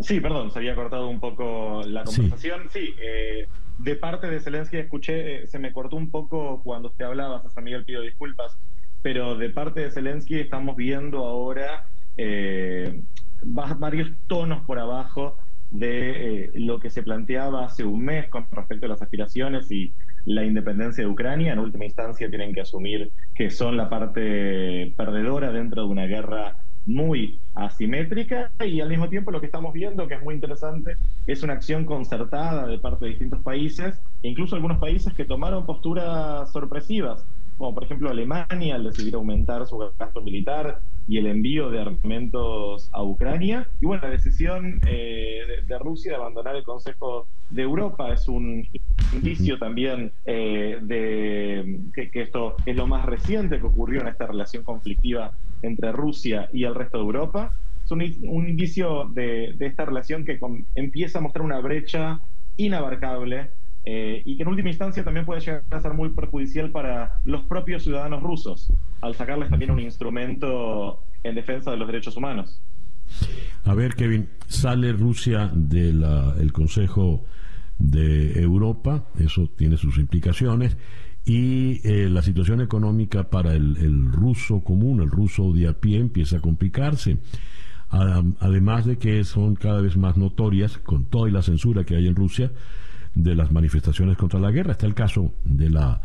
Sí, 0.00 0.20
perdón, 0.20 0.50
se 0.50 0.58
había 0.58 0.74
cortado 0.74 1.08
un 1.08 1.20
poco 1.20 1.82
la 1.84 2.04
conversación. 2.04 2.62
Sí, 2.70 2.94
eh, 3.00 3.46
de 3.78 3.94
parte 3.94 4.28
de 4.28 4.40
Zelensky 4.40 4.76
escuché, 4.76 5.42
eh, 5.42 5.46
se 5.46 5.58
me 5.58 5.72
cortó 5.72 5.96
un 5.96 6.10
poco 6.10 6.60
cuando 6.62 6.88
usted 6.88 7.04
hablaba, 7.04 7.42
San 7.48 7.64
pido 7.64 8.02
disculpas, 8.02 8.58
pero 9.02 9.36
de 9.36 9.50
parte 9.50 9.80
de 9.80 9.90
Zelensky 9.90 10.40
estamos 10.40 10.76
viendo 10.76 11.24
ahora 11.24 11.86
eh, 12.16 13.02
varios 13.42 14.10
tonos 14.26 14.64
por 14.66 14.78
abajo 14.78 15.36
de 15.70 16.44
eh, 16.44 16.50
lo 16.54 16.80
que 16.80 16.90
se 16.90 17.02
planteaba 17.02 17.64
hace 17.64 17.84
un 17.84 18.04
mes 18.04 18.28
con 18.28 18.46
respecto 18.50 18.86
a 18.86 18.88
las 18.88 19.02
aspiraciones 19.02 19.70
y 19.70 19.92
la 20.24 20.44
independencia 20.44 21.04
de 21.04 21.10
Ucrania. 21.10 21.52
En 21.52 21.58
última 21.58 21.84
instancia 21.84 22.28
tienen 22.28 22.54
que 22.54 22.62
asumir 22.62 23.12
que 23.34 23.50
son 23.50 23.76
la 23.76 23.88
parte 23.88 24.92
perdedora 24.96 25.52
dentro 25.52 25.82
de 25.82 25.88
una 25.88 26.06
guerra 26.06 26.56
muy 26.88 27.38
asimétrica 27.54 28.50
y 28.64 28.80
al 28.80 28.88
mismo 28.88 29.08
tiempo 29.08 29.30
lo 29.30 29.40
que 29.40 29.46
estamos 29.46 29.72
viendo, 29.74 30.08
que 30.08 30.14
es 30.14 30.22
muy 30.22 30.34
interesante, 30.34 30.96
es 31.26 31.42
una 31.42 31.52
acción 31.52 31.84
concertada 31.84 32.66
de 32.66 32.78
parte 32.78 33.04
de 33.04 33.10
distintos 33.10 33.42
países, 33.42 34.00
incluso 34.22 34.56
algunos 34.56 34.78
países 34.78 35.12
que 35.12 35.26
tomaron 35.26 35.66
posturas 35.66 36.50
sorpresivas, 36.50 37.26
como 37.58 37.74
por 37.74 37.84
ejemplo 37.84 38.08
Alemania 38.08 38.76
al 38.76 38.84
decidir 38.84 39.16
aumentar 39.16 39.66
su 39.66 39.76
gasto 39.98 40.22
militar 40.22 40.80
y 41.08 41.18
el 41.18 41.26
envío 41.26 41.70
de 41.70 41.80
armamentos 41.80 42.88
a 42.92 43.02
Ucrania. 43.02 43.66
Y 43.80 43.86
bueno, 43.86 44.02
la 44.02 44.10
decisión 44.10 44.80
eh, 44.86 45.40
de, 45.66 45.78
Rusia 45.78 46.12
de 46.12 46.16
abandonar 46.16 46.54
el 46.54 46.62
Consejo 46.62 47.26
de 47.50 47.62
Europa 47.62 48.12
es 48.12 48.28
un 48.28 48.66
indicio 49.12 49.58
también 49.58 50.12
eh, 50.26 50.78
de 50.82 51.80
que, 51.94 52.10
que, 52.10 52.22
esto 52.22 52.56
es 52.66 52.76
lo 52.76 52.86
más 52.86 53.06
reciente 53.06 53.58
que 53.58 53.66
ocurrió 53.66 54.02
en 54.02 54.08
esta 54.08 54.26
relación 54.26 54.62
conflictiva 54.64 55.32
entre 55.62 55.92
Rusia 55.92 56.48
y 56.52 56.64
el 56.64 56.74
resto 56.74 56.98
de 56.98 57.04
Europa. 57.04 57.52
Es 57.84 57.90
un, 57.90 58.02
indicio 58.02 59.06
de, 59.14 59.56
esta 59.60 59.86
relación 59.86 60.26
que 60.26 60.38
empieza 60.74 61.18
a 61.18 61.22
mostrar 61.22 61.42
una 61.42 61.58
brecha 61.60 62.20
inabarcable 62.58 63.50
eh, 63.84 64.22
y 64.24 64.36
que 64.36 64.42
en 64.42 64.48
última 64.48 64.68
instancia 64.68 65.04
también 65.04 65.24
puede 65.24 65.40
llegar 65.40 65.64
a 65.70 65.80
ser 65.80 65.94
muy 65.94 66.10
perjudicial 66.10 66.70
para 66.70 67.20
los 67.24 67.44
propios 67.44 67.84
ciudadanos 67.84 68.22
rusos, 68.22 68.72
al 69.00 69.14
sacarles 69.14 69.50
también 69.50 69.70
un 69.70 69.80
instrumento 69.80 71.02
en 71.22 71.34
defensa 71.34 71.70
de 71.70 71.76
los 71.76 71.86
derechos 71.86 72.16
humanos. 72.16 72.60
A 73.64 73.74
ver, 73.74 73.94
Kevin, 73.94 74.28
sale 74.46 74.92
Rusia 74.92 75.50
del 75.54 76.52
Consejo 76.52 77.24
de 77.78 78.40
Europa, 78.40 79.06
eso 79.18 79.48
tiene 79.56 79.76
sus 79.76 79.98
implicaciones, 79.98 80.76
y 81.24 81.86
eh, 81.86 82.08
la 82.08 82.22
situación 82.22 82.60
económica 82.60 83.28
para 83.28 83.54
el, 83.54 84.12
ruso 84.12 84.60
común, 84.60 85.00
el 85.00 85.10
ruso 85.10 85.52
de 85.52 85.68
a 85.68 85.74
pie, 85.74 85.98
empieza 85.98 86.38
a 86.38 86.40
complicarse. 86.40 87.18
además 87.90 88.84
de 88.86 88.98
que 88.98 89.24
son 89.24 89.54
cada 89.54 89.80
vez 89.80 89.96
más 89.96 90.16
notorias, 90.16 90.78
con 90.78 91.04
toda 91.04 91.30
la 91.30 91.42
censura 91.42 91.84
que 91.84 91.96
hay 91.96 92.06
en 92.06 92.16
Rusia, 92.16 92.50
de 93.18 93.34
las 93.34 93.50
manifestaciones 93.50 94.16
contra 94.16 94.38
la 94.38 94.52
guerra. 94.52 94.72
Está 94.72 94.86
el 94.86 94.94
caso 94.94 95.34
de 95.44 95.68
la, 95.68 96.00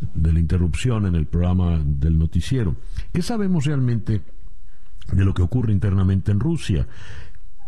de 0.00 0.32
la 0.32 0.40
interrupción 0.40 1.06
en 1.06 1.14
el 1.14 1.26
programa 1.26 1.80
del 1.84 2.18
noticiero. 2.18 2.76
¿Qué 3.12 3.20
sabemos 3.20 3.66
realmente 3.66 4.22
de 5.12 5.24
lo 5.24 5.34
que 5.34 5.42
ocurre 5.42 5.72
internamente 5.72 6.32
en 6.32 6.40
Rusia? 6.40 6.88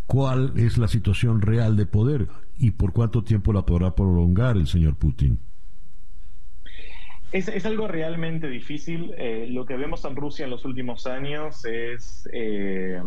¿Cuál 0.07 0.55
es 0.57 0.79
la 0.79 0.89
situación 0.89 1.43
real 1.43 1.77
de 1.77 1.85
poder 1.85 2.29
y 2.57 2.71
por 2.71 2.93
cuánto 2.93 3.23
tiempo 3.23 3.53
la 3.53 3.67
podrá 3.67 3.95
prolongar 3.95 4.57
el 4.57 4.67
señor 4.67 4.97
Putin? 4.97 5.39
Es, 7.33 7.67
algo 7.67 7.87
realmente 7.87 8.49
difícil. 8.49 9.13
Eh, 9.19 9.47
lo 9.51 9.67
que 9.67 9.77
vemos 9.77 10.07
en 10.07 10.17
Rusia 10.17 10.45
en 10.45 10.53
los 10.53 10.65
últimos 10.65 11.07
años 11.07 11.67
es 11.67 12.27
eh, 12.33 13.03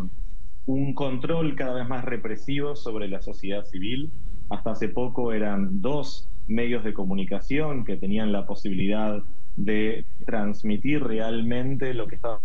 un 0.66 0.94
control 0.94 1.56
cada 1.56 1.74
vez 1.74 1.88
más 1.88 2.04
represivo 2.04 2.76
sobre 2.76 3.08
la 3.08 3.20
sociedad 3.20 3.64
civil. 3.64 4.12
Hasta 4.50 4.72
hace 4.72 4.88
poco 4.88 5.32
eran 5.32 5.80
dos 5.80 6.28
medios 6.48 6.84
de 6.84 6.92
comunicación 6.92 7.84
que 7.84 7.96
tenían 7.96 8.32
la 8.32 8.46
posibilidad 8.46 9.22
de 9.56 10.04
transmitir 10.26 11.02
realmente 11.02 11.94
lo 11.94 12.08
que 12.08 12.16
estaba 12.16 12.40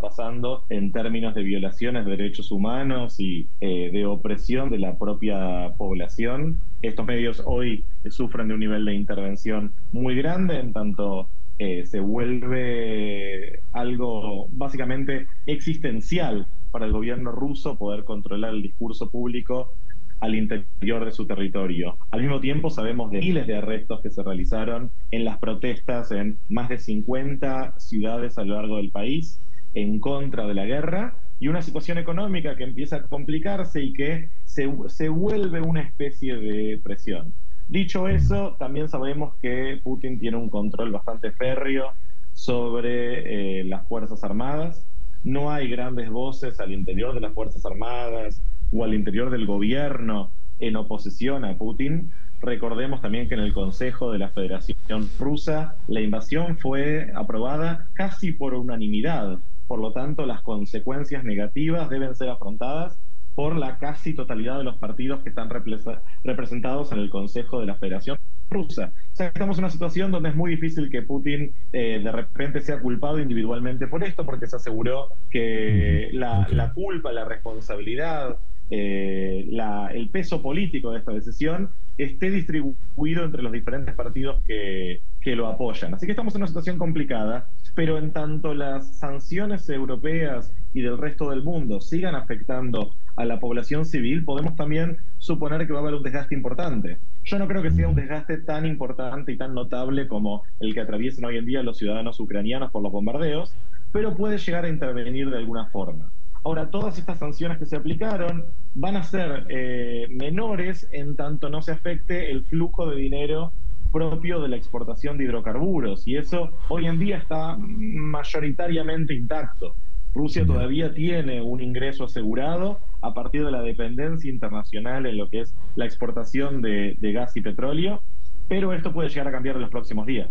pasando 0.00 0.64
en 0.68 0.92
términos 0.92 1.34
de 1.34 1.42
violaciones 1.42 2.04
de 2.04 2.12
derechos 2.12 2.50
humanos 2.50 3.20
y 3.20 3.48
eh, 3.60 3.90
de 3.92 4.06
opresión 4.06 4.70
de 4.70 4.78
la 4.78 4.96
propia 4.96 5.74
población. 5.76 6.60
Estos 6.80 7.06
medios 7.06 7.42
hoy 7.44 7.84
sufren 8.08 8.48
de 8.48 8.54
un 8.54 8.60
nivel 8.60 8.84
de 8.84 8.94
intervención 8.94 9.72
muy 9.92 10.14
grande, 10.14 10.60
en 10.60 10.72
tanto 10.72 11.28
eh, 11.58 11.84
se 11.84 12.00
vuelve 12.00 13.60
algo 13.72 14.48
básicamente 14.52 15.26
existencial 15.44 16.46
para 16.70 16.86
el 16.86 16.92
gobierno 16.92 17.32
ruso 17.32 17.76
poder 17.76 18.04
controlar 18.04 18.54
el 18.54 18.62
discurso 18.62 19.10
público 19.10 19.72
al 20.20 20.34
interior 20.34 21.04
de 21.04 21.10
su 21.10 21.26
territorio. 21.26 21.96
Al 22.10 22.20
mismo 22.20 22.40
tiempo 22.40 22.70
sabemos 22.70 23.10
de 23.10 23.18
miles 23.20 23.46
de 23.46 23.56
arrestos 23.56 24.00
que 24.00 24.10
se 24.10 24.22
realizaron 24.22 24.90
en 25.10 25.24
las 25.24 25.38
protestas 25.38 26.10
en 26.12 26.38
más 26.48 26.68
de 26.68 26.78
50 26.78 27.78
ciudades 27.78 28.38
a 28.38 28.44
lo 28.44 28.54
largo 28.54 28.76
del 28.76 28.90
país 28.90 29.40
en 29.74 30.00
contra 30.00 30.46
de 30.46 30.54
la 30.54 30.64
guerra 30.64 31.14
y 31.38 31.48
una 31.48 31.62
situación 31.62 31.98
económica 31.98 32.56
que 32.56 32.64
empieza 32.64 32.96
a 32.96 33.02
complicarse 33.04 33.82
y 33.82 33.92
que 33.92 34.28
se, 34.44 34.70
se 34.88 35.08
vuelve 35.08 35.60
una 35.60 35.80
especie 35.80 36.36
de 36.36 36.78
presión. 36.82 37.32
Dicho 37.68 38.08
eso, 38.08 38.56
también 38.58 38.88
sabemos 38.88 39.34
que 39.40 39.80
Putin 39.82 40.18
tiene 40.18 40.36
un 40.36 40.50
control 40.50 40.90
bastante 40.90 41.30
férreo 41.30 41.92
sobre 42.32 43.60
eh, 43.60 43.64
las 43.64 43.86
Fuerzas 43.86 44.22
Armadas. 44.24 44.86
No 45.22 45.50
hay 45.50 45.68
grandes 45.68 46.10
voces 46.10 46.58
al 46.60 46.72
interior 46.72 47.14
de 47.14 47.20
las 47.20 47.32
Fuerzas 47.32 47.64
Armadas 47.64 48.42
o 48.72 48.84
al 48.84 48.94
interior 48.94 49.30
del 49.30 49.46
gobierno 49.46 50.30
en 50.58 50.76
oposición 50.76 51.44
a 51.44 51.56
Putin. 51.56 52.10
Recordemos 52.42 53.00
también 53.00 53.28
que 53.28 53.34
en 53.34 53.40
el 53.40 53.52
Consejo 53.52 54.12
de 54.12 54.18
la 54.18 54.30
Federación 54.30 55.08
Rusa 55.18 55.76
la 55.88 56.00
invasión 56.00 56.56
fue 56.58 57.10
aprobada 57.14 57.88
casi 57.94 58.32
por 58.32 58.54
unanimidad 58.54 59.38
por 59.70 59.78
lo 59.78 59.92
tanto 59.92 60.26
las 60.26 60.42
consecuencias 60.42 61.22
negativas 61.22 61.88
deben 61.88 62.16
ser 62.16 62.28
afrontadas 62.28 62.98
por 63.36 63.54
la 63.54 63.78
casi 63.78 64.14
totalidad 64.14 64.58
de 64.58 64.64
los 64.64 64.76
partidos 64.78 65.22
que 65.22 65.28
están 65.28 65.48
representados 65.48 66.90
en 66.90 66.98
el 66.98 67.08
Consejo 67.08 67.60
de 67.60 67.66
la 67.66 67.76
Federación 67.76 68.16
Rusa. 68.50 68.92
O 69.12 69.16
sea, 69.16 69.28
estamos 69.28 69.58
en 69.58 69.64
una 69.64 69.70
situación 69.70 70.10
donde 70.10 70.30
es 70.30 70.34
muy 70.34 70.50
difícil 70.50 70.90
que 70.90 71.02
Putin 71.02 71.52
eh, 71.72 72.00
de 72.02 72.10
repente 72.10 72.62
sea 72.62 72.80
culpado 72.80 73.20
individualmente 73.20 73.86
por 73.86 74.02
esto, 74.02 74.26
porque 74.26 74.48
se 74.48 74.56
aseguró 74.56 75.06
que 75.30 76.10
la, 76.14 76.72
culpa, 76.74 77.12
la 77.12 77.24
responsabilidad, 77.24 78.38
eh, 78.70 79.48
el 79.94 80.08
peso 80.10 80.42
político 80.42 80.92
de 80.92 80.98
esta 80.98 81.12
decisión 81.12 81.70
esté 81.98 82.30
distribuido 82.30 83.24
entre 83.24 83.42
los 83.42 83.52
diferentes 83.52 83.94
partidos 83.94 84.42
que, 84.46 85.00
que 85.20 85.36
lo 85.36 85.48
apoyan. 85.48 85.94
Así 85.94 86.06
que 86.06 86.12
estamos 86.12 86.34
en 86.34 86.42
una 86.42 86.48
situación 86.48 86.78
complicada 86.78 87.48
pero 87.74 87.98
en 87.98 88.12
tanto 88.12 88.54
las 88.54 88.98
sanciones 88.98 89.68
europeas 89.68 90.52
y 90.72 90.82
del 90.82 90.98
resto 90.98 91.30
del 91.30 91.42
mundo 91.42 91.80
sigan 91.80 92.14
afectando 92.14 92.94
a 93.16 93.24
la 93.24 93.40
población 93.40 93.84
civil, 93.84 94.24
podemos 94.24 94.56
también 94.56 94.98
suponer 95.18 95.66
que 95.66 95.72
va 95.72 95.80
a 95.80 95.82
haber 95.82 95.94
un 95.94 96.02
desgaste 96.02 96.34
importante. 96.34 96.98
Yo 97.24 97.38
no 97.38 97.48
creo 97.48 97.62
que 97.62 97.70
sea 97.70 97.88
un 97.88 97.94
desgaste 97.94 98.38
tan 98.38 98.66
importante 98.66 99.32
y 99.32 99.36
tan 99.36 99.54
notable 99.54 100.08
como 100.08 100.42
el 100.58 100.74
que 100.74 100.80
atraviesan 100.80 101.24
hoy 101.24 101.36
en 101.36 101.46
día 101.46 101.62
los 101.62 101.78
ciudadanos 101.78 102.18
ucranianos 102.20 102.70
por 102.70 102.82
los 102.82 102.92
bombardeos, 102.92 103.54
pero 103.92 104.16
puede 104.16 104.38
llegar 104.38 104.64
a 104.64 104.68
intervenir 104.68 105.30
de 105.30 105.38
alguna 105.38 105.66
forma. 105.66 106.12
Ahora, 106.44 106.70
todas 106.70 106.98
estas 106.98 107.18
sanciones 107.18 107.58
que 107.58 107.66
se 107.66 107.76
aplicaron 107.76 108.46
van 108.74 108.96
a 108.96 109.02
ser 109.02 109.46
eh, 109.48 110.06
menores 110.10 110.88
en 110.92 111.16
tanto 111.16 111.50
no 111.50 111.60
se 111.60 111.72
afecte 111.72 112.30
el 112.30 112.44
flujo 112.44 112.88
de 112.88 112.96
dinero 112.96 113.52
propio 113.92 114.40
de 114.40 114.48
la 114.48 114.56
exportación 114.56 115.18
de 115.18 115.24
hidrocarburos 115.24 116.06
y 116.06 116.16
eso 116.16 116.50
hoy 116.68 116.86
en 116.86 116.98
día 116.98 117.18
está 117.18 117.56
mayoritariamente 117.58 119.14
intacto. 119.14 119.74
Rusia 120.14 120.44
todavía 120.44 120.92
tiene 120.92 121.40
un 121.40 121.60
ingreso 121.60 122.04
asegurado 122.04 122.80
a 123.00 123.14
partir 123.14 123.44
de 123.44 123.52
la 123.52 123.62
dependencia 123.62 124.30
internacional 124.30 125.06
en 125.06 125.16
lo 125.16 125.28
que 125.28 125.40
es 125.40 125.54
la 125.76 125.84
exportación 125.84 126.62
de, 126.62 126.96
gas 127.00 127.36
y 127.36 127.40
petróleo, 127.40 128.02
pero 128.48 128.72
esto 128.72 128.92
puede 128.92 129.08
llegar 129.08 129.28
a 129.28 129.32
cambiar 129.32 129.56
en 129.56 129.62
los 129.62 129.70
próximos 129.70 130.06
días. 130.06 130.28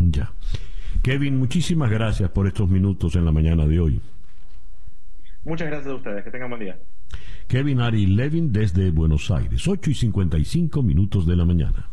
Ya. 0.00 0.32
Kevin, 1.02 1.38
muchísimas 1.38 1.90
gracias 1.90 2.30
por 2.30 2.46
estos 2.46 2.68
minutos 2.68 3.14
en 3.14 3.24
la 3.24 3.30
mañana 3.30 3.66
de 3.66 3.78
hoy. 3.78 4.00
Muchas 5.44 5.68
gracias 5.68 5.92
a 5.92 5.96
ustedes, 5.96 6.24
que 6.24 6.30
tengan 6.30 6.50
buen 6.50 6.62
día. 6.62 6.78
Kevin 7.48 7.80
Ari 7.80 8.06
Levin 8.06 8.52
desde 8.52 8.90
Buenos 8.90 9.30
Aires, 9.30 9.68
8 9.68 9.90
y 9.90 9.94
55 9.94 10.82
minutos 10.82 11.26
de 11.26 11.36
la 11.36 11.44
mañana 11.44 11.90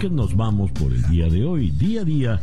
que 0.00 0.10
nos 0.10 0.36
vamos 0.36 0.70
por 0.72 0.92
el 0.92 1.02
día 1.08 1.28
de 1.28 1.44
hoy. 1.44 1.70
Día 1.70 2.02
a 2.02 2.04
día 2.04 2.40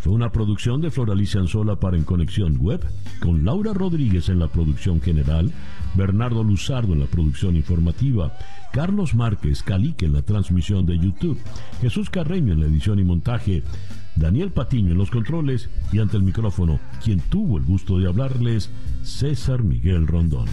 fue 0.00 0.12
una 0.12 0.32
producción 0.32 0.80
de 0.80 0.90
Floralicia 0.90 1.40
Anzola 1.40 1.76
para 1.76 1.96
En 1.96 2.04
Conexión 2.04 2.56
Web, 2.58 2.84
con 3.20 3.44
Laura 3.44 3.72
Rodríguez 3.72 4.28
en 4.28 4.38
la 4.38 4.48
producción 4.48 5.00
general, 5.00 5.52
Bernardo 5.94 6.42
Luzardo 6.42 6.92
en 6.92 7.00
la 7.00 7.06
producción 7.06 7.56
informativa, 7.56 8.32
Carlos 8.72 9.14
Márquez 9.14 9.62
Calique 9.62 10.06
en 10.06 10.14
la 10.14 10.22
transmisión 10.22 10.86
de 10.86 10.98
YouTube, 10.98 11.38
Jesús 11.80 12.10
Carreño 12.10 12.52
en 12.52 12.60
la 12.60 12.66
edición 12.66 12.98
y 12.98 13.04
montaje, 13.04 13.62
Daniel 14.20 14.50
Patiño 14.52 14.92
en 14.92 14.98
los 14.98 15.10
controles 15.10 15.70
y 15.92 15.98
ante 15.98 16.18
el 16.18 16.22
micrófono, 16.22 16.78
quien 17.02 17.20
tuvo 17.20 17.56
el 17.56 17.64
gusto 17.64 17.98
de 17.98 18.06
hablarles, 18.06 18.68
César 19.02 19.62
Miguel 19.62 20.06
Rondón. 20.06 20.46